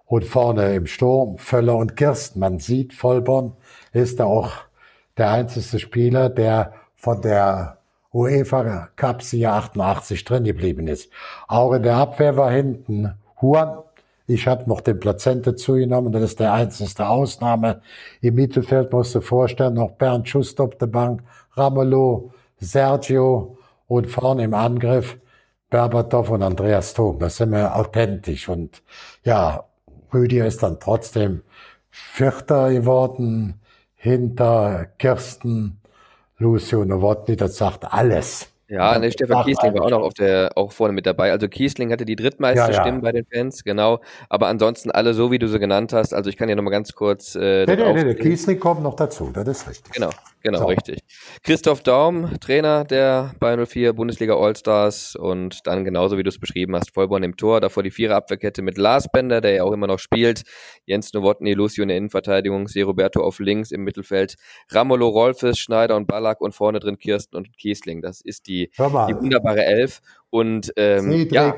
Und 0.05 0.25
vorne 0.25 0.75
im 0.75 0.87
Sturm 0.87 1.39
Völler 1.39 1.77
und 1.77 1.97
Kirsten. 1.97 2.41
Man 2.41 2.59
sieht, 2.59 2.93
Vollborn 2.93 3.53
ist 3.93 4.21
da 4.21 4.25
auch 4.25 4.53
der 5.17 5.31
einzige 5.31 5.79
Spieler, 5.79 6.29
der 6.29 6.75
von 6.95 7.23
der 7.23 7.78
UEFA 8.13 8.89
Cup 8.97 9.23
Jahr 9.33 9.57
88 9.57 10.25
drin 10.25 10.45
geblieben 10.45 10.87
ist. 10.89 11.11
Auch 11.47 11.73
in 11.73 11.83
der 11.83 11.97
Abwehr 11.97 12.37
war 12.37 12.51
hinten 12.51 13.15
Huan 13.41 13.79
ich 14.31 14.47
habe 14.47 14.69
noch 14.69 14.83
den 14.83 15.01
Plazente 15.01 15.57
zugenommen, 15.57 16.13
das 16.13 16.23
ist 16.23 16.41
der 16.41 16.53
einzige 16.53 17.09
Ausnahme. 17.09 17.81
Im 18.21 18.35
Mittelfeld 18.35 18.93
musst 18.93 19.15
du 19.15 19.23
vorstellen, 19.23 19.73
noch 19.73 19.93
Bernd 19.93 20.29
Schuster 20.29 20.65
auf 20.65 20.77
der 20.77 20.87
Bank, 20.87 21.23
Ramelow, 21.53 22.31
Sergio 22.59 23.57
und 23.87 24.07
vorne 24.07 24.45
im 24.45 24.53
Angriff 24.53 25.17
Berbatov 25.71 26.29
und 26.29 26.43
Andreas 26.43 26.93
Thom. 26.93 27.19
Das 27.19 27.39
sind 27.39 27.53
wir 27.53 27.75
authentisch. 27.75 28.51
Und 28.51 28.83
ja, 29.25 29.65
Rüdiger 30.13 30.47
ist 30.47 30.63
dann 30.63 30.79
trotzdem 30.79 31.43
Vierter 31.91 32.71
geworden, 32.71 33.59
hinter 33.95 34.89
Kirsten, 34.99 35.78
Lucio 36.39 36.85
Nowotny, 36.85 37.37
das 37.37 37.57
sagt 37.57 37.93
alles. 37.93 38.49
Ja, 38.71 38.99
ne, 38.99 39.11
Stefan 39.11 39.47
Kiesling 39.47 39.73
war 39.75 39.83
auch 39.83 39.91
noch 39.91 40.03
auf 40.03 40.13
der, 40.13 40.53
auch 40.55 40.73
vorne 40.73 40.93
mit 40.93 41.07
dabei. 41.07 41.33
Also 41.33 41.49
Kiesling 41.49 41.91
hatte 41.91 42.05
die 42.05 42.17
drittmeiste 42.17 42.59
ja, 42.59 42.71
ja. 42.71 42.81
Stimmen 42.83 43.01
bei 43.01 43.13
den 43.13 43.25
Fans, 43.25 43.65
genau. 43.65 44.01
Aber 44.29 44.49
ansonsten 44.49 44.91
alle 44.91 45.15
so, 45.15 45.31
wie 45.31 45.39
du 45.39 45.49
sie 45.49 45.59
genannt 45.59 45.95
hast. 45.95 46.13
Also 46.13 46.29
ich 46.29 46.37
kann 46.37 46.51
ja 46.51 46.55
nochmal 46.55 46.73
ganz 46.73 46.93
kurz. 46.93 47.35
Äh, 47.35 47.65
nee, 47.65 47.77
nee, 47.77 47.93
nee, 47.95 48.05
der 48.05 48.15
Kiesling 48.15 48.61
kommt 48.61 48.83
noch 48.83 48.95
dazu, 48.95 49.31
das 49.33 49.49
ist 49.49 49.69
richtig. 49.69 49.95
Genau, 49.95 50.11
genau, 50.43 50.59
so. 50.59 50.67
richtig. 50.67 51.01
Christoph 51.43 51.83
Daum, 51.83 52.39
Trainer 52.41 52.85
der 52.85 53.35
Bayern 53.41 53.65
04 53.67 53.93
Bundesliga 53.93 54.37
All-Stars 54.37 55.17
und 55.17 55.67
dann 55.67 55.85
genauso 55.85 56.19
wie 56.19 56.23
du 56.23 56.29
es 56.29 56.39
beschrieben 56.39 56.77
hast, 56.77 56.95
Vollborn 56.95 57.23
im 57.23 57.37
Tor, 57.37 57.61
davor 57.61 57.83
die 57.83 57.91
Vierer 57.91 58.17
Abwehrkette 58.17 58.63
mit 58.63 58.79
Lars 58.79 59.09
Bender, 59.11 59.41
der 59.41 59.53
ja 59.53 59.65
auch 59.65 59.73
immer 59.73 59.87
noch 59.87 59.99
spielt, 59.99 60.43
Jens 60.85 61.13
Nowotny, 61.13 61.55
Lucio 61.55 61.83
in 61.83 61.89
der 61.89 61.97
Innenverteidigung, 61.97 62.69
Se 62.69 62.83
Roberto 62.83 63.23
auf 63.23 63.39
links 63.39 63.71
im 63.71 63.83
Mittelfeld, 63.83 64.37
Ramolo 64.71 65.09
Rolfes, 65.09 65.59
Schneider 65.59 65.97
und 65.97 66.07
Ballack 66.07 66.41
und 66.41 66.55
vorne 66.55 66.81
drin 66.81 66.99
Kirsten 66.99 67.37
und 67.37 67.57
Kiesling. 67.57 68.03
Das 68.03 68.21
ist 68.21 68.47
die 68.47 68.69
die, 68.79 69.15
wunderbare 69.15 69.65
Elf. 69.65 70.01
Und 70.31 70.73
ähm, 70.77 71.11
Cedric, 71.11 71.33
ja, 71.33 71.57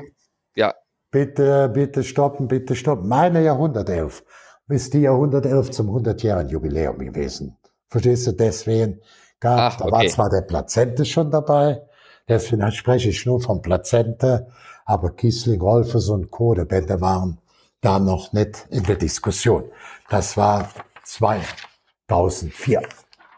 ja. 0.55 0.73
Bitte, 1.11 1.69
bitte 1.73 2.03
stoppen, 2.03 2.47
bitte 2.47 2.75
stoppen. 2.75 3.07
Meine 3.07 3.43
Jahrhundertelf 3.43 4.23
ist 4.69 4.93
die 4.93 5.01
Jahrhundertelf 5.01 5.69
zum 5.71 5.89
100-Jahren-Jubiläum 5.89 6.99
gewesen. 6.99 7.57
Verstehst 7.91 8.25
du? 8.25 8.31
Deswegen 8.31 9.01
gab. 9.39 9.77
Da 9.77 9.91
war 9.91 10.07
zwar 10.07 10.29
der 10.29 10.41
Plazente 10.41 11.03
schon 11.05 11.29
dabei, 11.29 11.81
deswegen 12.27 12.71
spreche 12.71 13.09
ich 13.09 13.25
nur 13.25 13.41
von 13.41 13.61
Plazente, 13.61 14.47
aber 14.85 15.11
Kiesling, 15.11 15.61
Rolfes 15.61 16.07
und 16.09 16.31
Co., 16.31 16.53
der 16.53 16.65
Bände 16.65 16.99
waren 17.01 17.37
da 17.81 17.99
noch 17.99 18.31
nicht 18.31 18.65
in 18.69 18.83
der 18.83 18.95
Diskussion. 18.95 19.65
Das 20.09 20.37
war 20.37 20.69
2004. 21.03 22.81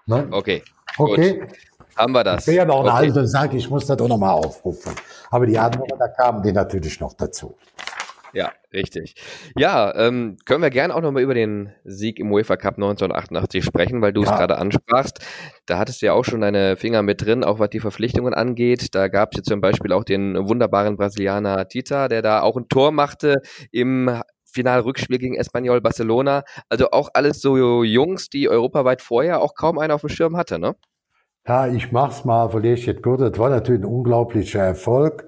Ne? 0.05 0.27
Okay. 0.31 0.63
Okay. 0.97 1.39
Gut. 1.39 1.49
Haben 1.95 2.13
wir 2.13 2.23
das. 2.23 2.41
Ich 2.41 2.45
bin 2.47 2.55
ja 2.55 2.65
noch 2.65 2.81
okay. 2.81 2.89
ein 2.89 3.17
und 3.17 3.27
sage, 3.27 3.57
ich 3.57 3.69
muss 3.69 3.85
das 3.85 3.99
auch 3.99 4.07
nochmal 4.07 4.31
aufrufen. 4.31 4.93
Aber 5.29 5.45
die 5.45 5.57
anderen, 5.57 5.87
da 5.97 6.07
kamen 6.07 6.41
die 6.41 6.51
natürlich 6.51 6.99
noch 6.99 7.13
dazu. 7.13 7.55
Ja, 8.33 8.51
richtig. 8.73 9.15
Ja, 9.55 9.93
ähm, 9.95 10.37
können 10.45 10.63
wir 10.63 10.71
gerne 10.71 10.95
auch 10.95 11.01
nochmal 11.01 11.21
über 11.21 11.35
den 11.35 11.71
Sieg 11.83 12.19
im 12.19 12.31
UEFA 12.31 12.57
Cup 12.57 12.75
1988 12.75 13.63
sprechen, 13.63 14.01
weil 14.01 14.11
du 14.11 14.23
ja. 14.23 14.31
es 14.31 14.37
gerade 14.37 14.57
ansprachst. 14.57 15.19
Da 15.67 15.77
hattest 15.77 16.01
du 16.01 16.07
ja 16.07 16.13
auch 16.13 16.25
schon 16.25 16.41
deine 16.41 16.75
Finger 16.75 17.03
mit 17.03 17.23
drin, 17.23 17.43
auch 17.43 17.59
was 17.59 17.69
die 17.69 17.79
Verpflichtungen 17.79 18.33
angeht. 18.33 18.95
Da 18.95 19.07
gab 19.07 19.31
es 19.31 19.37
jetzt 19.37 19.49
zum 19.49 19.61
Beispiel 19.61 19.93
auch 19.93 20.03
den 20.03 20.35
wunderbaren 20.47 20.97
Brasilianer 20.97 21.67
Tita, 21.67 22.07
der 22.07 22.23
da 22.23 22.41
auch 22.41 22.57
ein 22.57 22.67
Tor 22.67 22.91
machte 22.91 23.41
im 23.71 24.21
Finalrückspiel 24.45 25.19
gegen 25.19 25.35
Espanyol 25.35 25.81
Barcelona. 25.81 26.43
Also 26.69 26.89
auch 26.91 27.09
alles 27.13 27.39
so 27.39 27.83
Jungs, 27.83 28.29
die 28.29 28.49
europaweit 28.49 29.01
vorher 29.01 29.41
auch 29.41 29.53
kaum 29.55 29.77
einer 29.77 29.95
auf 29.95 30.01
dem 30.01 30.09
Schirm 30.09 30.37
hatte, 30.37 30.57
ne? 30.57 30.75
Ja, 31.45 31.67
ich 31.67 31.91
mach's 31.91 32.23
mal, 32.23 32.53
weil 32.53 32.65
ich 32.65 32.85
jetzt 32.85 33.03
gut, 33.03 33.19
das 33.19 33.37
war 33.37 33.49
natürlich 33.49 33.81
ein 33.81 33.85
unglaublicher 33.85 34.61
Erfolg. 34.61 35.27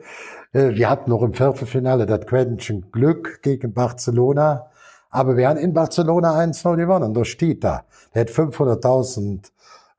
Äh, 0.56 0.76
wir 0.76 0.90
hatten 0.90 1.10
noch 1.10 1.22
im 1.22 1.34
Viertelfinale 1.34 2.06
das 2.06 2.26
Quäntchen 2.26 2.90
Glück 2.92 3.42
gegen 3.42 3.74
Barcelona. 3.74 4.68
Aber 5.10 5.38
wir 5.38 5.50
haben 5.50 5.58
in 5.58 5.74
Barcelona 5.74 6.40
1-0 6.40 6.78
gewonnen 6.78 7.14
durch 7.14 7.38
Tita. 7.38 7.84
Der 8.14 8.22
hat 8.22 8.30
500.000 8.30 9.52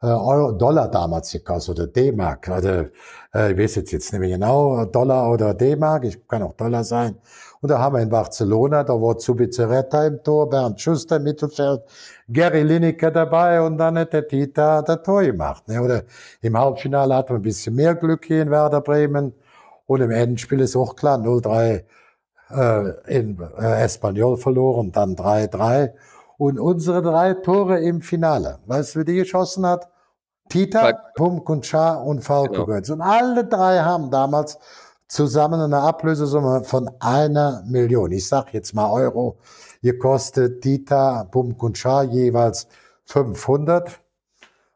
äh, 0.02 0.06
Euro, 0.06 0.52
Dollar 0.52 0.90
damals 0.90 1.30
gekostet 1.32 1.78
oder 1.78 1.86
D-Mark. 1.86 2.48
Also, 2.48 2.68
äh, 3.34 3.52
ich 3.52 3.58
weiß 3.58 3.76
jetzt, 3.76 3.92
jetzt 3.92 4.12
nicht 4.12 4.20
mehr 4.20 4.30
genau, 4.30 4.84
Dollar 4.86 5.30
oder 5.30 5.54
D-Mark, 5.54 6.04
ich 6.04 6.26
kann 6.26 6.42
auch 6.42 6.54
Dollar 6.54 6.84
sein. 6.84 7.16
Und 7.60 7.70
da 7.70 7.78
haben 7.78 7.96
wir 7.96 8.02
in 8.02 8.10
Barcelona, 8.10 8.84
da 8.84 8.92
war 8.92 9.16
Zubizarreta 9.16 10.06
im 10.06 10.22
Tor, 10.22 10.50
Bernd 10.50 10.80
Schuster 10.80 11.16
im 11.16 11.24
Mittelfeld, 11.24 11.82
Gary 12.28 12.62
Lineker 12.62 13.10
dabei 13.10 13.60
und 13.62 13.78
dann 13.78 13.98
hat 13.98 14.12
der 14.12 14.28
Tita 14.28 14.82
das 14.82 15.02
Tor 15.02 15.22
gemacht. 15.22 15.66
Ne? 15.66 15.80
Oder 15.80 16.02
im 16.42 16.58
Halbfinale 16.58 17.14
hatten 17.14 17.30
wir 17.30 17.36
ein 17.36 17.42
bisschen 17.42 17.74
mehr 17.74 17.94
Glück 17.94 18.26
hier 18.26 18.42
in 18.42 18.50
Werder 18.50 18.82
Bremen. 18.82 19.32
Und 19.86 20.00
im 20.00 20.10
Endspiel 20.10 20.60
ist 20.60 20.76
auch 20.76 20.96
klar, 20.96 21.18
0-3 21.18 21.84
äh, 22.50 22.90
in 23.06 23.40
äh, 23.58 23.84
Espanyol 23.84 24.36
verloren, 24.36 24.92
dann 24.92 25.14
3-3. 25.16 25.92
Und 26.38 26.58
unsere 26.58 27.02
drei 27.02 27.34
Tore 27.34 27.80
im 27.80 28.02
Finale, 28.02 28.58
weißt 28.66 28.94
du, 28.94 28.98
wer 28.98 29.04
die 29.04 29.14
geschossen 29.14 29.66
hat? 29.66 29.88
Tita, 30.48 30.92
Pumkuncha 31.16 31.94
und 31.94 32.22
Falco 32.22 32.66
genau. 32.66 32.92
Und 32.92 33.00
alle 33.00 33.44
drei 33.44 33.80
haben 33.80 34.10
damals 34.10 34.58
zusammen 35.08 35.60
eine 35.60 35.80
Ablösesumme 35.80 36.62
von 36.64 36.90
einer 37.00 37.62
Million. 37.66 38.12
Ich 38.12 38.28
sag 38.28 38.52
jetzt 38.54 38.74
mal 38.74 38.90
Euro. 38.90 39.38
Gekostet 39.82 40.62
Tita, 40.62 41.24
Pumkuncha 41.24 42.02
jeweils 42.02 42.68
500 43.06 44.00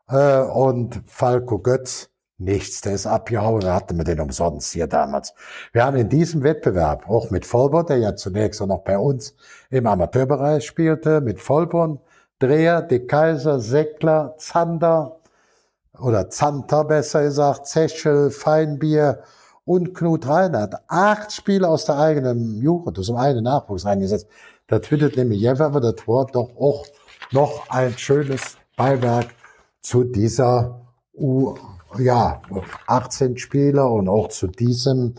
äh, 0.08 0.40
und 0.40 1.02
Falco 1.06 1.58
Götz 1.58 2.09
Nichts, 2.40 2.80
der 2.80 2.94
ist 2.94 3.06
abgehauen, 3.06 3.60
da 3.60 3.74
hatten 3.74 3.98
wir 3.98 4.04
den 4.04 4.18
umsonst 4.18 4.72
hier 4.72 4.86
damals. 4.86 5.34
Wir 5.72 5.84
haben 5.84 5.98
in 5.98 6.08
diesem 6.08 6.42
Wettbewerb, 6.42 7.06
auch 7.06 7.30
mit 7.30 7.44
Vollborn, 7.44 7.84
der 7.84 7.98
ja 7.98 8.16
zunächst 8.16 8.62
auch 8.62 8.66
noch 8.66 8.82
bei 8.82 8.96
uns 8.96 9.34
im 9.68 9.86
Amateurbereich 9.86 10.64
spielte, 10.64 11.20
mit 11.20 11.38
Vollborn, 11.38 12.00
Dreher, 12.38 12.80
De 12.80 13.06
Kaiser, 13.06 13.60
Seckler, 13.60 14.36
Zander, 14.38 15.20
oder 15.98 16.30
Zanter 16.30 16.84
besser 16.84 17.24
gesagt, 17.24 17.66
Zeschel, 17.66 18.30
Feinbier 18.30 19.22
und 19.66 19.94
Knut 19.94 20.26
Reinhardt. 20.26 20.76
Acht 20.88 21.32
Spiele 21.32 21.68
aus 21.68 21.84
der 21.84 21.98
eigenen 21.98 22.62
Jugend, 22.62 22.98
aus 22.98 23.08
dem 23.08 23.16
eigenen 23.16 23.44
Nachwuchs 23.44 23.84
eingesetzt. 23.84 24.28
Das 24.66 24.90
wird 24.90 25.14
nämlich 25.16 25.42
Jeff, 25.42 25.60
aber 25.60 25.80
das 25.80 26.06
Wort 26.06 26.34
doch 26.34 26.56
auch 26.58 26.86
noch 27.32 27.68
ein 27.68 27.96
schönes 27.98 28.56
Beiwerk 28.76 29.26
zu 29.82 30.04
dieser 30.04 30.80
U 31.12 31.54
ja, 31.98 32.42
18 32.86 33.36
Spieler 33.38 33.90
und 33.90 34.08
auch 34.08 34.28
zu 34.28 34.46
diesem 34.46 35.16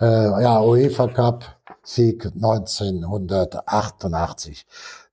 äh, 0.00 0.42
ja, 0.42 0.60
UEFA 0.60 1.08
Cup 1.08 1.56
Sieg 1.82 2.24
1988. 2.26 4.64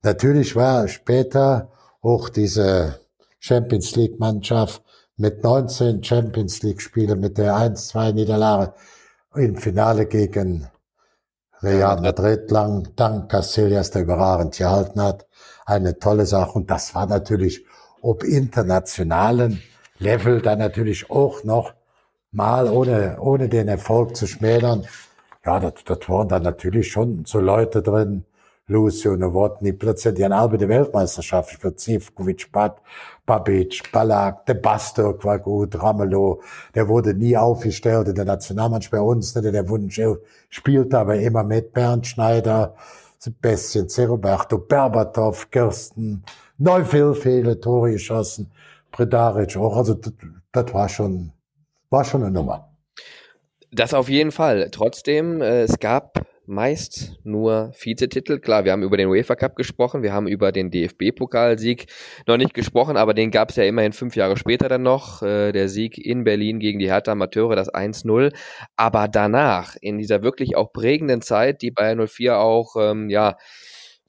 Natürlich 0.03 0.55
war 0.55 0.87
später 0.87 1.71
auch 2.01 2.29
diese 2.29 2.99
Champions 3.39 3.95
League 3.95 4.19
Mannschaft 4.19 4.83
mit 5.17 5.43
19 5.43 6.03
Champions 6.03 6.61
League 6.61 6.81
Spielen 6.81 7.19
mit 7.19 7.37
der 7.37 7.55
1-2 7.55 8.13
Niederlage 8.13 8.73
im 9.35 9.57
Finale 9.57 10.05
gegen 10.05 10.69
Real 11.61 11.99
Madrid 11.99 12.49
lang, 12.51 12.87
dank 12.95 13.29
Casillas, 13.29 13.91
der 13.91 14.03
überragend 14.03 14.57
gehalten 14.57 15.01
hat. 15.01 15.27
Eine 15.65 15.99
tolle 15.99 16.25
Sache. 16.25 16.53
Und 16.53 16.71
das 16.71 16.95
war 16.95 17.05
natürlich 17.05 17.65
ob 18.01 18.23
internationalen 18.23 19.61
Level 19.99 20.41
dann 20.41 20.59
natürlich 20.59 21.09
auch 21.11 21.43
noch 21.43 21.73
mal, 22.31 22.69
ohne, 22.69 23.17
ohne 23.19 23.49
den 23.49 23.67
Erfolg 23.67 24.15
zu 24.15 24.27
schmälern. 24.27 24.85
Ja, 25.45 25.59
das, 25.59 25.83
das 25.85 26.07
waren 26.07 26.27
dann 26.27 26.43
natürlich 26.43 26.91
schon 26.91 27.25
so 27.25 27.39
Leute 27.39 27.81
drin, 27.81 28.25
Lucio 28.67 29.15
Novotny, 29.15 29.73
plötzlich 29.73 30.13
die 30.13 30.25
halbe 30.25 30.59
Weltmeisterschaft 30.59 31.59
für 31.59 31.75
Zivkovic, 31.75 32.51
Bad, 32.51 32.77
Babic, 33.25 33.91
Balak, 33.91 34.45
de 34.45 34.55
Bastok 34.55 35.25
war 35.25 35.39
gut, 35.39 35.81
Ramelow, 35.81 36.41
der 36.75 36.87
wurde 36.87 37.15
nie 37.15 37.35
aufgestellt 37.35 38.09
in 38.09 38.15
der 38.15 38.25
Nationalmannschaft 38.25 38.91
bei 38.91 39.01
uns, 39.01 39.33
ne, 39.33 39.51
der 39.51 39.67
Wunsch, 39.67 39.99
spielte 40.49 40.99
aber 40.99 41.15
immer 41.15 41.43
mit 41.43 41.73
Bernd 41.73 42.05
Schneider, 42.05 42.75
Sebastian 43.17 43.89
Zeroberto, 43.89 44.59
Berbatov, 44.59 45.49
Kirsten, 45.49 46.23
Neufil 46.57 47.15
viele 47.15 47.59
Tore 47.59 47.91
geschossen. 47.91 48.51
Predaric 48.91 49.57
auch. 49.57 49.75
Also 49.77 49.93
das, 49.93 50.13
das 50.51 50.73
war 50.73 50.89
schon, 50.89 51.31
war 51.89 52.03
schon 52.03 52.23
eine 52.23 52.31
Nummer. 52.31 52.69
Das 53.71 53.93
auf 53.93 54.09
jeden 54.09 54.31
Fall. 54.31 54.69
Trotzdem, 54.71 55.41
äh, 55.41 55.61
es 55.61 55.79
gab 55.79 56.25
meist 56.49 57.19
nur 57.23 57.71
Vizetitel. 57.79 58.39
Klar, 58.39 58.65
wir 58.65 58.71
haben 58.71 58.81
über 58.81 58.97
den 58.97 59.07
UEFA 59.07 59.35
Cup 59.35 59.55
gesprochen, 59.55 60.01
wir 60.01 60.11
haben 60.11 60.27
über 60.27 60.51
den 60.51 60.71
DFB-Pokalsieg 60.71 61.85
noch 62.25 62.37
nicht 62.37 62.55
gesprochen, 62.55 62.97
aber 62.97 63.13
den 63.13 63.29
gab 63.29 63.51
es 63.51 63.55
ja 63.55 63.63
immerhin 63.63 63.93
fünf 63.93 64.15
Jahre 64.15 64.35
später 64.35 64.67
dann 64.67 64.81
noch. 64.81 65.21
Äh, 65.21 65.51
der 65.51 65.69
Sieg 65.69 65.97
in 65.97 66.23
Berlin 66.23 66.59
gegen 66.59 66.79
die 66.79 66.89
Hertha 66.89 67.11
Amateure, 67.11 67.55
das 67.55 67.71
1-0. 67.71 68.33
Aber 68.75 69.07
danach, 69.07 69.75
in 69.79 69.99
dieser 69.99 70.23
wirklich 70.23 70.57
auch 70.57 70.73
prägenden 70.73 71.21
Zeit, 71.21 71.61
die 71.61 71.71
Bayern 71.71 72.05
04 72.07 72.39
auch, 72.39 72.75
ähm, 72.77 73.09
ja, 73.09 73.37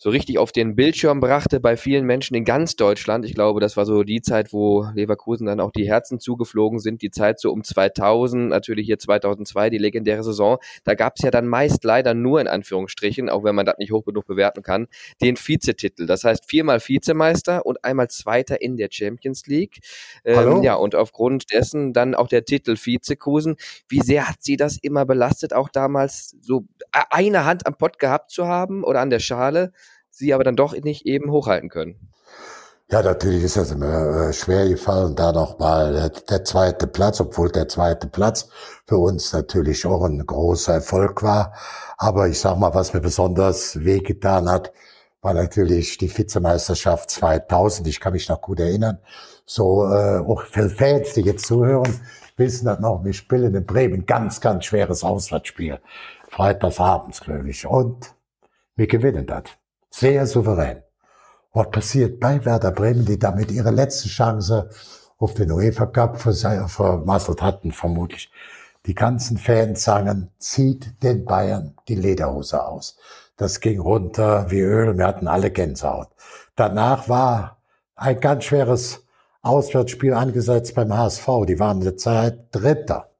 so 0.03 0.09
richtig 0.09 0.39
auf 0.39 0.51
den 0.51 0.77
Bildschirm 0.77 1.21
brachte 1.21 1.61
bei 1.61 1.77
vielen 1.77 2.07
Menschen 2.07 2.35
in 2.35 2.47
ganz 2.47 2.75
Deutschland. 2.75 3.27
Ich 3.27 3.35
glaube, 3.35 3.61
das 3.61 3.77
war 3.77 3.85
so 3.85 4.03
die 4.03 4.23
Zeit, 4.23 4.51
wo 4.51 4.87
Leverkusen 4.95 5.47
dann 5.47 5.61
auch 5.61 5.73
die 5.73 5.87
Herzen 5.87 6.19
zugeflogen 6.19 6.79
sind. 6.79 7.03
Die 7.03 7.11
Zeit 7.11 7.39
so 7.39 7.53
um 7.53 7.63
2000, 7.63 8.49
natürlich 8.49 8.87
hier 8.87 8.99
2002, 8.99 9.69
die 9.69 9.77
legendäre 9.77 10.23
Saison. 10.23 10.57
Da 10.85 10.95
gab 10.95 11.17
es 11.17 11.23
ja 11.23 11.31
dann 11.31 11.47
meist 11.47 11.85
leider 11.85 12.15
nur 12.15 12.41
in 12.41 12.49
Anführungsstrichen, 12.49 13.29
auch 13.29 13.45
wenn 13.45 13.55
man 13.55 13.67
das 13.67 13.77
nicht 13.77 13.93
hoch 13.93 14.07
genug 14.07 14.25
bewerten 14.25 14.63
kann, 14.63 14.87
den 15.21 15.37
Vizetitel. 15.37 16.07
Das 16.07 16.25
heißt 16.25 16.49
viermal 16.49 16.81
Vizemeister 16.81 17.67
und 17.67 17.85
einmal 17.85 18.09
Zweiter 18.09 18.63
in 18.63 18.79
der 18.79 18.89
Champions 18.91 19.47
League. 19.49 19.81
Ähm, 20.25 20.63
ja, 20.63 20.77
und 20.77 20.95
aufgrund 20.95 21.53
dessen 21.53 21.93
dann 21.93 22.15
auch 22.15 22.29
der 22.29 22.47
Titel 22.47 22.75
Vizekusen. 22.83 23.57
Wie 23.87 24.01
sehr 24.01 24.31
hat 24.31 24.37
sie 24.41 24.57
das 24.57 24.79
immer 24.81 25.05
belastet, 25.05 25.53
auch 25.53 25.69
damals 25.69 26.37
so 26.41 26.65
eine 27.11 27.45
Hand 27.45 27.67
am 27.67 27.77
Pott 27.77 27.99
gehabt 27.99 28.31
zu 28.31 28.47
haben 28.47 28.83
oder 28.83 29.01
an 29.01 29.11
der 29.11 29.21
Schale? 29.21 29.73
Sie 30.21 30.33
aber 30.33 30.45
dann 30.45 30.55
doch 30.55 30.73
nicht 30.73 31.05
eben 31.07 31.33
hochhalten 31.33 31.69
können. 31.69 31.97
Ja, 32.93 33.03
natürlich 33.03 33.45
ist 33.45 33.57
das 33.57 33.71
immer 33.71 34.29
äh, 34.29 34.33
schwer 34.33 34.69
gefallen, 34.69 35.15
da 35.15 35.31
nochmal 35.31 35.93
der, 35.93 36.09
der 36.09 36.45
zweite 36.45 36.89
Platz, 36.89 37.21
obwohl 37.21 37.49
der 37.49 37.69
zweite 37.69 38.09
Platz 38.09 38.49
für 38.87 38.99
uns 38.99 39.33
natürlich 39.33 39.87
auch 39.87 40.03
ein 40.05 40.27
großer 40.27 40.75
Erfolg 40.75 41.23
war. 41.23 41.55
Aber 41.99 42.27
ich 42.27 42.41
sag 42.41 42.59
mal, 42.59 42.75
was 42.75 42.93
mir 42.93 43.01
besonders 43.01 43.85
wehgetan 43.85 44.51
hat, 44.51 44.73
war 45.23 45.35
natürlich 45.35 45.99
die 45.99 46.17
Vizemeisterschaft 46.17 47.11
2000. 47.11 47.87
Ich 47.87 48.01
kann 48.01 48.13
mich 48.13 48.29
noch 48.29 48.41
gut 48.41 48.59
erinnern. 48.59 48.99
So, 49.47 49.85
äh, 49.87 50.19
auch 50.19 50.43
für 50.43 50.69
Fans, 50.69 51.13
die 51.13 51.23
jetzt 51.23 51.47
zuhören, 51.47 52.01
wissen 52.37 52.67
das 52.67 52.81
noch. 52.81 53.05
Wir 53.05 53.13
spielen 53.13 53.55
in 53.55 53.67
Bremen 53.67 54.05
ganz, 54.05 54.41
ganz 54.41 54.65
schweres 54.65 55.05
Auswärtsspiel. 55.05 55.79
Freitagsabends, 56.29 57.21
glaube 57.21 57.51
ich. 57.51 57.67
Und 57.67 58.15
wir 58.75 58.89
gewinnen 58.89 59.27
das. 59.27 59.45
Sehr 59.91 60.27
souverän. 60.27 60.83
Was 61.53 61.71
passiert 61.71 62.21
bei 62.21 62.45
Werder 62.45 62.71
Bremen, 62.71 63.05
die 63.05 63.19
damit 63.19 63.51
ihre 63.51 63.71
letzte 63.71 64.09
Chance 64.09 64.71
auf 65.19 65.35
den 65.35 65.51
UEFA 65.51 65.87
Cup 65.87 66.19
vermasselt 66.19 67.43
hatten, 67.43 67.73
vermutlich. 67.73 68.31
Die 68.87 68.95
ganzen 68.95 69.37
Fans 69.37 69.83
sagen, 69.85 70.31
zieht 70.39 71.03
den 71.03 71.25
Bayern 71.25 71.75
die 71.89 71.97
Lederhose 71.97 72.65
aus. 72.65 72.97
Das 73.37 73.61
ging 73.61 73.81
runter 73.81 74.51
wie 74.51 74.61
Öl, 74.61 74.97
wir 74.97 75.07
hatten 75.07 75.29
alle 75.29 75.51
Gänsehaut. 75.51 76.09
Danach 76.57 77.09
war 77.09 77.59
ein 77.97 78.21
ganz 78.21 78.45
schweres 78.45 79.05
Auswärtsspiel 79.43 80.15
angesetzt 80.15 80.75
beim 80.75 80.97
HSV. 80.97 81.27
Die 81.47 81.59
waren 81.59 81.79
in 81.79 81.85
der 81.85 81.97
Zeit 81.97 82.39
Dritter. 82.53 83.11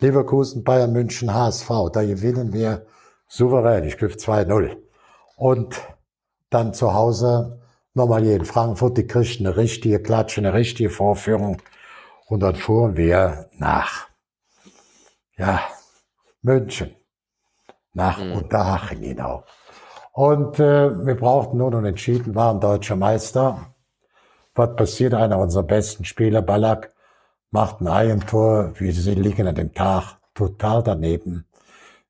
Leverkusen, 0.00 0.64
Bayern 0.64 0.92
München, 0.92 1.32
HSV. 1.32 1.68
Da 1.92 2.04
gewinnen 2.04 2.52
wir 2.52 2.86
souverän. 3.28 3.84
Ich 3.84 3.96
griff 3.96 4.16
2-0. 4.16 4.83
Und 5.44 5.78
dann 6.48 6.72
zu 6.72 6.94
Hause 6.94 7.60
nochmal 7.92 8.22
hier 8.22 8.36
in 8.36 8.46
Frankfurt, 8.46 8.96
die 8.96 9.06
kriegten 9.06 9.46
eine 9.46 9.58
richtige 9.58 10.00
Klatsche, 10.00 10.40
eine 10.40 10.54
richtige 10.54 10.88
Vorführung. 10.88 11.60
Und 12.28 12.40
dann 12.40 12.56
fuhren 12.56 12.96
wir 12.96 13.50
nach, 13.58 14.08
ja, 15.36 15.60
München, 16.40 16.96
nach 17.92 18.24
mhm. 18.24 18.32
Unterhaching 18.32 19.02
genau. 19.02 19.44
Und 20.12 20.58
äh, 20.60 21.04
wir 21.04 21.14
brauchten 21.14 21.58
nur 21.58 21.72
noch 21.72 21.82
entschieden, 21.82 22.34
waren 22.34 22.58
deutscher 22.58 22.96
Meister. 22.96 23.74
Was 24.54 24.76
passiert? 24.76 25.12
Einer 25.12 25.36
unserer 25.36 25.64
besten 25.64 26.06
Spieler, 26.06 26.40
Ballack, 26.40 26.94
macht 27.50 27.82
ein 27.82 27.88
Eigentor. 27.88 28.72
Wir 28.80 28.94
liegen 28.94 29.46
an 29.46 29.56
dem 29.56 29.74
Tag 29.74 30.16
total 30.32 30.82
daneben. 30.82 31.46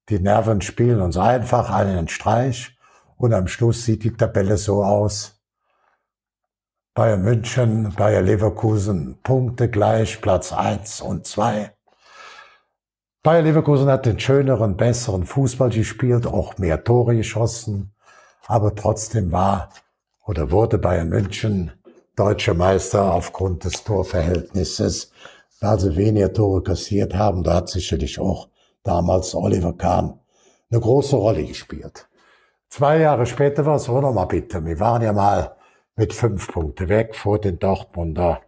Die 0.08 0.20
Nerven 0.20 0.60
spielen 0.60 1.00
uns 1.00 1.16
einfach 1.16 1.70
einen 1.70 2.06
Streich. 2.06 2.73
Und 3.16 3.32
am 3.32 3.48
Schluss 3.48 3.84
sieht 3.84 4.04
die 4.04 4.12
Tabelle 4.12 4.56
so 4.56 4.84
aus. 4.84 5.40
Bayern 6.94 7.22
München, 7.22 7.92
Bayer 7.96 8.22
Leverkusen, 8.22 9.18
Punkte 9.22 9.68
gleich, 9.68 10.20
Platz 10.20 10.52
eins 10.52 11.00
und 11.00 11.26
zwei. 11.26 11.72
Bayer 13.22 13.42
Leverkusen 13.42 13.88
hat 13.88 14.06
den 14.06 14.20
schöneren, 14.20 14.76
besseren 14.76 15.24
Fußball 15.24 15.70
gespielt, 15.70 16.26
auch 16.26 16.58
mehr 16.58 16.84
Tore 16.84 17.16
geschossen, 17.16 17.94
aber 18.46 18.74
trotzdem 18.74 19.32
war 19.32 19.70
oder 20.24 20.50
wurde 20.50 20.78
Bayern 20.78 21.08
München 21.08 21.72
deutscher 22.16 22.54
Meister 22.54 23.12
aufgrund 23.12 23.64
des 23.64 23.82
Torverhältnisses, 23.82 25.10
weil 25.60 25.80
sie 25.80 25.96
weniger 25.96 26.32
Tore 26.32 26.62
kassiert 26.62 27.14
haben. 27.14 27.42
Da 27.42 27.54
hat 27.54 27.70
sicherlich 27.70 28.20
auch 28.20 28.48
damals 28.82 29.34
Oliver 29.34 29.72
Kahn 29.72 30.20
eine 30.70 30.80
große 30.80 31.16
Rolle 31.16 31.44
gespielt. 31.44 32.06
Zwei 32.68 32.98
Jahre 32.98 33.26
später 33.26 33.64
war 33.66 33.76
es 33.76 33.88
auch 33.88 34.00
noch 34.00 34.12
mal 34.12 34.24
bitter. 34.24 34.64
Wir 34.64 34.80
waren 34.80 35.02
ja 35.02 35.12
mal 35.12 35.56
mit 35.96 36.12
fünf 36.12 36.48
Punkten 36.48 36.88
weg 36.88 37.14
vor 37.14 37.40
den 37.40 37.58
Dortmunder. 37.58 38.40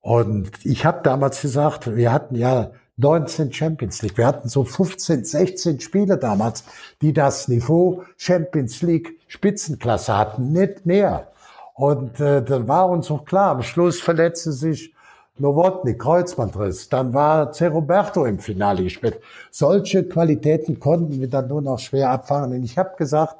Und 0.00 0.50
ich 0.64 0.84
habe 0.84 1.02
damals 1.02 1.42
gesagt, 1.42 1.94
wir 1.94 2.12
hatten 2.12 2.34
ja 2.34 2.72
19 2.96 3.52
Champions 3.52 4.02
League. 4.02 4.18
Wir 4.18 4.26
hatten 4.26 4.48
so 4.48 4.64
15, 4.64 5.24
16 5.24 5.80
Spiele 5.80 6.18
damals, 6.18 6.64
die 7.00 7.12
das 7.12 7.48
Niveau 7.48 8.04
Champions 8.16 8.82
League 8.82 9.18
Spitzenklasse 9.28 10.16
hatten, 10.16 10.52
nicht 10.52 10.86
mehr. 10.86 11.32
Und 11.74 12.20
äh, 12.20 12.42
dann 12.42 12.68
war 12.68 12.90
uns 12.90 13.10
auch 13.10 13.24
klar, 13.24 13.52
am 13.52 13.62
Schluss 13.62 14.00
verletzte 14.00 14.52
sich 14.52 14.94
Nowotny, 15.40 15.96
Kreuzbandriss. 15.96 16.88
Dann 16.88 17.14
war 17.14 17.52
Ceroberto 17.52 18.26
im 18.26 18.38
Finale 18.38 18.84
gespielt. 18.84 19.20
Solche 19.50 20.04
Qualitäten 20.04 20.78
konnten 20.78 21.18
wir 21.20 21.28
dann 21.28 21.48
nur 21.48 21.62
noch 21.62 21.78
schwer 21.78 22.10
abfangen. 22.10 22.52
Und 22.52 22.62
ich 22.62 22.76
habe 22.76 22.94
gesagt, 22.96 23.36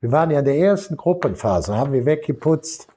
wir 0.00 0.12
waren 0.12 0.30
ja 0.30 0.38
in 0.38 0.44
der 0.44 0.56
ersten 0.56 0.96
Gruppenphase, 0.96 1.76
haben 1.76 1.92
wir 1.92 2.06
weggeputzt. 2.06 2.88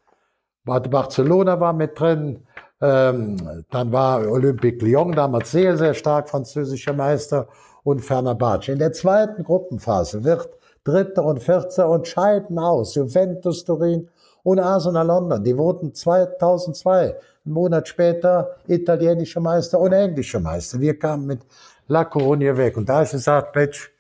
Barcelona 0.66 1.60
war 1.60 1.74
mit 1.74 2.00
drin. 2.00 2.44
Ähm, 2.80 3.66
dann 3.72 3.92
war 3.92 4.30
Olympique 4.30 4.86
Lyon 4.86 5.14
damals 5.14 5.52
sehr, 5.52 5.78
sehr 5.78 5.94
stark 5.94 6.30
französischer 6.30 6.94
Meister 6.94 7.48
und 7.84 8.00
Fenerbahce. 8.00 8.72
In 8.72 8.80
der 8.80 8.94
zweiten 8.94 9.44
Gruppenphase 9.44 10.24
wird 10.24 10.50
Dritter 10.84 11.26
und 11.26 11.42
Vierter 11.42 11.90
und 11.90 12.08
scheiden 12.08 12.60
aus. 12.60 12.96
Juventus 12.96 13.64
Turin 13.66 14.10
und 14.44 14.60
Arsenal 14.60 15.08
London. 15.08 15.44
Die 15.44 15.58
wurden 15.58 15.94
2002, 15.94 17.16
einen 17.46 17.54
Monat 17.54 17.88
später, 17.88 18.58
italienische 18.68 19.40
Meister 19.40 19.80
und 19.80 19.92
englische 19.92 20.40
Meister. 20.40 20.80
Wir 20.80 20.98
kamen 20.98 21.26
mit 21.26 21.42
La 21.88 22.04
Coruña 22.04 22.56
weg. 22.56 22.78
Und 22.78 22.88
da 22.88 23.02
ist 23.02 23.12
gesagt, 23.12 23.56
Mensch, 23.56 23.92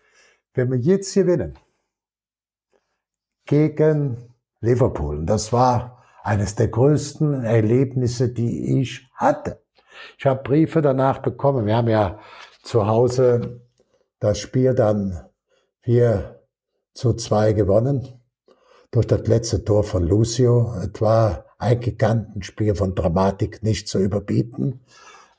wenn 0.53 0.71
wir 0.71 0.77
jetzt 0.79 1.13
gewinnen, 1.13 1.57
gegen 3.45 4.33
Liverpool. 4.61 5.17
Und 5.17 5.25
das 5.25 5.51
war 5.51 6.03
eines 6.23 6.55
der 6.55 6.69
größten 6.69 7.43
Erlebnisse, 7.43 8.29
die 8.29 8.81
ich 8.81 9.09
hatte. 9.15 9.61
Ich 10.17 10.25
habe 10.25 10.41
Briefe 10.41 10.81
danach 10.81 11.19
bekommen. 11.19 11.65
Wir 11.65 11.75
haben 11.75 11.89
ja 11.89 12.19
zu 12.61 12.87
Hause 12.87 13.61
das 14.19 14.39
Spiel 14.39 14.73
dann 14.73 15.25
vier 15.81 16.39
zu 16.93 17.13
zwei 17.13 17.51
gewonnen 17.51 18.22
durch 18.93 19.07
das 19.07 19.27
letzte 19.27 19.65
Tor 19.65 19.83
von 19.83 20.03
Lucio. 20.03 20.73
Es 20.75 21.01
war 21.01 21.45
ein 21.57 21.79
Gigantenspiel 21.79 22.75
von 22.75 22.95
Dramatik 22.95 23.63
nicht 23.63 23.87
zu 23.87 23.99
überbieten. 23.99 24.81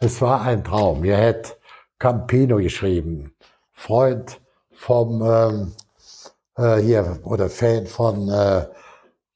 Es 0.00 0.20
war 0.20 0.42
ein 0.42 0.64
Traum. 0.64 1.00
Mir 1.00 1.16
hätte 1.16 1.52
Campino 1.98 2.57
geschrieben, 2.57 3.32
Freund 3.72 4.40
vom 4.72 5.22
ähm, 5.22 5.72
äh, 6.57 6.82
hier 6.82 7.20
oder 7.22 7.48
Fan 7.48 7.86
von 7.86 8.28
äh, 8.28 8.66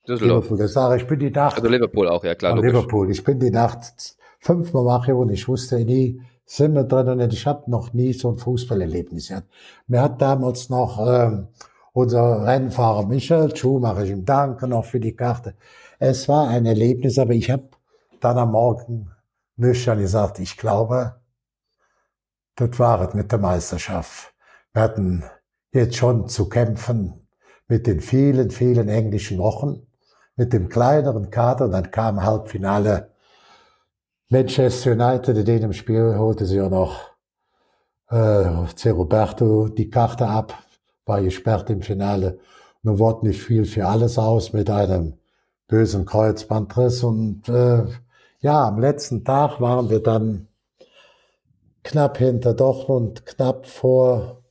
Düsseldorf. 0.07 0.45
Liverpool. 0.45 0.59
Das 0.59 0.73
sage 0.73 1.01
ich 1.01 1.07
bin 1.07 1.21
die 1.21 1.31
Nacht. 1.31 1.57
Also 1.57 1.69
Liverpool 1.69 2.09
auch, 2.09 2.25
ja 2.25 2.35
klar. 2.35 2.57
Logisch. 2.57 2.73
Liverpool. 2.73 3.11
Ich 3.13 3.23
bin 3.23 3.39
die 3.39 3.51
Nacht 3.51 4.17
fünfmal 4.41 4.85
wach 4.85 5.07
und 5.09 5.31
ich 5.31 5.47
wusste 5.47 5.77
nie, 5.85 6.21
sind 6.45 6.75
wir 6.75 6.85
drin 6.85 7.09
und 7.09 7.33
ich 7.33 7.47
habe 7.47 7.71
noch 7.71 7.93
nie 7.93 8.13
so 8.15 8.33
ein 8.33 8.39
Fußballerlebnis 8.39 9.29
gehabt. 9.29 9.49
Mir 9.87 10.03
hat 10.03 10.21
damals 10.21 10.71
noch 10.71 10.99
ähm, 11.07 11.49
unser 11.99 12.47
Rennfahrer 12.47 13.07
Michael 13.07 13.57
Schumacher, 13.57 14.05
ich 14.05 14.11
ihm 14.11 14.25
danke 14.25 14.69
noch 14.69 14.85
für 14.85 15.01
die 15.01 15.17
Karte. 15.17 15.55
Es 15.99 16.29
war 16.29 16.49
ein 16.49 16.65
Erlebnis, 16.65 17.19
aber 17.19 17.33
ich 17.33 17.51
habe 17.51 17.71
dann 18.21 18.39
am 18.39 18.53
Morgen 18.53 19.11
nüchtern 19.57 19.99
gesagt, 19.99 20.39
ich 20.39 20.57
glaube, 20.57 21.17
das 22.55 22.79
war 22.79 23.09
es 23.09 23.15
mit 23.15 23.33
der 23.33 23.41
Meisterschaft. 23.41 24.33
Wir 24.73 24.83
hatten 24.83 25.25
jetzt 25.73 25.97
schon 25.97 26.29
zu 26.29 26.49
kämpfen 26.49 27.27
mit 27.67 27.89
den 27.89 28.01
vielen, 28.01 28.51
vielen 28.51 28.89
englischen 28.89 29.39
Wochen, 29.39 29.87
mit 30.37 30.53
dem 30.53 30.69
kleineren 30.69 31.31
Kader. 31.31 31.69
Dann 31.69 31.91
kam 31.91 32.23
Halbfinale 32.23 33.13
Manchester 34.29 34.93
United, 34.93 35.37
in 35.37 35.45
dem 35.45 35.73
Spiel 35.73 36.17
holte 36.17 36.47
sie 36.47 36.61
auch 36.61 36.71
noch 36.71 37.11
äh. 38.09 38.89
Roberto 38.91 39.69
die 39.69 39.91
Karte 39.91 40.29
ab, 40.29 40.55
war 41.09 41.23
gesperrt 41.23 41.71
im 41.71 41.83
Finale. 41.83 42.39
Nun 42.83 42.99
wurde 42.99 43.27
nicht 43.27 43.43
viel 43.43 43.65
für 43.65 43.87
alles 43.87 44.19
aus 44.19 44.53
mit 44.53 44.71
einem 44.71 45.15
bösen 45.67 46.05
Kreuzbandriss. 46.05 47.03
Und 47.03 47.49
äh, 47.49 47.85
ja, 48.41 48.69
am 48.69 48.79
letzten 48.79 49.25
Tag 49.25 49.61
waren 49.61 49.91
wir 49.91 50.01
dann 50.01 50.49
knapp 51.83 52.19
hinter 52.19 52.55
Dortmund, 52.55 53.27
knapp 53.27 53.67
vor 53.67 54.43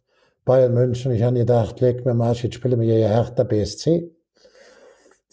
Bayern 0.43 0.73
München. 0.73 1.11
Ich 1.11 1.23
habe 1.23 1.37
gedacht, 1.37 1.79
leg 1.79 2.05
mir 2.05 2.13
mal, 2.13 2.33
jetzt 2.33 2.55
spielen 2.55 2.79
wir 2.79 2.97
ja 2.97 3.07
Hertha 3.07 3.43
BSC. 3.43 4.11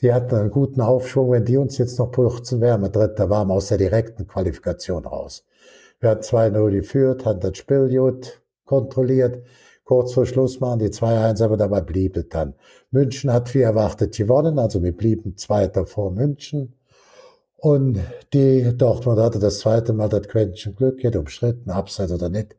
Die 0.02 0.12
hatten 0.12 0.34
einen 0.34 0.50
guten 0.50 0.80
Aufschwung. 0.80 1.30
Wenn 1.30 1.44
die 1.44 1.56
uns 1.56 1.78
jetzt 1.78 1.98
noch 1.98 2.10
putzen, 2.10 2.60
wären 2.60 2.82
wir 2.82 2.90
Dritter, 2.90 3.30
waren 3.30 3.48
wir 3.48 3.54
aus 3.54 3.68
der 3.68 3.78
direkten 3.78 4.26
Qualifikation 4.26 5.06
raus. 5.06 5.44
Wir 6.00 6.10
hatten 6.10 6.22
2-0 6.22 6.70
geführt, 6.72 7.24
haben 7.24 7.40
das 7.40 7.56
Spiel 7.56 7.88
gut 7.88 8.42
kontrolliert. 8.64 9.42
Kurz 9.84 10.14
vor 10.14 10.26
Schluss 10.26 10.60
machen 10.60 10.78
die 10.78 10.88
2-1, 10.88 11.42
aber 11.44 11.56
dabei 11.56 11.80
blieb 11.80 12.16
es 12.16 12.28
dann. 12.30 12.54
München 12.90 13.32
hat 13.32 13.54
wie 13.54 13.60
erwartet 13.60 14.16
gewonnen, 14.16 14.58
also 14.58 14.82
wir 14.82 14.96
blieben 14.96 15.36
Zweiter 15.36 15.86
vor 15.86 16.10
München. 16.10 16.74
Und 17.56 17.98
die 18.32 18.76
Dortmund 18.76 19.20
hatte 19.20 19.38
das 19.38 19.60
zweite 19.60 19.92
Mal 19.92 20.08
das 20.08 20.28
Quäntchen 20.28 20.74
Glück, 20.74 20.98
geht 20.98 21.16
umstritten, 21.16 21.70
abseits 21.70 22.12
oder 22.12 22.28
nicht 22.28 22.56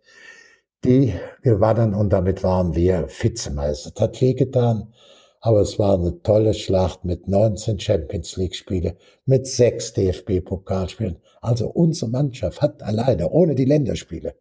die 0.85 1.13
gewannen 1.41 1.93
und 1.93 2.13
damit 2.13 2.43
waren 2.43 2.75
wir 2.75 3.07
Vizemeister. 3.09 3.91
Das 3.91 4.03
hat 4.03 4.21
wehgetan, 4.21 4.93
aber 5.41 5.61
es 5.61 5.79
war 5.79 5.95
eine 5.95 6.21
tolle 6.21 6.53
Schlacht 6.53 7.05
mit 7.05 7.27
19 7.27 7.79
Champions 7.79 8.37
League 8.37 8.55
Spiele, 8.55 8.95
mit 9.25 9.47
sechs 9.47 9.93
DFB 9.93 10.41
Pokalspielen. 10.43 11.17
Also 11.41 11.67
unsere 11.67 12.11
Mannschaft 12.11 12.61
hat 12.61 12.83
alleine, 12.83 13.29
ohne 13.29 13.55
die 13.55 13.65
Länderspiele, 13.65 14.35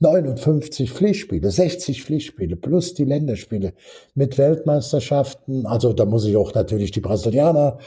59 0.00 0.92
Pflichtspiele, 0.92 1.50
60 1.50 2.04
Pflichtspiele 2.04 2.56
plus 2.56 2.94
die 2.94 3.04
Länderspiele 3.04 3.74
mit 4.14 4.38
Weltmeisterschaften. 4.38 5.66
Also 5.66 5.92
da 5.92 6.04
muss 6.04 6.24
ich 6.24 6.36
auch 6.36 6.54
natürlich 6.54 6.92
die 6.92 7.00
Brasilianer, 7.00 7.78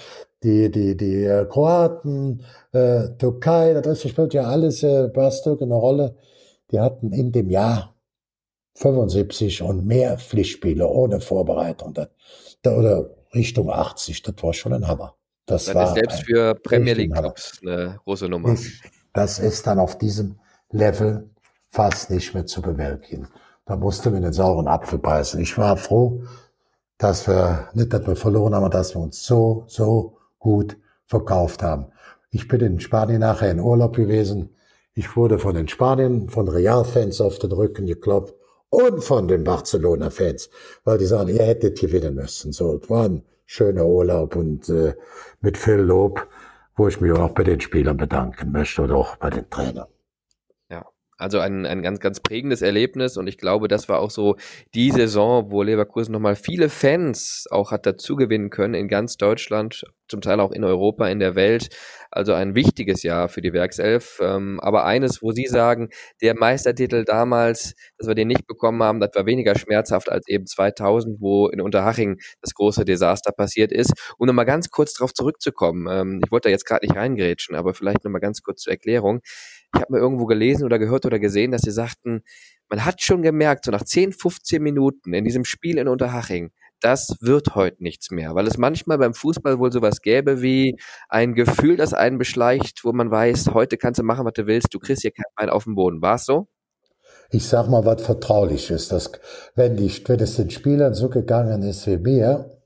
die 0.43 0.69
die 0.69 0.97
die 0.97 1.23
äh, 1.23 1.45
Kroaten, 1.45 2.43
äh, 2.73 3.09
Türkei, 3.17 3.73
das 3.73 4.01
spielt 4.01 4.33
ja 4.33 4.43
alles 4.43 4.83
äh, 4.83 5.07
Bastok 5.07 5.61
eine 5.61 5.75
Rolle 5.75 6.15
die 6.71 6.79
hatten 6.79 7.11
in 7.11 7.31
dem 7.31 7.49
Jahr 7.49 7.95
75 8.75 9.61
und 9.61 9.85
mehr 9.85 10.17
Pflichtspiele 10.17 10.87
ohne 10.87 11.19
Vorbereitung. 11.19 11.93
Das, 11.93 12.07
oder 12.65 13.09
Richtung 13.33 13.69
80, 13.69 14.21
das 14.23 14.35
war 14.41 14.53
schon 14.53 14.73
ein 14.73 14.87
Hammer. 14.87 15.15
Das, 15.45 15.65
das 15.65 15.75
war 15.75 15.93
selbst 15.93 16.23
für 16.23 16.55
Premier 16.55 16.93
League 16.93 17.13
Clubs 17.13 17.59
eine 17.61 17.99
große 18.03 18.29
Nummer. 18.29 18.55
Das 19.13 19.39
ist 19.39 19.67
dann 19.67 19.79
auf 19.79 19.97
diesem 19.97 20.39
Level 20.69 21.29
fast 21.71 22.11
nicht 22.11 22.33
mehr 22.33 22.45
zu 22.45 22.61
bewältigen. 22.61 23.27
Da 23.65 23.75
musste 23.75 24.11
man 24.11 24.21
den 24.21 24.33
sauren 24.33 24.67
Apfel 24.67 24.99
beißen. 24.99 25.39
Ich 25.39 25.57
war 25.57 25.77
froh, 25.77 26.23
dass 26.97 27.27
wir, 27.27 27.69
nicht, 27.73 27.93
dass 27.93 28.05
wir 28.05 28.15
verloren 28.15 28.53
haben, 28.53 28.69
dass 28.69 28.93
wir 28.93 29.01
uns 29.01 29.25
so, 29.25 29.63
so 29.67 30.17
gut 30.39 30.77
verkauft 31.05 31.63
haben. 31.63 31.87
Ich 32.29 32.47
bin 32.47 32.61
in 32.61 32.79
Spanien 32.79 33.21
nachher 33.21 33.51
in 33.51 33.59
Urlaub 33.59 33.95
gewesen. 33.95 34.55
Ich 34.93 35.15
wurde 35.15 35.39
von 35.39 35.55
den 35.55 35.67
Spaniern, 35.67 36.29
von 36.29 36.47
Real-Fans 36.47 37.21
auf 37.21 37.39
den 37.39 37.51
Rücken 37.51 37.85
gekloppt 37.85 38.33
und 38.69 39.03
von 39.03 39.27
den 39.27 39.43
Barcelona-Fans, 39.43 40.49
weil 40.83 40.97
die 40.97 41.05
sagen, 41.05 41.29
ihr 41.29 41.43
hättet 41.43 41.79
gewinnen 41.79 42.15
müssen. 42.15 42.51
So, 42.51 42.79
es 42.81 42.89
war 42.89 43.05
ein 43.05 43.23
schöner 43.45 43.85
Urlaub 43.85 44.35
und 44.35 44.69
äh, 44.69 44.95
mit 45.41 45.57
viel 45.57 45.75
Lob, 45.75 46.27
wo 46.75 46.87
ich 46.87 46.99
mich 47.01 47.11
auch 47.11 47.31
bei 47.31 47.43
den 47.43 47.59
Spielern 47.61 47.97
bedanken 47.97 48.51
möchte 48.51 48.81
oder 48.83 48.95
auch 48.95 49.15
bei 49.17 49.29
den 49.29 49.49
Trainern. 49.49 49.87
Also 51.21 51.39
ein, 51.39 51.65
ein 51.65 51.83
ganz, 51.83 51.99
ganz 51.99 52.19
prägendes 52.19 52.61
Erlebnis 52.61 53.15
und 53.15 53.27
ich 53.27 53.37
glaube, 53.37 53.67
das 53.67 53.87
war 53.87 53.99
auch 53.99 54.09
so 54.09 54.35
die 54.73 54.91
Saison, 54.91 55.51
wo 55.51 55.61
Leverkusen 55.61 56.11
nochmal 56.11 56.35
viele 56.35 56.69
Fans 56.69 57.45
auch 57.51 57.71
hat 57.71 57.85
dazu 57.85 58.15
gewinnen 58.15 58.49
können 58.49 58.73
in 58.73 58.87
ganz 58.87 59.17
Deutschland, 59.17 59.85
zum 60.07 60.21
Teil 60.21 60.39
auch 60.39 60.51
in 60.51 60.63
Europa, 60.63 61.07
in 61.07 61.19
der 61.19 61.35
Welt. 61.35 61.69
Also 62.09 62.33
ein 62.33 62.55
wichtiges 62.55 63.03
Jahr 63.03 63.29
für 63.29 63.41
die 63.41 63.53
Werkself. 63.53 64.19
Ähm, 64.21 64.59
aber 64.59 64.83
eines, 64.85 65.21
wo 65.21 65.31
Sie 65.31 65.45
sagen, 65.45 65.89
der 66.21 66.35
Meistertitel 66.35 67.05
damals, 67.05 67.73
dass 67.97 68.07
wir 68.07 68.15
den 68.15 68.27
nicht 68.27 68.47
bekommen 68.47 68.83
haben, 68.83 68.99
das 68.99 69.11
war 69.15 69.25
weniger 69.25 69.55
schmerzhaft 69.55 70.11
als 70.11 70.27
eben 70.27 70.45
2000, 70.45 71.21
wo 71.21 71.47
in 71.47 71.61
Unterhaching 71.61 72.19
das 72.41 72.53
große 72.53 72.83
Desaster 72.83 73.31
passiert 73.31 73.71
ist. 73.71 73.93
Um 74.17 74.27
nochmal 74.27 74.45
ganz 74.45 74.69
kurz 74.71 74.93
darauf 74.93 75.13
zurückzukommen, 75.13 75.87
ähm, 75.89 76.19
ich 76.25 76.31
wollte 76.31 76.49
da 76.49 76.51
jetzt 76.51 76.65
gerade 76.65 76.85
nicht 76.85 76.97
reingrätschen, 76.97 77.55
aber 77.55 77.73
vielleicht 77.73 78.03
nochmal 78.03 78.21
ganz 78.21 78.41
kurz 78.41 78.63
zur 78.63 78.73
Erklärung 78.73 79.21
ich 79.73 79.81
habe 79.81 79.93
mal 79.93 79.99
irgendwo 79.99 80.25
gelesen 80.25 80.65
oder 80.65 80.79
gehört 80.79 81.05
oder 81.05 81.19
gesehen, 81.19 81.51
dass 81.51 81.61
sie 81.61 81.71
sagten, 81.71 82.23
man 82.69 82.85
hat 82.85 83.01
schon 83.01 83.21
gemerkt, 83.21 83.65
so 83.65 83.71
nach 83.71 83.83
10, 83.83 84.13
15 84.13 84.61
Minuten 84.61 85.13
in 85.13 85.23
diesem 85.23 85.45
Spiel 85.45 85.77
in 85.77 85.87
Unterhaching, 85.87 86.51
das 86.81 87.17
wird 87.21 87.55
heute 87.55 87.81
nichts 87.83 88.11
mehr, 88.11 88.33
weil 88.33 88.47
es 88.47 88.57
manchmal 88.57 88.97
beim 88.97 89.13
Fußball 89.13 89.59
wohl 89.59 89.71
sowas 89.71 90.01
gäbe 90.01 90.41
wie 90.41 90.79
ein 91.09 91.35
Gefühl, 91.35 91.77
das 91.77 91.93
einen 91.93 92.17
beschleicht, 92.17 92.83
wo 92.83 92.91
man 92.91 93.11
weiß, 93.11 93.51
heute 93.53 93.77
kannst 93.77 93.99
du 93.99 94.03
machen, 94.03 94.25
was 94.25 94.33
du 94.33 94.47
willst, 94.47 94.73
du 94.73 94.79
kriegst 94.79 95.03
hier 95.03 95.11
kein 95.11 95.25
Bein 95.35 95.49
auf 95.49 95.65
den 95.65 95.75
Boden. 95.75 96.01
War 96.01 96.15
es 96.15 96.25
so? 96.25 96.47
Ich 97.29 97.47
sag 97.47 97.69
mal 97.69 97.85
was 97.85 98.01
Vertrauliches, 98.01 98.89
dass 98.89 99.11
wenn, 99.55 99.77
die, 99.77 99.89
wenn 100.07 100.19
es 100.19 100.35
den 100.35 100.49
Spielern 100.49 100.93
so 100.93 101.07
gegangen 101.07 101.61
ist 101.63 101.87
wie 101.87 101.97
mir, 101.97 102.57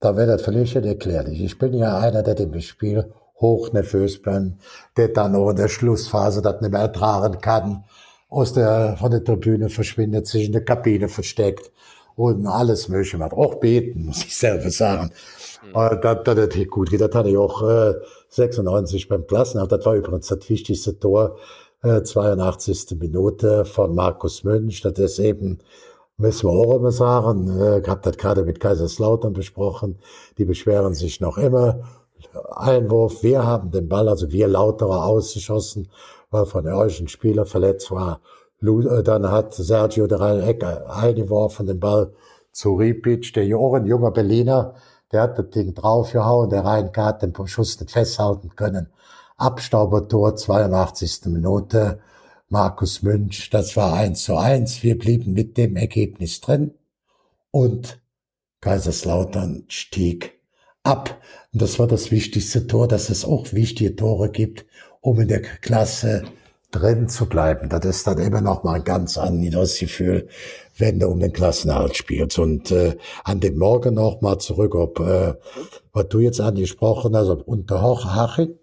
dann 0.00 0.16
wäre 0.16 0.26
das 0.26 0.42
völlig 0.42 0.74
erklärlich. 0.74 1.42
Ich 1.42 1.58
bin 1.58 1.74
ja 1.74 1.98
einer, 1.98 2.22
der 2.22 2.34
dem 2.34 2.58
Spiel 2.60 3.12
hochnervös 3.40 4.22
bin, 4.22 4.58
der 4.96 5.08
dann 5.08 5.34
auch 5.34 5.50
in 5.50 5.56
der 5.56 5.68
Schlussphase 5.68 6.42
das 6.42 6.60
nicht 6.60 6.72
mehr 6.72 6.80
ertragen 6.80 7.40
kann, 7.40 7.84
aus 8.28 8.52
der, 8.52 8.96
von 8.98 9.10
der 9.10 9.24
Tribüne 9.24 9.68
verschwindet, 9.68 10.26
sich 10.26 10.46
in 10.46 10.52
der 10.52 10.64
Kabine 10.64 11.08
versteckt 11.08 11.72
und 12.18 12.46
alles 12.46 12.88
Mögliche 12.88 13.16
macht. 13.16 13.32
Auch 13.32 13.56
beten, 13.56 14.04
muss 14.06 14.24
ich 14.24 14.36
selber 14.36 14.70
sagen. 14.70 15.10
Mhm. 15.64 16.00
Das, 16.02 16.18
das, 16.24 16.48
das 16.48 16.68
gut 16.68 16.90
geht. 16.90 17.00
Das 17.00 17.14
hatte 17.14 17.30
ich 17.30 17.36
auch 17.36 17.62
äh, 17.62 17.94
96 18.30 19.08
beim 19.08 19.26
Klassenhaft. 19.26 19.72
Das 19.72 19.84
war 19.86 19.94
übrigens 19.94 20.26
das 20.26 20.48
wichtigste 20.48 20.98
Tor, 20.98 21.36
äh, 21.82 22.02
82. 22.02 22.98
Minute 22.98 23.64
von 23.64 23.94
Markus 23.94 24.44
Münch. 24.44 24.82
Das 24.82 24.98
ist 24.98 25.20
eben, 25.20 25.58
müssen 26.16 26.48
wir 26.48 26.52
auch 26.52 26.76
immer 26.76 26.92
sagen, 26.92 27.60
äh, 27.60 27.82
hab 27.86 28.02
das 28.02 28.16
gerade 28.16 28.42
mit 28.42 28.60
Kaiserslautern 28.60 29.32
besprochen. 29.32 29.98
Die 30.38 30.44
beschweren 30.44 30.94
sich 30.94 31.20
noch 31.20 31.38
immer. 31.38 31.80
Einwurf, 32.50 33.22
wir 33.22 33.46
haben 33.46 33.70
den 33.70 33.88
Ball, 33.88 34.08
also 34.08 34.30
wir 34.30 34.48
Lauterer 34.48 35.04
ausgeschossen, 35.04 35.88
weil 36.30 36.46
von 36.46 36.66
euch 36.66 37.00
ein 37.00 37.08
Spieler 37.08 37.46
verletzt 37.46 37.90
war. 37.90 38.20
Äh, 38.62 39.02
dann 39.02 39.30
hat 39.30 39.54
Sergio 39.54 40.06
der 40.06 40.20
Ecke 40.46 40.90
eingeworfen, 40.90 41.66
den 41.66 41.80
Ball 41.80 42.12
zu 42.52 42.74
Ripic, 42.74 43.32
der 43.32 43.46
Joren, 43.46 43.86
junger 43.86 44.10
Berliner, 44.10 44.74
der 45.12 45.22
hat 45.22 45.38
das 45.38 45.50
Ding 45.50 45.74
draufgehauen, 45.74 46.50
der 46.50 46.64
Reinke 46.64 47.04
hat 47.04 47.22
den 47.22 47.34
Schuss 47.46 47.80
nicht 47.80 47.92
festhalten 47.92 48.54
können. 48.56 48.88
Abstaubertor, 49.36 50.36
82. 50.36 51.26
Minute, 51.26 52.00
Markus 52.48 53.02
Münch, 53.02 53.50
das 53.50 53.76
war 53.76 53.92
eins 53.92 54.24
zu 54.24 54.36
eins. 54.36 54.82
Wir 54.82 54.98
blieben 54.98 55.32
mit 55.32 55.56
dem 55.56 55.76
Ergebnis 55.76 56.40
drin 56.40 56.74
und 57.50 58.00
Kaiserslautern 58.60 59.64
stieg 59.68 60.37
ab. 60.88 61.20
Und 61.52 61.62
das 61.62 61.78
war 61.78 61.86
das 61.86 62.10
wichtigste 62.10 62.66
Tor, 62.66 62.88
dass 62.88 63.10
es 63.10 63.24
auch 63.24 63.52
wichtige 63.52 63.94
Tore 63.94 64.30
gibt, 64.30 64.66
um 65.00 65.20
in 65.20 65.28
der 65.28 65.42
Klasse 65.42 66.24
drin 66.70 67.08
zu 67.08 67.26
bleiben. 67.26 67.68
Das 67.68 67.84
ist 67.84 68.06
dann 68.06 68.18
immer 68.18 68.40
noch 68.40 68.62
mal 68.62 68.74
ein 68.74 68.84
ganz 68.84 69.16
anderes 69.16 69.78
Gefühl, 69.78 70.28
wenn 70.76 70.98
du 70.98 71.08
um 71.08 71.20
den 71.20 71.32
Klassenerhalt 71.32 71.96
spielst. 71.96 72.38
Und 72.38 72.70
äh, 72.70 72.96
an 73.24 73.40
dem 73.40 73.58
Morgen 73.58 73.94
noch 73.94 74.20
mal 74.20 74.38
zurück, 74.38 74.74
ob 74.74 75.00
äh, 75.00 75.34
was 75.92 76.08
du 76.08 76.20
jetzt 76.20 76.40
angesprochen 76.40 77.16
hast, 77.16 77.28
ob 77.28 77.48
unter 77.48 77.82
Hochhaching, 77.82 78.58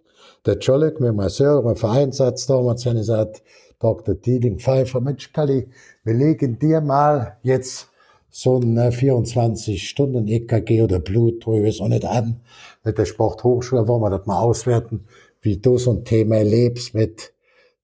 der 0.45 0.59
Czolek 0.59 0.99
mit 0.99 1.15
Marcel, 1.15 1.61
mein 1.63 1.75
Vereinssatz 1.75 2.45
damals, 2.45 2.85
hat 2.85 2.93
gesagt, 2.93 3.41
Dr. 3.79 4.15
Dieling 4.15 4.59
Pfeiffer, 4.59 5.01
Mensch, 5.01 5.33
Kalli, 5.33 5.67
wir 6.03 6.13
legen 6.13 6.59
dir 6.59 6.81
mal 6.81 7.37
jetzt 7.41 7.89
so 8.37 8.57
ein 8.57 8.77
24-Stunden-EKG 8.77 10.81
oder 10.81 10.99
Blutdruck, 10.99 11.63
ist 11.63 11.79
auch 11.79 11.87
nicht 11.87 12.03
an. 12.03 12.41
Mit 12.83 12.97
der 12.97 13.05
Sporthochschule 13.05 13.87
wollen 13.87 14.01
wir 14.01 14.09
das 14.09 14.25
mal 14.25 14.41
auswerten, 14.41 15.05
wie 15.39 15.55
du 15.55 15.77
so 15.77 15.91
ein 15.91 16.03
Thema 16.03 16.35
erlebst 16.35 16.93
mit 16.93 17.31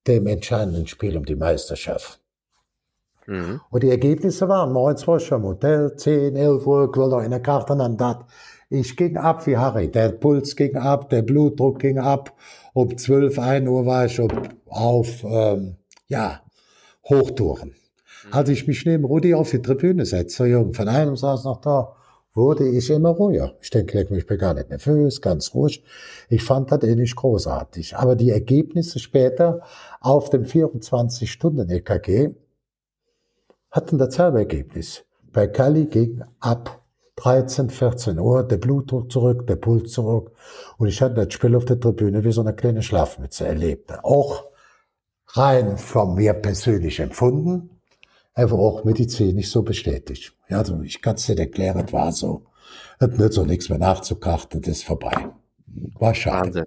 dem 0.08 0.28
entscheidenden 0.28 0.88
Spiel 0.88 1.16
um 1.16 1.24
die 1.24 1.38
Meisterschaft. 1.38 2.20
Mhm. 3.28 3.62
Und 3.70 3.84
die 3.84 3.92
Ergebnisse 3.92 4.50
waren, 4.50 4.74
morgens 4.74 5.08
war 5.08 5.20
ich 5.20 5.32
am 5.32 5.44
Hotel, 5.44 5.96
10, 5.96 6.36
11 6.36 6.68
Uhr, 6.68 6.92
noch 6.98 7.24
in 7.24 7.32
der 7.32 7.40
Karte 7.40 7.72
an 7.72 7.96
das. 7.96 8.18
Ich 8.70 8.98
ging 8.98 9.16
ab 9.16 9.48
wie 9.48 9.56
Harry. 9.56 9.90
Der 9.90 10.10
Puls 10.10 10.58
ging 10.58 10.76
ab, 10.76 11.10
der 11.12 11.22
Blutdruck 11.22 11.80
ging 11.80 11.98
ab. 11.98 12.34
Um 12.74 12.98
12, 12.98 13.40
1 13.40 13.70
Uhr 13.70 13.86
war 13.86 14.06
ich 14.06 14.20
auf, 14.20 14.34
auf 14.68 15.24
ähm, 15.24 15.78
ja, 16.10 16.42
Hochtouren. 17.06 17.74
Mhm. 18.26 18.34
Als 18.34 18.50
ich 18.50 18.68
mich 18.68 18.86
neben 18.86 19.06
Rudi 19.06 19.34
auf 19.34 19.52
die 19.52 19.62
Tribüne 19.62 20.06
setze, 20.06 20.46
Jürgen 20.46 20.74
von 20.74 20.88
einem 20.88 21.16
saß 21.16 21.44
noch 21.46 21.62
da, 21.62 21.96
wurde 22.34 22.68
ich 22.68 22.90
immer 22.90 23.10
ruhiger. 23.10 23.56
Ich 23.62 23.70
denke, 23.70 24.08
ich 24.10 24.26
bin 24.26 24.38
gar 24.38 24.54
nicht 24.54 24.70
nervös, 24.70 25.22
ganz 25.22 25.54
ruhig. 25.54 25.84
Ich 26.30 26.44
fand 26.44 26.72
das 26.72 26.84
eh 26.84 26.96
nicht 26.96 27.16
großartig. 27.16 27.98
Aber 27.98 28.16
die 28.16 28.30
Ergebnisse 28.30 29.00
später 29.00 29.62
auf 30.00 30.30
dem 30.30 30.44
24-Stunden-EKG 30.44 32.30
hatten 33.70 33.98
dasselbe 33.98 34.40
Ergebnis. 34.40 35.04
Bei 35.34 35.48
Kali 35.48 35.86
ging 35.86 36.24
ab 36.40 36.82
13, 37.16 37.70
14 37.70 38.20
Uhr 38.20 38.44
der 38.44 38.58
Blutdruck 38.58 39.12
zurück, 39.12 39.46
der 39.48 39.58
Puls 39.58 39.92
zurück. 39.92 40.32
Und 40.78 40.88
ich 40.88 41.02
hatte 41.02 41.26
das 41.26 41.34
Spiel 41.34 41.56
auf 41.56 41.66
der 41.66 41.80
Tribüne 41.80 42.24
wie 42.24 42.32
so 42.32 42.42
eine 42.42 42.54
kleine 42.54 42.82
Schlafmütze 42.82 43.46
erlebt. 43.46 43.92
Auch 44.04 44.46
rein 45.28 45.78
von 45.78 46.16
mir 46.16 46.34
persönlich 46.34 47.00
empfunden, 47.00 47.71
einfach 48.34 48.58
auch 48.58 48.84
medizinisch 48.84 49.50
so 49.50 49.64
bestätigt. 49.64 50.34
Ja, 50.50 50.60
also 50.60 50.82
ich 50.82 51.02
kann 51.02 51.16
es 51.16 51.28
nicht 51.28 51.40
erklären, 51.40 51.92
war 51.92 52.12
so. 52.12 52.46
Es 53.00 53.10
nützt 53.18 53.40
auch 53.40 53.46
nichts 53.46 53.70
mehr 53.70 53.80
nachzukarten, 53.80 54.62
das 54.62 54.78
ist 54.78 54.84
vorbei. 54.84 55.30
War 56.00 56.14
schade. 56.14 56.46
Wahnsinn. 56.46 56.66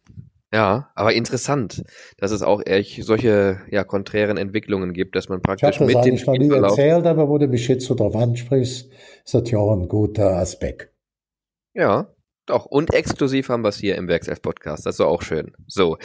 Ja, 0.52 0.90
aber 0.94 1.12
interessant, 1.14 1.82
dass 2.16 2.30
es 2.30 2.42
auch 2.42 2.62
echt 2.64 3.02
solche 3.02 3.60
ja, 3.72 3.82
konträren 3.82 4.36
Entwicklungen 4.36 4.92
gibt, 4.92 5.16
dass 5.16 5.28
man 5.28 5.42
praktisch 5.42 5.80
ich 5.80 5.80
mit 5.80 6.04
dem 6.04 6.14
Ich 6.14 6.26
habe 6.28 6.38
das 6.38 6.46
nie 6.46 6.54
erzählt, 6.54 7.06
aber 7.06 7.28
wo 7.28 7.38
du 7.38 7.48
mich 7.48 7.66
jetzt 7.66 7.86
so 7.86 7.96
drauf 7.96 8.14
ansprichst, 8.14 8.88
ist 9.24 9.34
das 9.34 9.50
ja 9.50 9.58
auch 9.58 9.72
ein 9.72 9.88
guter 9.88 10.36
Aspekt. 10.36 10.92
Ja, 11.74 12.13
doch, 12.46 12.66
und 12.66 12.92
exklusiv 12.92 13.48
haben 13.48 13.62
wir 13.62 13.70
es 13.70 13.78
hier 13.78 13.96
im 13.96 14.06
Werkself-Podcast. 14.06 14.84
Das 14.84 14.96
ist 14.96 15.00
auch 15.00 15.22
schön. 15.22 15.52
So. 15.66 15.96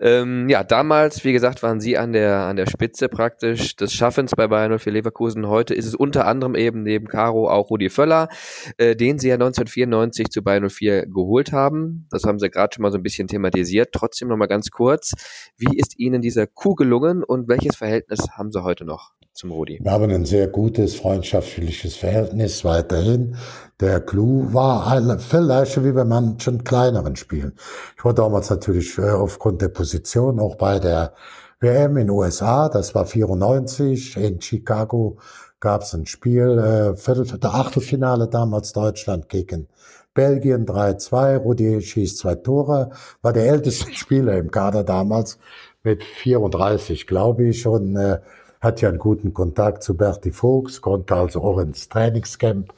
Ähm, 0.00 0.48
ja, 0.48 0.62
damals, 0.62 1.24
wie 1.24 1.32
gesagt, 1.32 1.62
waren 1.62 1.80
Sie 1.80 1.98
an 1.98 2.12
der, 2.12 2.42
an 2.42 2.56
der 2.56 2.66
Spitze 2.66 3.08
praktisch 3.08 3.74
des 3.74 3.92
Schaffens 3.92 4.32
bei 4.36 4.46
Bayern 4.46 4.78
für 4.78 4.90
Leverkusen. 4.90 5.48
Heute 5.48 5.74
ist 5.74 5.86
es 5.86 5.96
unter 5.96 6.26
anderem 6.26 6.54
eben 6.54 6.84
neben 6.84 7.08
Caro 7.08 7.50
auch 7.50 7.70
Rudi 7.70 7.90
Völler, 7.90 8.28
äh, 8.76 8.94
den 8.94 9.18
Sie 9.18 9.28
ja 9.28 9.34
1994 9.34 10.28
zu 10.28 10.42
Bayern 10.42 10.68
04 10.70 11.06
geholt 11.06 11.50
haben. 11.52 12.06
Das 12.10 12.22
haben 12.24 12.38
Sie 12.38 12.48
gerade 12.48 12.74
schon 12.74 12.82
mal 12.82 12.92
so 12.92 12.98
ein 12.98 13.02
bisschen 13.02 13.26
thematisiert. 13.26 13.90
Trotzdem 13.92 14.28
nochmal 14.28 14.48
ganz 14.48 14.70
kurz. 14.70 15.14
Wie 15.56 15.76
ist 15.76 15.98
Ihnen 15.98 16.22
dieser 16.22 16.46
Coup 16.46 16.76
gelungen 16.76 17.24
und 17.24 17.48
welches 17.48 17.74
Verhältnis 17.74 18.20
haben 18.36 18.52
Sie 18.52 18.62
heute 18.62 18.84
noch? 18.84 19.12
zum 19.38 19.52
Rudi? 19.52 19.78
Wir 19.80 19.92
haben 19.92 20.10
ein 20.10 20.24
sehr 20.24 20.48
gutes 20.48 20.96
freundschaftliches 20.96 21.96
Verhältnis 21.96 22.64
weiterhin. 22.64 23.36
Der 23.80 24.00
Clou 24.00 24.52
war 24.52 25.18
viel 25.18 25.38
leichter 25.38 25.84
wie 25.84 25.92
bei 25.92 26.04
manchen 26.04 26.64
kleineren 26.64 27.14
Spielen. 27.14 27.52
Ich 27.96 28.04
war 28.04 28.12
damals 28.12 28.50
natürlich 28.50 28.98
äh, 28.98 29.10
aufgrund 29.10 29.62
der 29.62 29.68
Position 29.68 30.40
auch 30.40 30.56
bei 30.56 30.80
der 30.80 31.12
WM 31.60 31.96
in 31.96 32.10
USA, 32.10 32.68
das 32.68 32.96
war 32.96 33.06
94, 33.06 34.16
in 34.16 34.40
Chicago 34.40 35.18
gab 35.60 35.82
es 35.82 35.94
ein 35.94 36.06
Spiel, 36.06 36.58
äh, 36.58 36.96
Viertel, 36.96 37.38
der 37.38 37.54
Achtelfinale 37.54 38.26
damals 38.26 38.72
Deutschland 38.72 39.28
gegen 39.28 39.68
Belgien 40.12 40.66
3-2, 40.66 41.36
Rudi 41.36 41.80
schießt 41.80 42.18
zwei 42.18 42.34
Tore, 42.34 42.90
war 43.22 43.32
der 43.32 43.46
älteste 43.46 43.92
Spieler 43.94 44.38
im 44.38 44.50
Kader 44.50 44.82
damals 44.82 45.38
mit 45.84 46.02
34, 46.02 47.06
glaube 47.06 47.44
ich, 47.44 47.64
und 47.64 47.94
äh, 47.94 48.18
hat 48.60 48.80
ja 48.80 48.88
einen 48.88 48.98
guten 48.98 49.32
Kontakt 49.32 49.84
zu 49.84 49.96
Berti 49.96 50.32
Fuchs, 50.32 50.80
konnte 50.80 51.14
also 51.14 51.42
auch 51.42 51.58
ins 51.58 51.88
Trainingscamp 51.88 52.72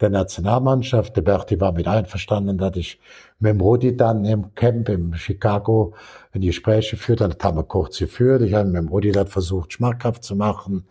der 0.00 0.10
Nationalmannschaft. 0.10 1.16
Der 1.16 1.22
Berti 1.22 1.60
war 1.60 1.72
mit 1.72 1.88
einverstanden, 1.88 2.58
dass 2.58 2.76
ich 2.76 3.00
mit 3.38 3.50
dem 3.50 3.60
Rudi 3.60 3.96
dann 3.96 4.24
im 4.24 4.54
Camp 4.54 4.88
in 4.88 5.14
Chicago 5.14 5.94
die 6.34 6.46
Gespräche 6.46 6.96
führte. 6.96 7.28
Das 7.28 7.38
haben 7.42 7.56
wir 7.56 7.64
kurz 7.64 7.98
geführt. 7.98 8.42
Ich 8.42 8.54
habe 8.54 8.68
mit 8.68 8.82
dem 8.82 8.88
Rudi 8.88 9.12
das 9.12 9.30
versucht, 9.30 9.72
schmackhaft 9.72 10.24
zu 10.24 10.36
machen. 10.36 10.86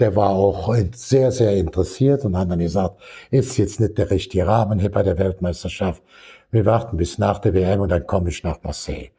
Der 0.00 0.14
war 0.16 0.30
auch 0.30 0.74
sehr, 0.92 1.32
sehr 1.32 1.56
interessiert 1.56 2.24
und 2.24 2.36
hat 2.36 2.50
dann 2.50 2.58
gesagt, 2.58 3.00
ist 3.30 3.56
jetzt 3.56 3.80
nicht 3.80 3.98
der 3.98 4.10
richtige 4.10 4.46
Rahmen 4.46 4.78
hier 4.78 4.90
bei 4.90 5.02
der 5.02 5.18
Weltmeisterschaft. 5.18 6.02
Wir 6.50 6.64
warten 6.64 6.96
bis 6.96 7.18
nach 7.18 7.38
der 7.40 7.54
WM 7.54 7.80
und 7.80 7.90
dann 7.90 8.06
komme 8.06 8.30
ich 8.30 8.42
nach 8.42 8.62
Marseille. 8.62 9.10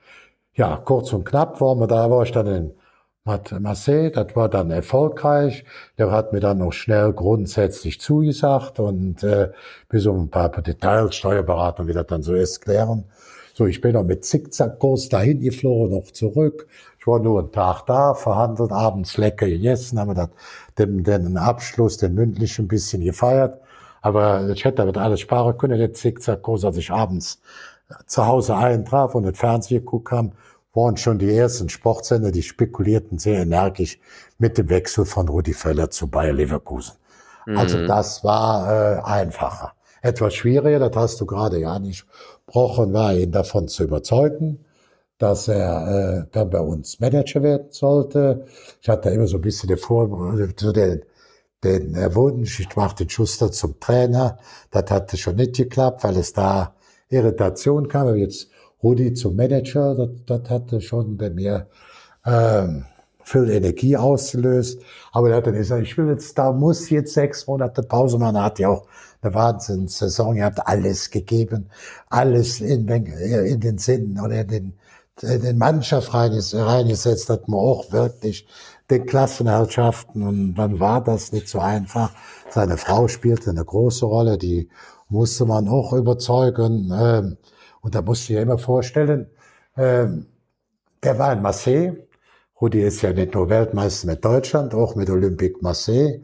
Ja, 0.55 0.77
kurz 0.77 1.13
und 1.13 1.25
knapp 1.25 1.61
waren 1.61 1.79
wir 1.79 1.87
da, 1.87 2.09
war 2.09 2.23
ich 2.23 2.31
dann 2.31 2.47
in 2.47 2.73
Marseille, 3.59 4.11
das 4.11 4.35
war 4.35 4.49
dann 4.49 4.71
erfolgreich. 4.71 5.63
Der 5.97 6.11
hat 6.11 6.33
mir 6.33 6.39
dann 6.39 6.57
noch 6.59 6.73
schnell 6.73 7.13
grundsätzlich 7.13 7.99
zugesagt 7.99 8.79
und 8.79 9.23
äh, 9.23 9.51
bis 9.89 10.05
um 10.05 10.23
ein 10.23 10.29
paar 10.29 10.49
Details, 10.49 11.15
Steuerberatung, 11.15 11.87
wie 11.87 11.93
das 11.93 12.07
dann 12.07 12.23
so 12.23 12.33
ist, 12.33 12.61
klären. 12.61 13.05
So, 13.53 13.65
ich 13.65 13.81
bin 13.81 13.93
noch 13.93 14.03
mit 14.03 14.25
Zickzackkurs 14.25 15.09
dahin 15.09 15.41
geflogen, 15.41 15.95
noch 15.97 16.11
zurück. 16.11 16.67
Ich 16.99 17.07
war 17.07 17.19
nur 17.19 17.39
einen 17.39 17.51
Tag 17.51 17.85
da, 17.87 18.13
verhandelt, 18.13 18.71
abends 18.71 19.17
lecker 19.17 19.47
gegessen, 19.47 19.99
haben 19.99 20.11
wir 20.11 20.15
das, 20.15 20.29
den, 20.77 21.03
den 21.03 21.37
Abschluss, 21.37 21.97
den 21.97 22.15
mündlichen 22.15 22.65
ein 22.65 22.67
bisschen 22.67 23.03
gefeiert. 23.03 23.59
Aber 24.01 24.49
ich 24.49 24.63
hätte 24.63 24.77
damit 24.77 24.97
alles 24.97 25.19
sparen 25.19 25.57
können, 25.57 25.77
der 25.77 25.93
Zickzackkurs, 25.93 26.63
als 26.63 26.77
ich 26.77 26.91
abends 26.91 27.41
zu 28.05 28.25
Hause 28.25 28.55
eintraf 28.55 29.15
und 29.15 29.23
den 29.23 29.33
Fernseher 29.33 29.79
geguckt 29.79 30.11
haben, 30.11 30.33
waren 30.73 30.97
schon 30.97 31.19
die 31.19 31.31
ersten 31.31 31.69
Sportsender, 31.69 32.31
die 32.31 32.43
spekulierten 32.43 33.17
sehr 33.17 33.41
energisch 33.41 33.99
mit 34.37 34.57
dem 34.57 34.69
Wechsel 34.69 35.05
von 35.05 35.27
Rudi 35.27 35.53
Völler 35.53 35.89
zu 35.89 36.07
Bayer 36.07 36.33
Leverkusen. 36.33 36.95
Also 37.45 37.51
mhm. 37.51 37.57
Also 37.57 37.87
das 37.87 38.23
war 38.23 38.71
äh, 38.71 39.01
einfacher. 39.03 39.73
Etwas 40.01 40.33
schwieriger, 40.33 40.79
das 40.79 40.95
hast 40.95 41.21
du 41.21 41.25
gerade 41.25 41.59
ja 41.59 41.77
nicht 41.79 42.05
gesprochen, 42.45 42.93
war 42.93 43.13
ihn 43.13 43.31
davon 43.31 43.67
zu 43.67 43.83
überzeugen, 43.83 44.65
dass 45.17 45.47
er 45.49 46.23
äh, 46.23 46.25
dann 46.31 46.49
bei 46.49 46.61
uns 46.61 46.99
Manager 46.99 47.43
werden 47.43 47.67
sollte. 47.71 48.45
Ich 48.81 48.87
hatte 48.87 49.09
immer 49.09 49.27
so 49.27 49.37
ein 49.37 49.41
bisschen 49.41 49.69
davor, 49.69 50.37
so 50.55 50.71
den, 50.71 51.03
den 51.63 51.95
äh, 51.95 52.15
Wunsch, 52.15 52.61
ich 52.61 52.73
mache 52.75 52.95
den 52.95 53.09
Schuster 53.09 53.51
zum 53.51 53.79
Trainer. 53.79 54.37
Das 54.71 54.89
hatte 54.89 55.17
schon 55.17 55.35
nicht 55.35 55.57
geklappt, 55.57 56.03
weil 56.05 56.15
es 56.15 56.31
da 56.31 56.75
Irritation 57.09 57.89
kam. 57.89 58.07
Aber 58.07 58.15
jetzt 58.15 58.48
Rudi 58.81 59.13
zum 59.13 59.35
Manager, 59.35 59.95
das, 59.95 60.09
das 60.25 60.49
hatte 60.49 60.81
schon 60.81 61.17
bei 61.17 61.29
mir 61.29 61.67
ähm, 62.25 62.85
viel 63.23 63.49
Energie 63.49 63.95
ausgelöst. 63.95 64.81
Aber 65.11 65.29
er 65.29 65.37
hat 65.37 65.47
dann 65.47 65.53
gesagt, 65.53 65.83
ich 65.83 65.97
will 65.97 66.09
jetzt, 66.09 66.37
da 66.37 66.51
muss 66.51 66.89
jetzt 66.89 67.13
sechs 67.13 67.45
Monate 67.47 67.83
Pause 67.83 68.17
machen. 68.17 68.35
Er 68.35 68.43
hat 68.45 68.59
ja 68.59 68.69
auch 68.69 68.87
eine 69.21 69.33
Wahnsinnssaison, 69.33 70.37
ihr 70.37 70.45
habt 70.45 70.65
alles 70.65 71.11
gegeben, 71.11 71.69
alles 72.09 72.61
in, 72.61 72.87
in 72.87 73.59
den 73.59 73.77
Sinn 73.77 74.19
oder 74.23 74.41
in 74.41 74.47
den, 74.47 74.73
in 75.21 75.41
den 75.41 75.57
Mannschaft 75.57 76.13
reingesetzt, 76.13 77.29
hat 77.29 77.47
man 77.49 77.59
auch 77.59 77.91
wirklich 77.91 78.47
den 78.89 79.05
Klassenherrschaften 79.05 80.25
und 80.25 80.55
dann 80.55 80.79
war 80.79 81.03
das 81.03 81.31
nicht 81.31 81.49
so 81.49 81.59
einfach. 81.59 82.11
Seine 82.49 82.77
Frau 82.77 83.07
spielte 83.07 83.49
eine 83.51 83.65
große 83.65 84.05
Rolle, 84.05 84.37
die 84.37 84.69
musste 85.09 85.45
man 85.45 85.67
auch 85.67 85.93
überzeugen. 85.93 86.91
Ähm, 86.93 87.37
und 87.81 87.95
da 87.95 88.01
musst 88.01 88.29
du 88.29 88.33
dir 88.33 88.41
immer 88.41 88.57
vorstellen, 88.57 89.27
ähm, 89.77 90.25
der 91.03 91.17
war 91.17 91.33
in 91.33 91.41
Marseille. 91.41 92.07
Rudi 92.59 92.81
ist 92.81 93.01
ja 93.01 93.13
nicht 93.13 93.33
nur 93.33 93.49
Weltmeister 93.49 94.07
mit 94.07 94.23
Deutschland, 94.25 94.73
auch 94.73 94.95
mit 94.95 95.09
Olympique 95.09 95.61
Marseille. 95.61 96.21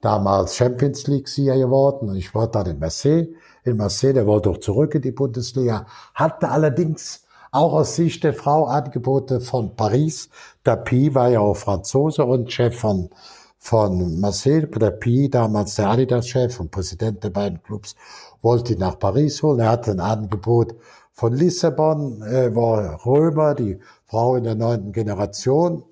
Damals 0.00 0.56
Champions 0.56 1.06
League-Sieger 1.06 1.56
geworden. 1.56 2.10
Und 2.10 2.16
ich 2.16 2.34
war 2.34 2.46
dann 2.46 2.66
in 2.66 2.78
Marseille. 2.78 3.28
In 3.64 3.76
Marseille, 3.76 4.12
der 4.12 4.26
wollte 4.26 4.50
doch 4.50 4.58
zurück 4.58 4.94
in 4.94 5.02
die 5.02 5.10
Bundesliga. 5.10 5.86
Hatte 6.14 6.48
allerdings 6.48 7.24
auch 7.50 7.72
aus 7.72 7.96
Sicht 7.96 8.22
der 8.22 8.34
Frau 8.34 8.66
Angebote 8.66 9.40
von 9.40 9.74
Paris. 9.74 10.28
Tapi 10.62 11.14
war 11.14 11.30
ja 11.30 11.40
auch 11.40 11.56
Franzose 11.56 12.24
und 12.24 12.52
Chef 12.52 12.78
von, 12.78 13.10
von 13.58 14.20
Marseille. 14.20 14.68
Tapi, 14.70 15.28
damals 15.30 15.74
der 15.74 15.88
Adidas-Chef 15.88 16.60
und 16.60 16.70
Präsident 16.70 17.24
der 17.24 17.30
beiden 17.30 17.62
Clubs 17.62 17.96
wollte 18.44 18.74
ihn 18.74 18.78
nach 18.78 18.98
Paris 18.98 19.42
holen. 19.42 19.60
Er 19.60 19.70
hatte 19.70 19.90
ein 19.90 20.00
Angebot 20.00 20.76
von 21.12 21.32
Lissabon, 21.32 22.22
er 22.22 22.54
war 22.54 23.04
Römer, 23.06 23.54
die 23.54 23.78
Frau 24.04 24.36
in 24.36 24.44
der 24.44 24.54
neunten 24.54 24.92
Generation. 24.92 25.84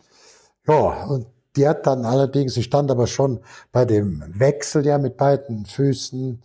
Ja, 0.67 1.07
und 1.07 1.27
die 1.57 1.67
hat 1.67 1.87
dann 1.87 2.05
allerdings, 2.05 2.55
sie 2.55 2.63
stand 2.63 2.91
aber 2.91 3.07
schon 3.07 3.41
bei 3.73 3.85
dem 3.85 4.23
Wechsel 4.29 4.87
ja 4.87 4.99
mit 4.99 5.17
beiden 5.17 5.67
Füßen 5.67 6.43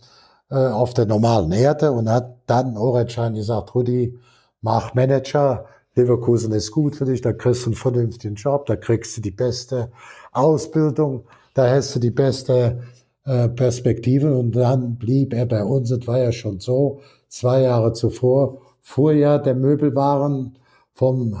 äh, 0.50 0.54
auf 0.54 0.94
der 0.94 1.06
normalen 1.06 1.52
Erde 1.52 1.92
und 1.92 2.08
hat 2.10 2.38
dann 2.46 2.76
Oretschein 2.76 3.34
gesagt, 3.34 3.74
Rudi, 3.74 4.18
mach 4.60 4.94
Manager, 4.94 5.66
Leverkusen 5.94 6.52
ist 6.52 6.70
gut 6.70 6.96
für 6.96 7.04
dich, 7.04 7.20
da 7.20 7.32
kriegst 7.32 7.62
du 7.64 7.70
einen 7.70 7.76
vernünftigen 7.76 8.36
Job, 8.36 8.66
da 8.66 8.76
kriegst 8.76 9.16
du 9.16 9.20
die 9.20 9.30
beste 9.30 9.90
Ausbildung, 10.32 11.24
da 11.54 11.68
hast 11.68 11.94
du 11.94 11.98
die 11.98 12.10
beste 12.10 12.82
äh, 13.28 13.48
Perspektiven 13.48 14.32
und 14.32 14.52
dann 14.56 14.96
blieb 14.96 15.34
er 15.34 15.44
bei 15.44 15.62
uns. 15.62 15.90
Es 15.90 16.06
war 16.06 16.18
ja 16.18 16.32
schon 16.32 16.60
so, 16.60 17.00
zwei 17.28 17.60
Jahre 17.60 17.92
zuvor 17.92 18.62
fuhr 18.80 19.12
ja 19.12 19.36
der 19.36 19.54
Möbelwaren 19.54 20.58
vom 20.94 21.36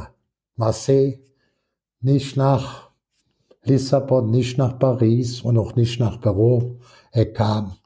Marseille 0.56 1.18
nicht 2.02 2.36
nach 2.36 2.90
Lissabon, 3.64 4.30
nicht 4.30 4.58
nach 4.58 4.78
Paris 4.78 5.40
und 5.40 5.56
auch 5.56 5.76
nicht 5.76 5.98
nach 5.98 6.20
Peru. 6.20 6.76
Er 7.10 7.32
kam 7.32 7.76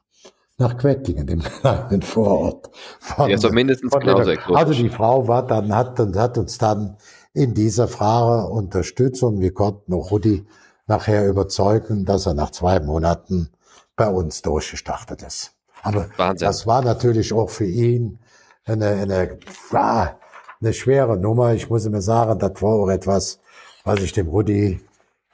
nach 0.57 0.77
Quettingen, 0.77 1.25
dem 1.25 1.39
kleinen 1.61 2.01
Vorort. 2.01 2.69
Von, 2.99 3.29
ja, 3.29 3.37
so 3.37 3.49
mindestens 3.51 3.93
genauso 3.93 4.31
exotisch. 4.31 4.57
Also 4.57 4.73
die 4.73 4.89
Frau 4.89 5.29
war 5.29 5.47
dann, 5.47 5.73
hat, 5.73 5.97
hat 5.97 6.37
uns 6.37 6.57
dann 6.57 6.97
in 7.33 7.53
dieser 7.53 7.87
Frage 7.87 8.49
unterstützt 8.49 9.23
und 9.23 9.39
wir 9.39 9.53
konnten 9.53 9.93
auch 9.93 10.11
Rudi 10.11 10.45
nachher 10.87 11.25
überzeugen, 11.27 12.03
dass 12.03 12.25
er 12.25 12.33
nach 12.33 12.51
zwei 12.51 12.81
Monaten 12.81 13.49
bei 13.95 14.07
uns 14.07 14.41
durchgestartet 14.41 15.21
ist. 15.21 15.53
Aber 15.81 16.07
Wahnsinn. 16.17 16.47
das 16.47 16.65
war 16.65 16.81
natürlich 16.83 17.33
auch 17.33 17.49
für 17.49 17.65
ihn 17.65 18.19
eine, 18.65 18.87
eine, 18.87 19.37
eine 20.61 20.73
schwere 20.73 21.17
Nummer. 21.17 21.53
Ich 21.53 21.69
muss 21.69 21.85
immer 21.85 22.01
sagen, 22.01 22.39
das 22.39 22.61
war 22.61 22.73
auch 22.73 22.89
etwas, 22.89 23.39
was 23.83 23.99
ich 23.99 24.13
dem 24.13 24.27
Rudi 24.27 24.79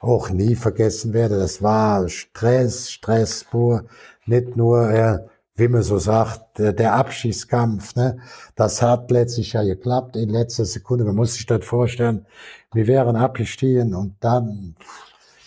auch 0.00 0.30
nie 0.30 0.56
vergessen 0.56 1.12
werde. 1.12 1.38
Das 1.38 1.62
war 1.62 2.08
Stress, 2.08 2.90
Stress 2.90 3.44
pur. 3.44 3.84
Nicht 4.26 4.56
nur, 4.56 4.90
äh, 4.90 5.18
wie 5.54 5.68
man 5.68 5.82
so 5.82 5.98
sagt, 5.98 6.58
der 6.58 6.94
Abschießkampf. 6.94 7.94
Ne? 7.94 8.18
Das 8.56 8.82
hat 8.82 9.10
letztlich 9.10 9.52
ja 9.52 9.62
geklappt 9.62 10.16
in 10.16 10.30
letzter 10.30 10.64
Sekunde. 10.64 11.04
Man 11.04 11.16
muss 11.16 11.34
sich 11.34 11.46
das 11.46 11.64
vorstellen, 11.64 12.26
wir 12.72 12.86
wären 12.86 13.16
abgestiegen 13.16 13.94
und 13.94 14.16
dann, 14.20 14.74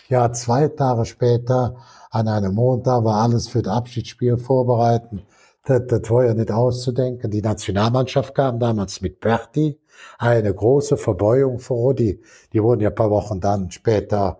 ja, 0.09 0.31
zwei 0.31 0.67
Tage 0.67 1.05
später 1.05 1.77
an 2.13 2.27
einem 2.27 2.53
Montag 2.53 3.03
war 3.03 3.23
alles 3.23 3.47
für 3.47 3.63
das 3.63 3.73
Abschiedsspiel 3.73 4.37
vorbereiten. 4.37 5.23
Das, 5.65 5.81
das 5.87 6.09
war 6.11 6.25
ja 6.25 6.35
nicht 6.35 6.51
auszudenken. 6.51 7.31
Die 7.31 7.41
Nationalmannschaft 7.41 8.35
kam 8.35 8.59
damals 8.59 9.01
mit 9.01 9.19
Berti. 9.19 9.79
Eine 10.19 10.53
große 10.53 10.95
Verbeugung 10.97 11.57
für 11.57 11.73
Rudi. 11.73 12.21
Die 12.53 12.61
wurden 12.61 12.81
ja 12.81 12.89
ein 12.89 12.95
paar 12.95 13.09
Wochen 13.09 13.39
dann 13.39 13.71
später 13.71 14.37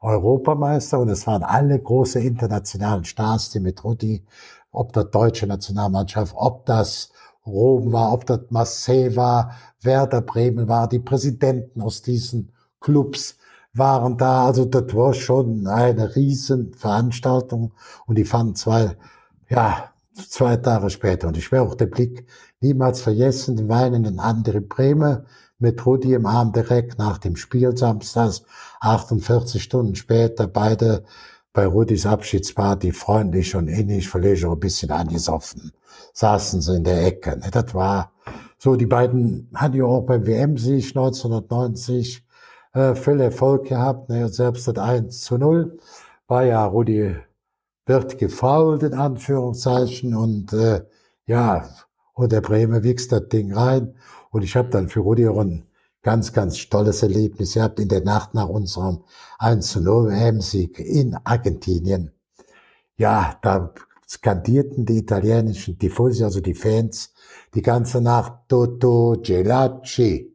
Europameister 0.00 0.98
und 0.98 1.08
es 1.08 1.26
waren 1.26 1.42
alle 1.42 1.78
große 1.80 2.20
internationalen 2.20 3.04
Stars, 3.04 3.50
die 3.50 3.60
mit 3.60 3.82
Rudi, 3.82 4.22
ob 4.70 4.92
das 4.92 5.10
deutsche 5.10 5.46
Nationalmannschaft, 5.46 6.34
ob 6.36 6.66
das 6.66 7.08
Rom 7.46 7.90
war, 7.90 8.12
ob 8.12 8.26
das 8.26 8.40
Marseille 8.50 9.16
war, 9.16 9.54
Werder 9.80 10.20
Bremen 10.20 10.68
war, 10.68 10.88
die 10.88 10.98
Präsidenten 10.98 11.80
aus 11.80 12.02
diesen 12.02 12.52
Clubs, 12.80 13.38
waren 13.74 14.16
da. 14.16 14.46
Also 14.46 14.64
das 14.64 14.94
war 14.94 15.12
schon 15.14 15.66
eine 15.66 16.14
Riesenveranstaltung 16.16 17.72
und 18.06 18.16
die 18.16 18.24
fanden 18.24 18.54
zwei, 18.54 18.96
ja, 19.48 19.90
zwei 20.28 20.56
Tage 20.56 20.90
später. 20.90 21.28
Und 21.28 21.36
ich 21.36 21.50
werde 21.52 21.68
auch 21.68 21.74
den 21.74 21.90
Blick 21.90 22.26
niemals 22.60 23.02
vergessen, 23.02 23.56
den 23.56 23.68
weinenden 23.68 24.20
André 24.20 24.60
Bremer 24.60 25.24
mit 25.58 25.84
Rudi 25.84 26.14
im 26.14 26.26
Arm 26.26 26.52
direkt 26.52 26.98
nach 26.98 27.18
dem 27.18 27.36
Spiel 27.36 27.76
samstags, 27.76 28.42
48 28.80 29.62
Stunden 29.62 29.94
später, 29.94 30.46
beide 30.46 31.04
bei 31.52 31.66
Rudis 31.66 32.04
Abschiedsparty 32.04 32.92
freundlich 32.92 33.54
und 33.54 33.68
innig, 33.68 34.08
vielleicht 34.08 34.44
auch 34.44 34.54
ein 34.54 34.60
bisschen 34.60 34.90
angesoffen, 34.90 35.72
saßen 36.12 36.60
sie 36.60 36.76
in 36.76 36.84
der 36.84 37.06
Ecke. 37.06 37.40
Das 37.52 37.74
war 37.74 38.12
so, 38.58 38.76
die 38.76 38.86
beiden 38.86 39.48
hatten 39.54 39.76
ja 39.76 39.84
auch 39.84 40.02
beim 40.02 40.26
WM-Sieg 40.26 40.88
1990 40.96 42.23
äh, 42.74 42.94
viel 42.94 43.20
Erfolg 43.20 43.68
gehabt. 43.68 44.10
Ne, 44.10 44.28
selbst 44.28 44.68
das 44.68 44.76
1 44.76 45.20
zu 45.20 45.38
0 45.38 45.78
war 46.26 46.44
ja 46.44 46.64
Rudi 46.66 47.16
wird 47.86 48.18
gefault, 48.18 48.82
in 48.82 48.94
Anführungszeichen, 48.94 50.14
und 50.14 50.52
äh, 50.52 50.84
ja, 51.26 51.68
und 52.14 52.32
der 52.32 52.40
Bremer 52.40 52.82
wichst 52.82 53.12
das 53.12 53.28
Ding 53.28 53.52
rein. 53.52 53.94
Und 54.30 54.42
ich 54.42 54.56
habe 54.56 54.70
dann 54.70 54.88
für 54.88 55.00
Rudi 55.00 55.28
auch 55.28 55.38
ein 55.38 55.66
ganz, 56.02 56.32
ganz 56.32 56.68
tolles 56.68 57.02
Erlebnis 57.02 57.54
gehabt 57.54 57.80
in 57.80 57.88
der 57.88 58.02
Nacht 58.02 58.34
nach 58.34 58.48
unserem 58.48 59.04
1 59.38 59.66
zu 59.68 59.80
0 59.80 60.10
WM-Sieg 60.10 60.78
in 60.78 61.16
Argentinien. 61.24 62.12
Ja, 62.96 63.38
da 63.42 63.72
skandierten 64.08 64.86
die 64.86 64.98
italienischen 64.98 65.78
Tifosi, 65.78 66.24
also 66.24 66.40
die 66.40 66.54
Fans, 66.54 67.12
die 67.54 67.62
ganze 67.62 68.00
Nacht 68.00 68.48
Toto 68.48 69.16
Gelacci. 69.20 70.33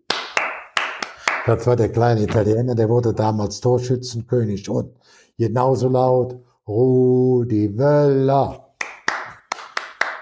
Das 1.50 1.66
war 1.66 1.76
der 1.76 1.90
kleine 1.90 2.22
Italiener, 2.22 2.76
der 2.76 2.90
wurde 2.90 3.12
damals 3.12 3.60
Torschützenkönig 3.60 4.70
und 4.70 4.92
genauso 5.36 5.90
laut 5.90 6.36
Rudi 6.68 7.74
Völler. 7.76 8.70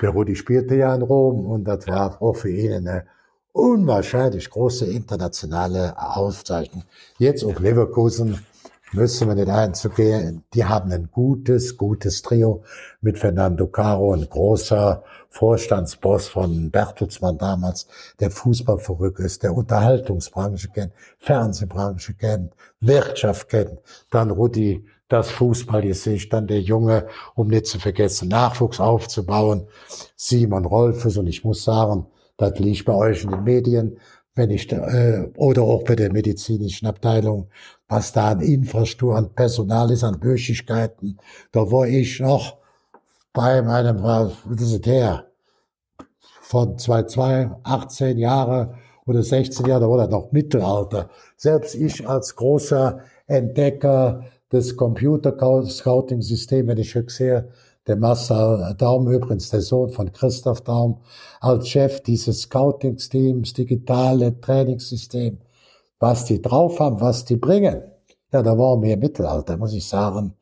Der 0.01 0.11
Rudi 0.11 0.37
spielte 0.37 0.75
ja 0.75 0.95
in 0.95 1.01
Rom 1.01 1.45
und 1.45 1.65
das 1.65 1.85
war 1.85 2.21
auch 2.21 2.37
für 2.37 2.49
ihn 2.49 2.71
eine 2.71 3.07
unwahrscheinlich 3.51 4.49
große 4.49 4.85
internationale 4.85 5.95
Auszeichnung. 5.97 6.83
Jetzt 7.17 7.43
auch 7.43 7.59
Leverkusen 7.59 8.45
müssen 8.93 9.27
wir 9.27 9.35
nicht 9.35 9.49
einzugehen. 9.49 10.43
Die 10.53 10.65
haben 10.65 10.91
ein 10.91 11.09
gutes, 11.11 11.77
gutes 11.77 12.21
Trio 12.21 12.63
mit 13.01 13.17
Fernando 13.17 13.67
Caro, 13.67 14.13
ein 14.13 14.27
großer 14.29 15.03
Vorstandsboss 15.29 16.29
von 16.29 16.71
Bertelsmann 16.71 17.37
damals, 17.37 17.87
der 18.19 18.31
Fußball 18.31 18.79
verrückt 18.79 19.19
ist, 19.19 19.43
der 19.43 19.55
Unterhaltungsbranche 19.55 20.69
kennt, 20.69 20.93
Fernsehbranche 21.19 22.13
kennt, 22.13 22.53
Wirtschaft 22.79 23.49
kennt. 23.49 23.79
Dann 24.09 24.31
Rudi, 24.31 24.85
das 25.09 25.29
Fußballgesicht, 25.31 26.31
dann 26.33 26.47
der 26.47 26.61
Junge, 26.61 27.07
um 27.35 27.47
nicht 27.47 27.67
zu 27.67 27.79
vergessen, 27.79 28.29
Nachwuchs 28.29 28.79
aufzubauen, 28.79 29.67
Simon 30.15 30.65
Rolfes. 30.65 31.17
Und 31.17 31.27
ich 31.27 31.43
muss 31.43 31.63
sagen, 31.63 32.07
das 32.37 32.59
liegt 32.59 32.85
bei 32.85 32.93
euch 32.93 33.23
in 33.23 33.31
den 33.31 33.43
Medien, 33.43 33.99
wenn 34.37 34.51
ich, 34.51 34.71
äh, 34.71 35.29
oder 35.35 35.63
auch 35.63 35.83
bei 35.83 35.95
der 35.95 36.13
medizinischen 36.13 36.87
Abteilung, 36.87 37.47
was 37.87 38.13
da 38.13 38.29
an 38.31 38.41
Infrastruktur, 38.41 39.17
an 39.17 39.33
Personal 39.33 39.91
ist, 39.91 40.03
an 40.03 40.19
Möglichkeiten. 40.21 41.17
Da 41.51 41.71
war 41.71 41.87
ich 41.87 42.19
noch 42.19 42.57
bei 43.33 43.61
meinem, 43.61 44.03
was 44.03 44.33
ist 44.49 44.73
es 44.73 44.85
her? 44.85 45.25
Von 46.41 46.77
2002, 46.77 47.51
18 47.63 48.17
Jahre 48.17 48.75
oder 49.05 49.23
16 49.23 49.65
Jahre, 49.65 49.81
da 49.81 49.89
war 49.89 49.97
das 49.97 50.09
noch 50.09 50.31
Mittelalter. 50.31 51.09
Selbst 51.35 51.75
ich 51.75 52.07
als 52.07 52.35
großer 52.35 52.99
Entdecker 53.25 54.23
des 54.51 54.77
Computer-Scouting-Systems, 54.77 56.67
wenn 56.67 56.77
ich 56.77 56.95
sehe, 57.07 57.49
der 57.87 57.95
Marcel 57.95 58.75
Daum 58.77 59.09
übrigens, 59.09 59.49
der 59.49 59.61
Sohn 59.61 59.89
von 59.89 60.11
Christoph 60.11 60.61
Daum, 60.61 61.01
als 61.39 61.69
Chef 61.69 62.01
dieses 62.01 62.41
Scouting-Teams, 62.41 63.53
digitale 63.53 64.39
Trainingssystem, 64.39 65.37
was 65.99 66.25
die 66.25 66.41
drauf 66.41 66.79
haben, 66.79 66.99
was 66.99 67.25
die 67.25 67.37
bringen. 67.37 67.81
Ja, 68.31 68.43
da 68.43 68.57
war 68.57 68.77
mir 68.77 68.97
Mittelalter, 68.97 69.57
muss 69.57 69.73
ich 69.73 69.87
sagen. 69.87 70.33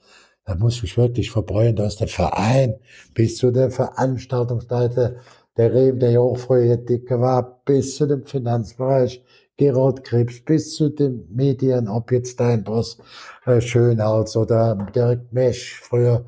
Da 0.45 0.55
muss 0.55 0.83
ich 0.83 0.97
wirklich 0.97 1.31
verbreuen, 1.31 1.75
dass 1.75 1.97
der 1.97 2.07
Verein 2.07 2.75
bis 3.13 3.37
zu 3.37 3.51
der 3.51 3.71
Veranstaltungsleiter, 3.71 5.15
der 5.57 5.73
Rehm, 5.73 5.99
der 5.99 6.11
ja 6.11 6.19
auch 6.19 6.37
früher 6.37 6.77
dicke 6.77 7.19
war, 7.19 7.61
bis 7.65 7.95
zu 7.95 8.07
dem 8.07 8.25
Finanzbereich, 8.25 9.23
Gerald 9.57 10.03
Krebs, 10.03 10.43
bis 10.43 10.75
zu 10.75 10.89
den 10.89 11.27
Medien, 11.33 11.87
ob 11.87 12.11
jetzt 12.11 12.39
dein 12.39 12.63
Boss 12.63 12.97
äh, 13.45 13.61
Schönhaus 13.61 14.35
oder 14.35 14.75
Dirk 14.93 15.31
Mesch, 15.31 15.79
früher 15.81 16.25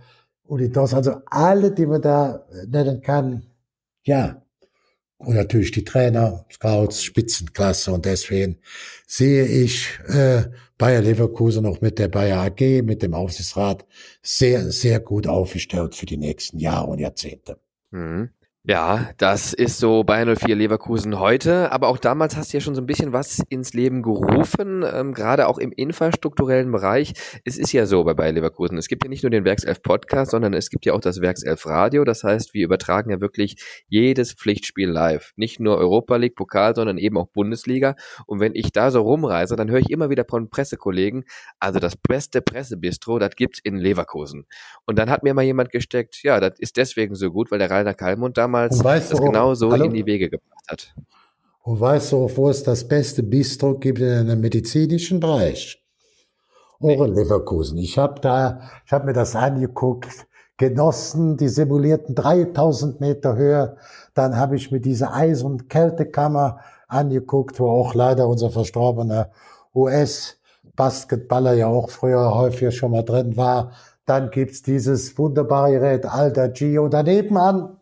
Uli 0.48 0.70
Doss, 0.70 0.94
also 0.94 1.22
alle, 1.26 1.72
die 1.72 1.86
man 1.86 2.02
da 2.02 2.46
nennen 2.68 3.02
kann, 3.02 3.44
ja, 4.04 4.42
und 5.18 5.36
natürlich 5.36 5.72
die 5.72 5.84
Trainer, 5.84 6.46
Scouts, 6.52 7.04
Spitzenklasse. 7.04 7.92
Und 7.92 8.06
deswegen 8.06 8.60
sehe 9.08 9.46
ich 9.46 10.00
äh, 10.08 10.44
Bayer 10.78 11.02
Leverkusen 11.02 11.64
noch 11.64 11.82
mit 11.82 11.98
der 11.98 12.08
Bayer 12.08 12.40
AG, 12.40 12.84
mit 12.84 13.02
dem 13.02 13.14
Aufsichtsrat 13.14 13.86
sehr, 14.22 14.72
sehr 14.72 15.00
gut 15.00 15.28
aufgestellt 15.28 15.96
für 15.96 16.06
die 16.06 16.18
nächsten 16.18 16.60
Jahre 16.60 16.88
und 16.88 17.00
Jahrzehnte. 17.00 17.60
Mhm. 17.92 18.30
Ja, 18.70 19.12
das 19.18 19.54
ist 19.54 19.78
so 19.78 20.04
Bayern 20.04 20.36
04 20.36 20.54
Leverkusen 20.54 21.18
heute, 21.20 21.72
aber 21.72 21.88
auch 21.88 21.98
damals 21.98 22.36
hast 22.36 22.52
du 22.52 22.58
ja 22.58 22.62
schon 22.62 22.76
so 22.76 22.82
ein 22.82 22.86
bisschen 22.86 23.14
was 23.14 23.42
ins 23.48 23.72
Leben 23.74 24.02
gerufen, 24.02 24.84
ähm, 24.86 25.14
gerade 25.14 25.48
auch 25.48 25.58
im 25.58 25.72
infrastrukturellen 25.72 26.70
Bereich. 26.70 27.14
Es 27.46 27.58
ist 27.58 27.72
ja 27.72 27.86
so 27.86 28.04
bei 28.04 28.14
Bayern 28.14 28.36
Leverkusen, 28.36 28.78
es 28.78 28.90
gibt 28.90 29.06
ja 29.06 29.10
nicht 29.10 29.24
nur 29.24 29.30
den 29.30 29.46
Werkself 29.46 29.82
Podcast, 29.82 30.32
sondern 30.32 30.54
es 30.54 30.70
gibt 30.70 30.86
ja 30.86 30.92
auch 30.92 31.00
das 31.00 31.22
Werkself 31.22 31.66
Radio, 31.66 32.04
das 32.04 32.26
heißt, 32.26 32.54
wir 32.54 32.66
übertragen 32.66 33.10
ja 33.10 33.22
wirklich 33.22 33.56
jedes 33.88 34.34
Pflichtspiel 34.34 34.90
live. 34.90 35.32
Nicht 35.38 35.62
nur 35.62 35.78
Europa 35.78 36.18
League, 36.18 36.36
Pokal, 36.36 36.76
sondern 36.76 36.98
eben 36.98 37.18
auch 37.18 37.28
Bundesliga. 37.28 37.96
Und 38.26 38.42
wenn 38.42 38.54
ich 38.54 38.74
da 38.74 38.92
so 38.92 39.02
rumreise, 39.02 39.56
dann 39.56 39.72
höre 39.72 39.80
ich 39.80 39.92
immer 39.92 40.10
wieder 40.10 40.26
von 40.30 40.50
Pressekollegen, 40.50 41.24
also 41.62 41.80
das 41.80 41.96
beste 41.96 42.42
Pressebistro, 42.42 43.18
das 43.18 43.38
gibt's 43.38 43.62
in 43.64 43.78
Leverkusen. 43.78 44.46
Und 44.86 45.00
dann 45.00 45.10
hat 45.10 45.24
mir 45.24 45.34
mal 45.34 45.44
jemand 45.44 45.72
gesteckt, 45.72 46.22
ja, 46.22 46.42
das 46.42 46.60
ist 46.60 46.76
deswegen 46.76 47.16
so 47.16 47.32
gut, 47.32 47.50
weil 47.50 47.60
der 47.60 47.72
Rainer 47.72 47.94
Kallmund 47.94 48.38
damals 48.38 48.57
damals 48.58 48.84
weißt 48.84 49.14
das 49.14 49.22
genau 49.22 49.54
so 49.54 49.72
in 49.72 49.94
die 49.94 50.06
Wege 50.06 50.30
gebracht 50.30 50.66
hat. 50.70 50.94
Und 51.64 51.80
weißt 51.80 52.14
du, 52.14 52.30
wo 52.36 52.50
es 52.50 52.64
das 52.64 52.88
beste 52.88 53.24
Bistro 53.24 53.78
gibt 53.78 54.00
in 54.00 54.08
einem 54.08 54.40
medizinischen 54.40 55.20
Bereich? 55.20 55.84
Auch 56.80 57.04
in 57.04 57.14
Leverkusen. 57.14 57.78
Ich 57.78 57.98
habe 57.98 58.22
da, 58.22 58.62
ich 58.86 58.92
habe 58.92 59.06
mir 59.06 59.14
das 59.14 59.36
angeguckt, 59.36 60.28
genossen, 60.58 61.38
die 61.38 61.50
simulierten 61.50 62.16
3000 62.16 63.02
Meter 63.02 63.36
Höhe. 63.36 63.78
Dann 64.14 64.38
habe 64.38 64.56
ich 64.56 64.72
mir 64.72 64.80
diese 64.80 65.12
Eis- 65.12 65.44
und 65.44 65.70
Kältekammer 65.70 66.60
angeguckt, 66.88 67.60
wo 67.60 67.70
auch 67.70 67.94
leider 67.94 68.28
unser 68.28 68.50
verstorbener 68.50 69.32
US-Basketballer 69.76 71.54
ja 71.54 71.68
auch 71.68 71.90
früher 71.90 72.34
häufig 72.34 72.76
schon 72.76 72.92
mal 72.92 73.04
drin 73.04 73.38
war. 73.38 73.72
Dann 74.06 74.32
gibt's 74.32 74.62
dieses 74.62 75.18
wunderbare 75.18 75.72
Gerät 75.72 76.06
Alter 76.06 76.50
Gio 76.50 76.88
daneben 76.88 77.38
an 77.38 77.77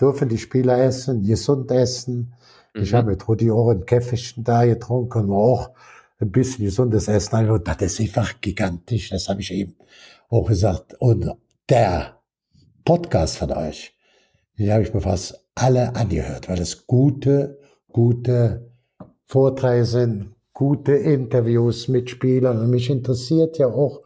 dürfen 0.00 0.28
die 0.28 0.38
Spieler 0.38 0.78
essen, 0.78 1.22
gesund 1.22 1.70
essen. 1.70 2.34
Mhm. 2.74 2.82
Ich 2.82 2.94
habe 2.94 3.10
mit 3.10 3.26
Rudi 3.28 3.50
auch 3.50 3.70
ein 3.70 3.86
Käffchen 3.86 4.44
da 4.44 4.64
getrunken, 4.64 5.28
wo 5.28 5.36
auch 5.36 5.70
ein 6.20 6.30
bisschen 6.30 6.64
gesundes 6.64 7.08
Essen. 7.08 7.34
Also, 7.36 7.58
das 7.58 7.82
ist 7.82 8.00
einfach 8.00 8.40
gigantisch, 8.40 9.10
das 9.10 9.28
habe 9.28 9.40
ich 9.40 9.52
eben 9.52 9.76
auch 10.28 10.46
gesagt. 10.46 10.94
Und 10.98 11.30
der 11.68 12.20
Podcast 12.84 13.38
von 13.38 13.52
euch, 13.52 13.94
den 14.58 14.72
habe 14.72 14.82
ich 14.82 14.94
mir 14.94 15.00
fast 15.00 15.44
alle 15.54 15.94
angehört, 15.94 16.48
weil 16.48 16.60
es 16.60 16.86
gute, 16.86 17.58
gute 17.92 18.70
Vorträge 19.26 19.84
sind, 19.84 20.34
gute 20.52 20.92
Interviews 20.92 21.88
mit 21.88 22.10
Spielern. 22.10 22.60
Und 22.60 22.70
mich 22.70 22.90
interessiert 22.90 23.58
ja 23.58 23.68
auch, 23.68 24.02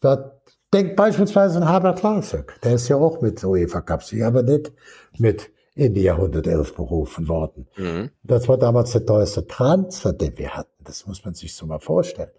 was 0.00 0.31
Denk 0.72 0.96
beispielsweise 0.96 1.58
an 1.58 1.68
Herbert 1.68 1.98
Klausek, 1.98 2.58
der 2.62 2.74
ist 2.74 2.88
ja 2.88 2.96
auch 2.96 3.20
mit 3.20 3.44
UEFA 3.44 3.82
Cups, 3.82 4.14
aber 4.22 4.42
nicht 4.42 4.72
mit 5.18 5.50
India 5.74 6.14
111 6.14 6.74
berufen 6.74 7.28
worden. 7.28 7.68
Mhm. 7.76 8.10
Das 8.22 8.48
war 8.48 8.56
damals 8.56 8.92
der 8.92 9.04
teuerste 9.04 9.46
Transfer, 9.46 10.12
den 10.12 10.36
wir 10.38 10.54
hatten. 10.54 10.84
Das 10.84 11.06
muss 11.06 11.24
man 11.24 11.34
sich 11.34 11.54
so 11.54 11.66
mal 11.66 11.78
vorstellen. 11.78 12.30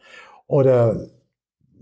Oder 0.47 1.07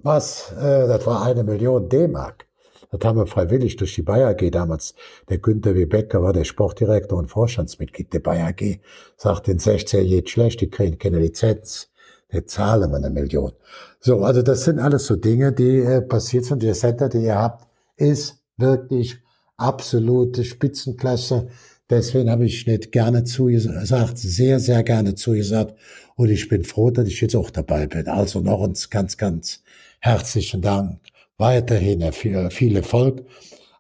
was, 0.04 0.52
äh, 0.54 0.88
das 0.88 1.06
war 1.06 1.24
eine 1.24 1.44
Million 1.44 1.88
D-Mark. 1.88 2.48
Das 2.92 3.08
haben 3.08 3.18
wir 3.18 3.28
freiwillig 3.28 3.78
durch 3.78 3.96
die 3.96 4.02
Bayer 4.02 4.30
AG 4.30 4.50
damals. 4.52 4.96
Der 5.30 5.38
Günther 5.38 5.76
W. 5.76 5.86
Becker 5.86 6.22
war 6.22 6.34
der 6.34 6.44
Sportdirektor 6.44 7.18
und 7.18 7.30
Vorstandsmitglied 7.30 8.12
der 8.14 8.20
Bayer 8.20 8.48
AG. 8.48 8.82
Sagt, 9.16 9.48
in 9.48 9.60
16 9.60 10.06
geht 10.06 10.30
schlecht, 10.30 10.60
die 10.60 10.70
kriegen 10.70 11.00
keine 11.00 11.20
Lizenz. 11.20 11.91
Die 12.34 12.46
zahlen 12.46 12.92
wir 12.92 12.98
eine 12.98 13.10
Million. 13.10 13.52
So, 14.00 14.24
also 14.24 14.42
das 14.42 14.64
sind 14.64 14.80
alles 14.80 15.06
so 15.06 15.16
Dinge, 15.16 15.52
die 15.52 15.80
äh, 15.80 16.02
passiert 16.02 16.46
sind. 16.46 16.64
Der 16.64 16.74
Center, 16.74 17.10
den 17.10 17.24
ihr 17.24 17.38
habt, 17.38 17.68
ist 17.98 18.42
wirklich 18.58 19.18
absolute 19.58 20.44
Spitzenklasse. 20.44 21.48
Deswegen 21.90 22.30
habe 22.30 22.46
ich 22.46 22.66
nicht 22.68 22.92
gerne 22.92 23.26
zugesagt, 23.26 24.18
sehr, 24.18 24.60
sehr 24.60 24.82
gerne 24.84 25.16
zugesagt. 25.16 25.76
Und 26.16 26.30
ich 26.30 26.48
bin 26.48 26.64
froh, 26.64 26.90
dass 26.90 27.08
ich 27.08 27.20
jetzt 27.20 27.36
auch 27.36 27.50
dabei 27.50 27.88
bin. 27.88 28.08
Also 28.08 28.40
noch 28.40 28.62
uns 28.62 28.90
ganz, 28.90 29.18
ganz 29.18 29.62
herzlichen 30.00 30.62
Dank. 30.62 31.00
Weiterhin 31.38 32.12
viel 32.14 32.76
Erfolg. 32.78 33.26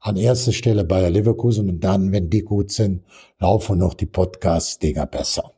An 0.02 0.18
erster 0.18 0.52
Stelle 0.52 0.84
Bayer 0.84 1.12
Leverkusen 1.12 1.70
und 1.70 1.80
dann, 1.84 2.12
wenn 2.12 2.30
die 2.30 2.42
gut 2.42 2.72
sind, 2.72 3.04
laufen 3.40 3.78
noch 3.78 3.94
die 3.94 4.08
Podcast-Dinger 4.08 5.06
besser. 5.06 5.54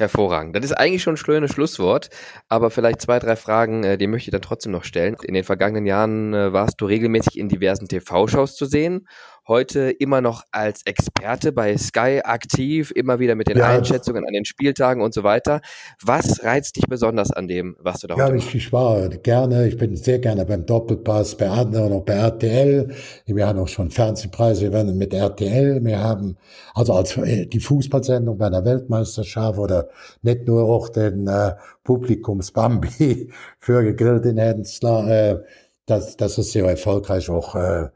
Hervorragend. 0.00 0.56
Das 0.56 0.64
ist 0.64 0.72
eigentlich 0.72 1.02
schon 1.02 1.14
ein 1.14 1.18
schönes 1.18 1.52
Schlusswort, 1.52 2.10
aber 2.48 2.70
vielleicht 2.70 3.00
zwei, 3.00 3.18
drei 3.18 3.36
Fragen, 3.36 3.84
äh, 3.84 3.98
die 3.98 4.06
möchte 4.06 4.28
ich 4.28 4.32
dann 4.32 4.42
trotzdem 4.42 4.72
noch 4.72 4.84
stellen. 4.84 5.16
In 5.22 5.34
den 5.34 5.44
vergangenen 5.44 5.86
Jahren 5.86 6.34
äh, 6.34 6.52
warst 6.52 6.80
du 6.80 6.86
regelmäßig 6.86 7.38
in 7.38 7.48
diversen 7.48 7.86
TV-Shows 7.86 8.56
zu 8.56 8.64
sehen 8.64 9.06
heute 9.50 9.90
immer 9.90 10.20
noch 10.20 10.44
als 10.52 10.82
Experte 10.86 11.50
bei 11.50 11.76
Sky 11.76 12.20
aktiv, 12.22 12.92
immer 12.94 13.18
wieder 13.18 13.34
mit 13.34 13.48
den 13.48 13.58
ja. 13.58 13.66
Einschätzungen 13.66 14.24
an 14.24 14.32
den 14.32 14.44
Spieltagen 14.44 15.02
und 15.02 15.12
so 15.12 15.24
weiter. 15.24 15.60
Was 16.00 16.44
reizt 16.44 16.76
dich 16.76 16.84
besonders 16.88 17.32
an 17.32 17.48
dem, 17.48 17.76
was 17.80 17.98
du 17.98 18.06
da 18.06 18.14
ja, 18.14 18.26
heute 18.26 18.36
ich, 18.36 18.54
ich 18.54 18.72
war 18.72 19.08
gerne, 19.08 19.66
ich 19.66 19.76
bin 19.76 19.96
sehr 19.96 20.20
gerne 20.20 20.46
beim 20.46 20.64
Doppelpass, 20.64 21.36
bei 21.36 21.50
anderen, 21.50 21.92
auch 21.92 22.04
bei 22.04 22.14
RTL. 22.14 22.94
Wir 23.26 23.46
haben 23.48 23.58
auch 23.58 23.66
schon 23.66 23.90
Fernsehpreise 23.90 24.70
gewonnen 24.70 24.96
mit 24.96 25.12
RTL. 25.12 25.84
Wir 25.84 25.98
haben 25.98 26.36
also 26.72 26.94
als 26.94 27.16
äh, 27.16 27.46
die 27.46 27.60
Fußballsendung 27.60 28.38
bei 28.38 28.50
der 28.50 28.64
Weltmeisterschaft 28.64 29.58
oder 29.58 29.88
nicht 30.22 30.46
nur 30.46 30.62
auch 30.62 30.88
den 30.88 31.26
äh, 31.26 31.54
Publikumsbambi 31.82 33.32
für 33.58 33.82
gegrillt 33.82 34.26
in 34.26 34.38
Hensler. 34.38 35.08
Äh, 35.08 35.40
das, 35.86 36.16
das 36.16 36.38
ist 36.38 36.52
sehr 36.52 36.66
erfolgreich 36.66 37.28
auch 37.28 37.56
äh, 37.56 37.88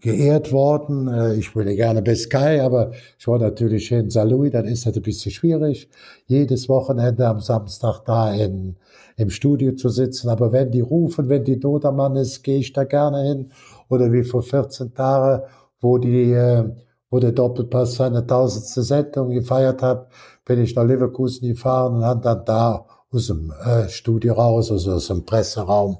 geehrt 0.00 0.52
worden. 0.52 1.08
Äh, 1.08 1.34
ich 1.34 1.54
würde 1.54 1.74
gerne 1.74 2.02
bis 2.02 2.24
Sky, 2.24 2.60
aber 2.60 2.92
ich 3.18 3.26
war 3.26 3.38
natürlich 3.38 3.90
in 3.92 4.10
St. 4.10 4.24
Louis, 4.24 4.52
dann 4.52 4.66
ist 4.66 4.86
das 4.86 4.96
ein 4.96 5.02
bisschen 5.02 5.32
schwierig, 5.32 5.88
jedes 6.26 6.68
Wochenende 6.68 7.26
am 7.26 7.40
Samstag 7.40 8.00
da 8.04 8.32
in, 8.32 8.76
im 9.16 9.30
Studio 9.30 9.72
zu 9.72 9.88
sitzen. 9.88 10.28
Aber 10.28 10.52
wenn 10.52 10.70
die 10.70 10.80
rufen, 10.80 11.28
wenn 11.28 11.44
die 11.44 11.56
Not 11.56 11.84
am 11.84 11.96
Mann 11.96 12.16
ist, 12.16 12.42
gehe 12.42 12.58
ich 12.58 12.72
da 12.72 12.84
gerne 12.84 13.22
hin. 13.24 13.52
Oder 13.88 14.12
wie 14.12 14.24
vor 14.24 14.42
14 14.42 14.94
Tagen, 14.94 15.42
wo 15.80 15.98
die, 15.98 16.32
äh, 16.32 16.64
wo 17.10 17.18
der 17.18 17.32
Doppelpass 17.32 17.94
seine 17.94 18.26
tausendste 18.26 18.82
Sendung 18.82 19.30
gefeiert 19.30 19.82
hat, 19.82 20.08
bin 20.44 20.62
ich 20.62 20.74
nach 20.74 20.84
Leverkusen 20.84 21.48
gefahren 21.48 21.96
und 21.96 22.04
habe 22.04 22.20
dann 22.22 22.44
da 22.44 22.86
aus 23.10 23.26
dem 23.28 23.52
äh, 23.64 23.88
Studio 23.88 24.34
raus, 24.34 24.70
also 24.70 24.92
aus 24.92 25.08
dem 25.08 25.24
Presseraum, 25.24 25.98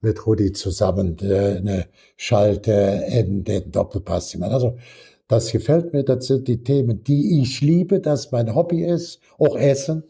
mit 0.00 0.26
Rudi 0.26 0.52
zusammen 0.52 1.16
eine 1.20 1.86
Schalte 2.16 3.04
in 3.08 3.44
den 3.44 3.70
Doppelpass. 3.70 4.36
Also 4.40 4.78
das 5.28 5.52
gefällt 5.52 5.92
mir, 5.92 6.02
das 6.02 6.26
sind 6.26 6.48
die 6.48 6.62
Themen, 6.62 7.04
die 7.04 7.40
ich 7.40 7.60
liebe, 7.60 8.00
das 8.00 8.32
mein 8.32 8.54
Hobby 8.54 8.84
ist, 8.84 9.20
auch 9.38 9.56
Essen. 9.56 10.04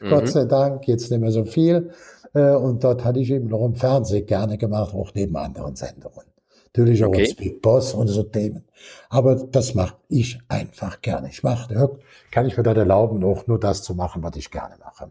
Mhm. 0.00 0.08
Gott 0.08 0.28
sei 0.28 0.46
Dank, 0.46 0.88
jetzt 0.88 1.10
nicht 1.10 1.20
mehr 1.20 1.30
so 1.30 1.44
viel. 1.44 1.90
Äh, 2.34 2.54
und 2.54 2.82
dort 2.82 3.04
hatte 3.04 3.20
ich 3.20 3.30
eben 3.30 3.48
noch 3.48 3.64
im 3.64 3.74
Fernsehen 3.74 4.26
gerne 4.26 4.58
gemacht, 4.58 4.94
auch 4.94 5.12
neben 5.14 5.36
anderen 5.36 5.76
Sendungen. 5.76 6.26
Natürlich 6.66 7.04
auch 7.04 7.08
okay. 7.08 7.20
als 7.20 7.34
Big 7.34 7.60
Boss 7.60 7.92
und 7.92 8.08
so 8.08 8.22
Themen. 8.22 8.64
Aber 9.10 9.36
das 9.36 9.74
mache 9.74 9.96
ich 10.08 10.40
einfach 10.48 11.02
gerne. 11.02 11.28
Ich 11.28 11.42
mache, 11.42 11.98
kann 12.30 12.46
ich 12.46 12.56
mir 12.56 12.62
das 12.62 12.76
erlauben, 12.76 13.22
auch 13.24 13.46
nur 13.46 13.60
das 13.60 13.82
zu 13.82 13.94
machen, 13.94 14.22
was 14.22 14.36
ich 14.36 14.50
gerne 14.50 14.76
mache. 14.80 15.10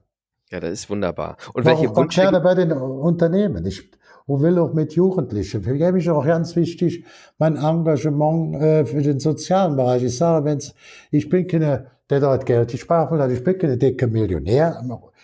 Ja, 0.52 0.60
das 0.60 0.72
ist 0.72 0.90
wunderbar. 0.90 1.38
Und 1.54 1.66
welche 1.66 1.90
auch 1.90 1.96
Wünsche? 1.96 2.22
gerne 2.22 2.42
bei 2.42 2.54
den 2.54 2.74
Unternehmen. 2.74 3.66
Ich 3.66 3.90
will 4.28 4.60
auch 4.60 4.74
mit 4.74 4.94
Jugendlichen. 4.94 5.64
Für 5.64 5.74
mich 5.74 6.06
ist 6.06 6.10
auch 6.10 6.26
ganz 6.26 6.56
wichtig 6.58 7.06
mein 7.38 7.56
Engagement 7.56 8.56
äh, 8.56 8.86
für 8.86 9.02
den 9.02 9.20
sozialen 9.20 9.78
Bereich. 9.78 10.04
Ich 10.04 10.18
sage, 10.18 10.46
wenn's, 10.46 10.76
ich 11.10 11.30
bin 11.30 11.48
keine, 11.48 11.88
der 12.10 12.20
dort 12.20 12.46
Geld 12.46 12.72
sparen 12.78 13.18
will, 13.18 13.32
ich 13.32 13.44
bin 13.44 13.58
keine 13.58 13.78
dicke 13.78 14.08
Millionär. 14.08 14.84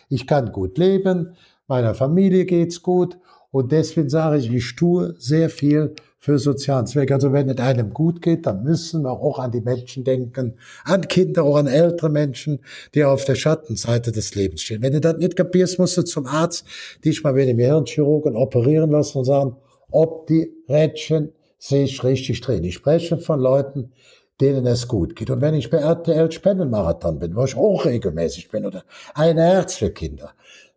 Ich 0.09 0.25
kann 0.25 0.51
gut 0.53 0.77
leben, 0.77 1.35
meiner 1.67 1.93
Familie 1.93 2.45
geht's 2.45 2.81
gut 2.81 3.17
und 3.51 3.73
deswegen 3.73 4.09
sage 4.09 4.37
ich, 4.37 4.53
ich 4.53 4.75
tue 4.75 5.13
sehr 5.17 5.49
viel 5.49 5.93
für 6.19 6.39
sozialen 6.39 6.87
Zweck. 6.87 7.11
Also 7.11 7.31
wenn 7.31 7.49
es 7.49 7.57
einem 7.57 7.93
gut 7.93 8.21
geht, 8.21 8.45
dann 8.45 8.63
müssen 8.63 9.03
wir 9.03 9.11
auch 9.11 9.39
an 9.39 9.51
die 9.51 9.61
Menschen 9.61 10.03
denken, 10.03 10.55
an 10.83 11.07
Kinder, 11.07 11.43
auch 11.43 11.57
an 11.57 11.67
ältere 11.67 12.09
Menschen, 12.09 12.59
die 12.95 13.03
auf 13.03 13.25
der 13.25 13.35
Schattenseite 13.35 14.11
des 14.11 14.35
Lebens 14.35 14.61
stehen. 14.61 14.81
Wenn 14.81 14.93
du 14.93 15.01
das 15.01 15.17
nicht 15.17 15.35
kapierst, 15.35 15.79
musst 15.79 15.97
du 15.97 16.01
zum 16.03 16.25
Arzt, 16.25 16.65
dich 17.05 17.23
mal 17.23 17.33
mit 17.33 17.47
dem 17.47 17.59
Hirnchirurgen 17.59 18.35
operieren 18.35 18.91
lassen 18.91 19.19
und 19.19 19.25
sagen, 19.25 19.55
ob 19.91 20.27
die 20.27 20.51
Rädchen 20.67 21.31
sich 21.59 22.03
richtig 22.03 22.41
drehen. 22.41 22.63
Ich 22.63 22.75
spreche 22.75 23.17
von 23.17 23.39
Leuten, 23.39 23.91
denen 24.39 24.65
es 24.67 24.87
gut 24.87 25.15
geht. 25.15 25.29
Und 25.29 25.41
wenn 25.41 25.55
ich 25.55 25.69
bei 25.69 25.77
RTL 25.77 26.31
Spendenmarathon 26.31 27.19
bin, 27.19 27.35
wo 27.35 27.45
ich 27.45 27.55
auch 27.55 27.85
regelmäßig 27.85 28.49
bin, 28.49 28.65
oder 28.65 28.83
ein 29.15 29.37
Herz 29.37 29.75
für 29.75 29.89
Kinder, 29.89 30.33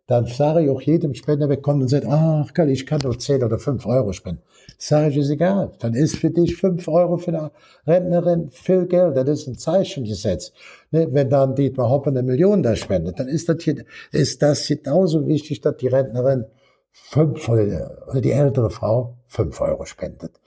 dann 0.07 0.25
sage 0.25 0.63
ich 0.63 0.69
auch 0.69 0.81
jedem 0.81 1.13
Spender, 1.13 1.47
der 1.47 1.57
kommt 1.57 1.83
und 1.83 1.87
sagt, 1.87 2.05
ach 2.07 2.49
ich 2.67 2.85
kann 2.85 2.99
doch 2.99 3.15
10 3.15 3.43
oder 3.43 3.59
5 3.59 3.85
Euro 3.85 4.13
spenden. 4.13 4.41
Sage 4.83 5.09
ich, 5.09 5.17
ist 5.17 5.29
egal. 5.29 5.73
Dann 5.77 5.93
ist 5.93 6.15
für 6.15 6.31
dich 6.31 6.57
5 6.57 6.87
Euro 6.87 7.17
für 7.17 7.29
eine 7.29 7.51
Rentnerin 7.85 8.49
viel 8.49 8.87
Geld. 8.87 9.15
Das 9.15 9.29
ist 9.29 9.47
ein 9.47 9.55
Zeichen 9.55 10.05
gesetzt. 10.05 10.53
Ne? 10.89 11.07
Wenn 11.11 11.29
dann 11.29 11.53
Dietmar 11.53 11.87
Hoppe 11.87 12.09
eine 12.09 12.23
Million 12.23 12.63
da 12.63 12.75
spendet, 12.75 13.19
dann 13.19 13.27
ist 13.27 13.47
das, 13.47 13.61
hier, 13.61 13.85
ist 14.11 14.41
das 14.41 14.67
genauso 14.67 15.27
wichtig, 15.27 15.61
dass 15.61 15.77
die 15.77 15.87
Rentnerin 15.87 16.45
5 16.93 17.47
oder 17.47 18.21
die 18.21 18.31
ältere 18.31 18.71
Frau 18.71 19.17
5 19.27 19.61
Euro 19.61 19.85
spendet. 19.85 20.39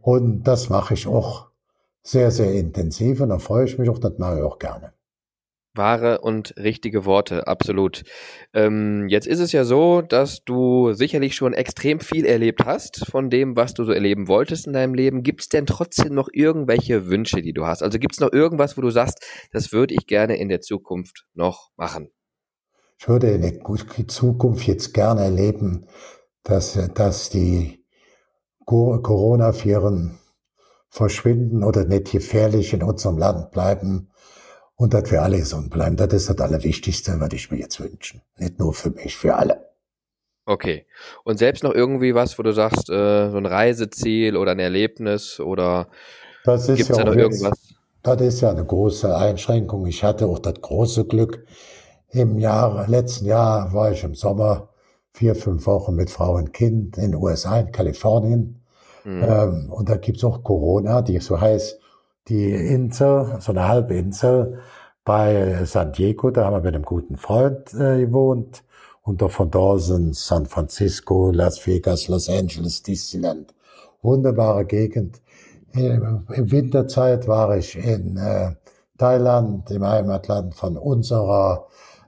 Und 0.00 0.44
das 0.44 0.70
mache 0.70 0.94
ich 0.94 1.06
auch 1.06 1.48
sehr, 2.02 2.30
sehr 2.30 2.54
intensiv 2.54 3.20
und 3.20 3.28
da 3.28 3.38
freue 3.38 3.66
ich 3.66 3.76
mich 3.78 3.90
auch, 3.90 3.98
das 3.98 4.16
mache 4.16 4.38
ich 4.38 4.44
auch 4.44 4.58
gerne. 4.58 4.94
Wahre 5.74 6.20
und 6.20 6.54
richtige 6.56 7.04
Worte, 7.04 7.46
absolut. 7.46 8.02
Ähm, 8.52 9.08
jetzt 9.08 9.26
ist 9.26 9.40
es 9.40 9.52
ja 9.52 9.64
so, 9.64 10.02
dass 10.02 10.44
du 10.44 10.92
sicherlich 10.92 11.34
schon 11.34 11.52
extrem 11.52 12.00
viel 12.00 12.24
erlebt 12.24 12.64
hast 12.64 13.06
von 13.10 13.30
dem, 13.30 13.56
was 13.56 13.74
du 13.74 13.84
so 13.84 13.92
erleben 13.92 14.28
wolltest 14.28 14.66
in 14.66 14.72
deinem 14.72 14.94
Leben. 14.94 15.22
Gibt 15.22 15.42
es 15.42 15.48
denn 15.48 15.66
trotzdem 15.66 16.14
noch 16.14 16.28
irgendwelche 16.32 17.06
Wünsche, 17.08 17.42
die 17.42 17.52
du 17.52 17.66
hast? 17.66 17.82
Also 17.82 17.98
gibt 17.98 18.14
es 18.14 18.20
noch 18.20 18.32
irgendwas, 18.32 18.76
wo 18.76 18.80
du 18.82 18.90
sagst, 18.90 19.24
das 19.52 19.72
würde 19.72 19.94
ich 19.94 20.06
gerne 20.06 20.36
in 20.36 20.48
der 20.48 20.60
Zukunft 20.60 21.26
noch 21.34 21.70
machen? 21.76 22.10
Ich 22.98 23.08
würde 23.08 23.30
in 23.30 23.42
der 23.42 24.08
Zukunft 24.08 24.66
jetzt 24.66 24.94
gerne 24.94 25.22
erleben, 25.22 25.86
dass, 26.44 26.78
dass 26.94 27.30
die 27.30 27.84
Corona-Viren 28.64 30.18
verschwinden 30.88 31.64
oder 31.64 31.84
nicht 31.84 32.12
gefährlich 32.12 32.72
in 32.72 32.82
unserem 32.82 33.18
Land 33.18 33.50
bleiben 33.50 34.10
und 34.76 34.94
dass 34.94 35.10
wir 35.10 35.22
alle 35.22 35.38
gesund 35.38 35.70
bleiben. 35.70 35.96
Das 35.96 36.12
ist 36.12 36.28
das 36.28 36.38
Allerwichtigste, 36.38 37.18
was 37.20 37.32
ich 37.32 37.50
mir 37.50 37.58
jetzt 37.58 37.80
wünsche. 37.80 38.20
Nicht 38.38 38.58
nur 38.58 38.74
für 38.74 38.90
mich, 38.90 39.16
für 39.16 39.36
alle. 39.36 39.70
Okay. 40.46 40.86
Und 41.24 41.38
selbst 41.38 41.62
noch 41.62 41.72
irgendwie 41.72 42.14
was, 42.14 42.38
wo 42.38 42.42
du 42.42 42.52
sagst, 42.52 42.90
äh, 42.90 43.30
so 43.30 43.36
ein 43.36 43.46
Reiseziel 43.46 44.36
oder 44.36 44.52
ein 44.52 44.58
Erlebnis 44.58 45.40
oder 45.40 45.88
das 46.44 46.68
ist 46.68 46.88
ja 46.88 46.96
da 46.96 47.04
noch 47.04 47.14
jetzt, 47.14 47.22
irgendwas? 47.22 47.74
Das 48.02 48.20
ist 48.20 48.40
ja 48.42 48.50
eine 48.50 48.64
große 48.64 49.16
Einschränkung. 49.16 49.86
Ich 49.86 50.04
hatte 50.04 50.26
auch 50.26 50.38
das 50.38 50.60
große 50.60 51.06
Glück. 51.06 51.46
Im 52.10 52.38
Jahr, 52.38 52.86
letzten 52.88 53.24
Jahr 53.24 53.72
war 53.72 53.92
ich 53.92 54.04
im 54.04 54.14
Sommer 54.14 54.68
vier, 55.12 55.34
fünf 55.34 55.66
Wochen 55.66 55.94
mit 55.94 56.10
Frau 56.10 56.34
und 56.34 56.52
Kind 56.52 56.98
in 56.98 57.12
den 57.12 57.14
USA, 57.14 57.60
in 57.60 57.72
Kalifornien. 57.72 58.62
Mhm. 59.04 59.22
Ähm, 59.22 59.72
und 59.72 59.88
da 59.88 59.96
gibt's 59.96 60.24
auch 60.24 60.42
Corona, 60.42 61.00
die 61.00 61.18
so 61.20 61.40
heißt 61.40 61.80
die 62.28 62.50
Insel, 62.50 63.36
so 63.40 63.52
eine 63.52 63.68
Halbinsel 63.68 64.60
bei 65.04 65.64
San 65.64 65.92
Diego, 65.92 66.30
da 66.30 66.46
haben 66.46 66.54
wir 66.54 66.60
mit 66.62 66.74
einem 66.74 66.84
guten 66.84 67.16
Freund 67.16 67.74
äh, 67.74 68.06
gewohnt. 68.06 68.64
Und 69.02 69.20
von 69.20 69.50
da 69.50 69.78
sind 69.78 70.16
San 70.16 70.46
Francisco, 70.46 71.30
Las 71.30 71.66
Vegas, 71.66 72.08
Los 72.08 72.30
Angeles, 72.30 72.82
Disneyland. 72.82 73.54
Wunderbare 74.00 74.64
Gegend. 74.64 75.20
Im, 75.72 76.24
Winterzeit 76.28 77.28
war 77.28 77.56
ich 77.56 77.76
in 77.76 78.16
äh, 78.16 78.54
Thailand, 78.96 79.70
im 79.70 79.84
Heimatland 79.84 80.54
von 80.54 80.78
unserer, 80.78 81.66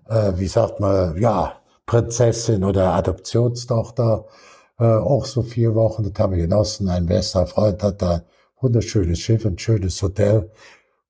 äh, 0.09 0.33
wie 0.37 0.47
sagt 0.47 0.81
man, 0.81 1.21
ja, 1.21 1.55
Prinzessin 1.85 2.64
oder 2.64 2.95
Adoptionstochter. 2.95 4.25
Äh, 4.79 4.85
auch 4.85 5.27
so 5.27 5.43
vier 5.43 5.75
Wochen, 5.75 6.03
das 6.05 6.19
haben 6.19 6.35
wir 6.35 6.43
genossen. 6.43 6.89
Ein 6.89 7.07
bester 7.07 7.47
Freund 7.47 7.83
hat 7.83 8.01
da 8.01 8.23
wunderschönes 8.61 9.19
Schiff, 9.19 9.45
ein 9.45 9.59
schönes 9.59 10.01
Hotel. 10.03 10.51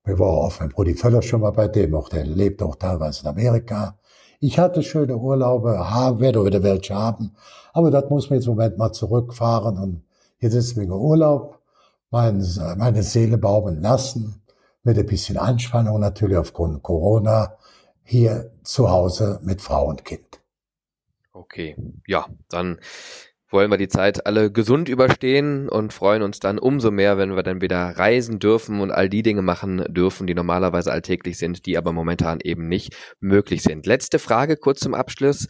Wir 0.04 0.18
waren 0.18 0.46
auf 0.46 0.60
meinem 0.60 0.70
Brudi 0.70 0.94
Völler 0.94 1.22
schon 1.22 1.40
mal 1.40 1.50
bei 1.50 1.68
dem, 1.68 1.94
auch 1.94 2.08
der 2.08 2.24
lebt 2.24 2.62
auch 2.62 2.76
teilweise 2.76 3.22
in 3.22 3.28
Amerika. 3.28 3.98
Ich 4.40 4.58
hatte 4.58 4.82
schöne 4.82 5.16
Urlaube, 5.16 5.70
werde 5.70 6.44
wieder 6.44 6.62
welche 6.62 6.94
haben, 6.94 7.34
aber 7.72 7.90
das 7.90 8.10
muss 8.10 8.30
mir 8.30 8.36
jetzt 8.36 8.46
im 8.46 8.54
Moment 8.54 8.78
mal 8.78 8.92
zurückfahren 8.92 9.78
und 9.78 10.04
jetzt 10.38 10.54
ist 10.54 10.76
mir 10.76 10.88
Urlaub, 10.88 11.60
meine, 12.10 12.44
meine 12.76 13.02
Seele 13.02 13.38
baumen 13.38 13.80
lassen, 13.80 14.42
mit 14.82 14.98
ein 14.98 15.06
bisschen 15.06 15.38
Anspannung 15.38 16.00
natürlich 16.00 16.36
aufgrund 16.36 16.82
Corona, 16.82 17.56
hier 18.02 18.52
zu 18.62 18.90
Hause 18.90 19.40
mit 19.42 19.60
Frau 19.60 19.86
und 19.86 20.04
Kind. 20.04 20.40
Okay, 21.32 21.76
ja, 22.06 22.26
dann 22.48 22.78
wollen 23.48 23.70
wir 23.70 23.78
die 23.78 23.88
Zeit 23.88 24.26
alle 24.26 24.50
gesund 24.50 24.88
überstehen 24.88 25.68
und 25.68 25.92
freuen 25.92 26.22
uns 26.22 26.40
dann 26.40 26.58
umso 26.58 26.90
mehr, 26.90 27.16
wenn 27.18 27.36
wir 27.36 27.42
dann 27.42 27.60
wieder 27.60 27.78
reisen 27.96 28.38
dürfen 28.38 28.80
und 28.80 28.90
all 28.90 29.08
die 29.08 29.22
Dinge 29.22 29.42
machen 29.42 29.84
dürfen, 29.88 30.26
die 30.26 30.34
normalerweise 30.34 30.90
alltäglich 30.90 31.38
sind, 31.38 31.66
die 31.66 31.78
aber 31.78 31.92
momentan 31.92 32.40
eben 32.42 32.68
nicht 32.68 32.96
möglich 33.20 33.62
sind. 33.62 33.86
Letzte 33.86 34.18
Frage 34.18 34.56
kurz 34.56 34.80
zum 34.80 34.94
Abschluss. 34.94 35.46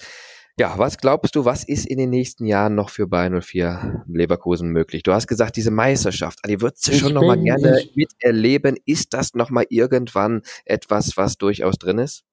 Ja, 0.59 0.79
was 0.79 0.97
glaubst 0.97 1.37
du, 1.37 1.45
was 1.45 1.65
ist 1.65 1.87
in 1.87 1.99
den 1.99 2.09
nächsten 2.09 2.47
Jahren 2.47 2.75
noch 2.75 2.89
für 2.89 3.07
Bayern 3.07 3.43
04 3.43 4.05
Leverkusen 4.09 4.71
möglich? 4.71 5.03
Du 5.03 5.13
hast 5.13 5.27
gesagt, 5.27 5.57
diese 5.57 5.71
Meisterschaft, 5.71 6.41
die 6.49 6.63
würdest 6.63 6.89
du 6.89 6.93
schon 6.95 7.13
nochmal 7.13 7.39
gerne 7.39 7.83
miterleben. 7.95 8.77
Ist 8.87 9.13
das 9.13 9.35
nochmal 9.35 9.67
irgendwann 9.69 10.41
etwas, 10.65 11.19
was 11.19 11.37
durchaus 11.37 11.77
drin 11.77 11.99
ist? 11.99 12.25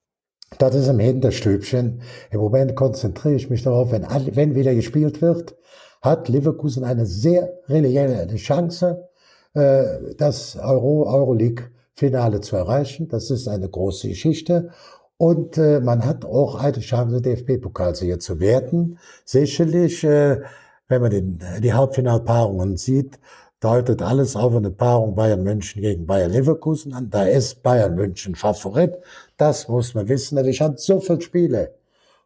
Das 0.57 0.75
ist 0.75 0.87
im 0.87 0.99
Hinterstübchen. 0.99 2.01
Im 2.31 2.39
Moment 2.39 2.75
konzentriere 2.75 3.35
ich 3.35 3.49
mich 3.49 3.63
darauf, 3.63 3.91
wenn, 3.91 4.05
wenn 4.35 4.55
wieder 4.55 4.73
gespielt 4.75 5.21
wird, 5.21 5.55
hat 6.01 6.27
Leverkusen 6.27 6.83
eine 6.83 7.05
sehr 7.05 7.53
reelle 7.67 8.35
Chance, 8.35 9.07
äh, 9.53 9.83
das 10.17 10.57
Euro, 10.57 11.07
Euroleague-Finale 11.07 12.41
zu 12.41 12.55
erreichen. 12.55 13.07
Das 13.07 13.31
ist 13.31 13.47
eine 13.47 13.69
große 13.69 14.09
Geschichte. 14.09 14.69
Und 15.17 15.57
äh, 15.57 15.79
man 15.79 16.05
hat 16.05 16.25
auch 16.25 16.55
eine 16.55 16.79
Chance, 16.79 17.21
DFB-Pokalsieger 17.21 18.19
zu 18.19 18.39
werden. 18.39 18.99
Sicherlich, 19.23 20.03
äh, 20.03 20.41
wenn 20.89 21.01
man 21.01 21.11
den, 21.11 21.39
die 21.61 21.73
Halbfinalpaarungen 21.73 22.75
sieht, 22.77 23.19
deutet 23.63 24.01
alles 24.01 24.35
auf 24.35 24.55
eine 24.55 24.71
Paarung 24.71 25.15
Bayern 25.15 25.43
München 25.43 25.81
gegen 25.81 26.05
Bayern 26.05 26.31
Leverkusen 26.31 26.93
an. 26.93 27.09
Da 27.09 27.23
ist 27.23 27.63
Bayern 27.63 27.95
München 27.95 28.35
Favorit. 28.35 28.97
Das 29.37 29.67
muss 29.67 29.93
man 29.93 30.07
wissen. 30.09 30.37
Ich 30.45 30.61
hatte 30.61 30.77
so 30.77 30.99
viele 30.99 31.21
Spiele 31.21 31.73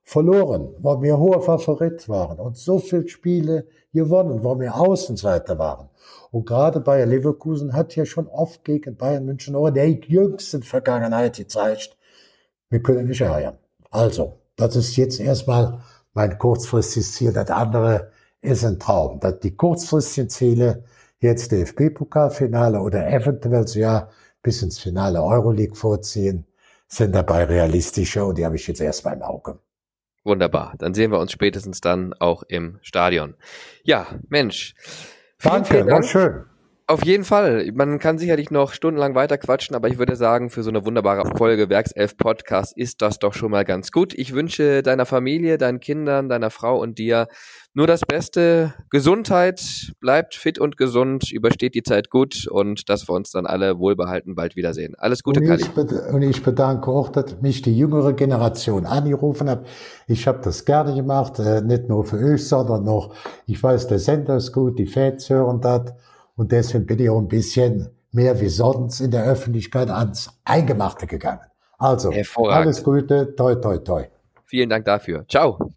verloren, 0.03 0.73
weil 0.79 1.01
wir 1.01 1.17
hoher 1.17 1.41
Favorit 1.41 2.07
waren 2.07 2.39
und 2.39 2.57
so 2.57 2.79
viele 2.79 3.07
Spiele 3.07 3.67
gewonnen, 3.93 4.43
weil 4.43 4.59
wir 4.59 4.75
Außenseiter 4.75 5.59
waren. 5.59 5.89
Und 6.31 6.45
gerade 6.45 6.79
Bayer 6.79 7.05
Leverkusen 7.05 7.73
hat 7.73 7.95
ja 7.95 8.05
schon 8.05 8.27
oft 8.27 8.63
gegen 8.63 8.95
Bayern 8.95 9.25
München 9.25 9.55
auch 9.55 9.67
in 9.67 9.73
der 9.73 9.89
jüngsten 9.89 10.63
Vergangenheit 10.63 11.37
gezeigt, 11.37 11.97
wir 12.69 12.81
können 12.81 13.07
nicht 13.07 13.21
ärgern. 13.21 13.57
Also, 13.91 14.33
das 14.55 14.75
ist 14.75 14.95
jetzt 14.95 15.19
erstmal 15.19 15.79
mein 16.13 16.37
kurzfristiges 16.37 17.13
Ziel. 17.13 17.33
Das 17.33 17.49
andere 17.49 18.11
ist 18.41 18.65
ein 18.65 18.79
Traum. 18.79 19.19
Das 19.19 19.39
die 19.39 19.55
kurzfristigen 19.55 20.29
Ziele, 20.29 20.83
jetzt 21.19 21.51
DFB-Pokalfinale 21.51 22.79
oder 22.79 23.07
eventuell 23.07 23.65
ja 23.75 24.09
bis 24.41 24.61
ins 24.61 24.79
Finale 24.79 25.21
Euroleague 25.21 25.75
vorziehen, 25.75 26.45
sind 26.87 27.13
dabei 27.13 27.43
realistischer 27.45 28.25
und 28.27 28.37
die 28.37 28.45
habe 28.45 28.55
ich 28.55 28.67
jetzt 28.67 28.81
erstmal 28.81 29.15
im 29.15 29.21
Auge. 29.21 29.59
Wunderbar. 30.23 30.75
Dann 30.77 30.93
sehen 30.93 31.11
wir 31.11 31.19
uns 31.19 31.31
spätestens 31.31 31.81
dann 31.81 32.13
auch 32.13 32.43
im 32.43 32.79
Stadion. 32.81 33.35
Ja, 33.83 34.07
Mensch. 34.27 34.75
Danke, 35.41 35.73
vielen 35.73 35.87
war 35.87 36.03
schön. 36.03 36.43
Auf 36.89 37.03
jeden 37.03 37.25
Fall. 37.25 37.69
Man 37.73 37.99
kann 37.99 38.17
sicherlich 38.17 38.49
noch 38.49 38.71
stundenlang 38.71 39.13
weiter 39.13 39.37
quatschen, 39.37 39.75
aber 39.75 39.89
ich 39.89 39.97
würde 39.97 40.15
sagen, 40.15 40.49
für 40.49 40.63
so 40.63 40.69
eine 40.69 40.85
wunderbare 40.85 41.37
Folge 41.37 41.69
Werkself 41.69 42.15
Podcast 42.15 42.77
ist 42.77 43.01
das 43.01 43.19
doch 43.19 43.33
schon 43.33 43.51
mal 43.51 43.65
ganz 43.65 43.91
gut. 43.91 44.13
Ich 44.13 44.33
wünsche 44.33 44.83
deiner 44.83 45.05
Familie, 45.05 45.57
deinen 45.57 45.81
Kindern, 45.81 46.29
deiner 46.29 46.49
Frau 46.49 46.79
und 46.79 46.97
dir 46.97 47.27
nur 47.77 47.85
das 47.85 48.01
Beste. 48.01 48.73
Gesundheit, 48.89 49.93
bleibt 49.99 50.33
fit 50.33 50.57
und 50.57 50.77
gesund, 50.77 51.31
übersteht 51.31 51.75
die 51.75 51.83
Zeit 51.83 52.09
gut 52.09 52.47
und 52.47 52.89
dass 52.89 53.07
wir 53.07 53.13
uns 53.13 53.29
dann 53.29 53.45
alle 53.45 53.77
wohlbehalten 53.77 54.33
bald 54.33 54.55
wiedersehen. 54.55 54.95
Alles 54.97 55.21
Gute, 55.21 55.41
und 55.41 55.61
ich, 55.61 56.11
und 56.11 56.21
ich 56.23 56.41
bedanke 56.41 56.89
auch, 56.89 57.09
dass 57.09 57.39
mich 57.39 57.61
die 57.61 57.77
jüngere 57.77 58.13
Generation 58.13 58.87
angerufen 58.87 59.47
hat. 59.47 59.67
Ich 60.07 60.27
habe 60.27 60.39
das 60.43 60.65
gerne 60.65 60.95
gemacht, 60.95 61.37
äh, 61.37 61.61
nicht 61.61 61.87
nur 61.87 62.03
für 62.03 62.17
euch, 62.17 62.47
sondern 62.47 62.83
noch, 62.83 63.13
ich 63.45 63.61
weiß, 63.61 63.85
der 63.85 63.99
Sender 63.99 64.37
ist 64.37 64.53
gut, 64.53 64.79
die 64.79 64.87
Fans 64.87 65.29
hören 65.29 65.61
das. 65.61 65.93
Und 66.35 66.51
deswegen 66.51 66.87
bin 66.87 66.97
ich 66.97 67.11
auch 67.11 67.19
ein 67.19 67.27
bisschen 67.27 67.89
mehr 68.11 68.41
wie 68.41 68.49
sonst 68.49 69.01
in 69.01 69.11
der 69.11 69.25
Öffentlichkeit 69.25 69.91
ans 69.91 70.31
Eingemachte 70.45 71.05
gegangen. 71.05 71.41
Also, 71.77 72.11
alles 72.37 72.83
Gute, 72.83 73.35
toi, 73.35 73.53
toi, 73.53 73.77
toi. 73.77 74.05
Vielen 74.45 74.69
Dank 74.69 74.85
dafür. 74.85 75.25
Ciao. 75.27 75.73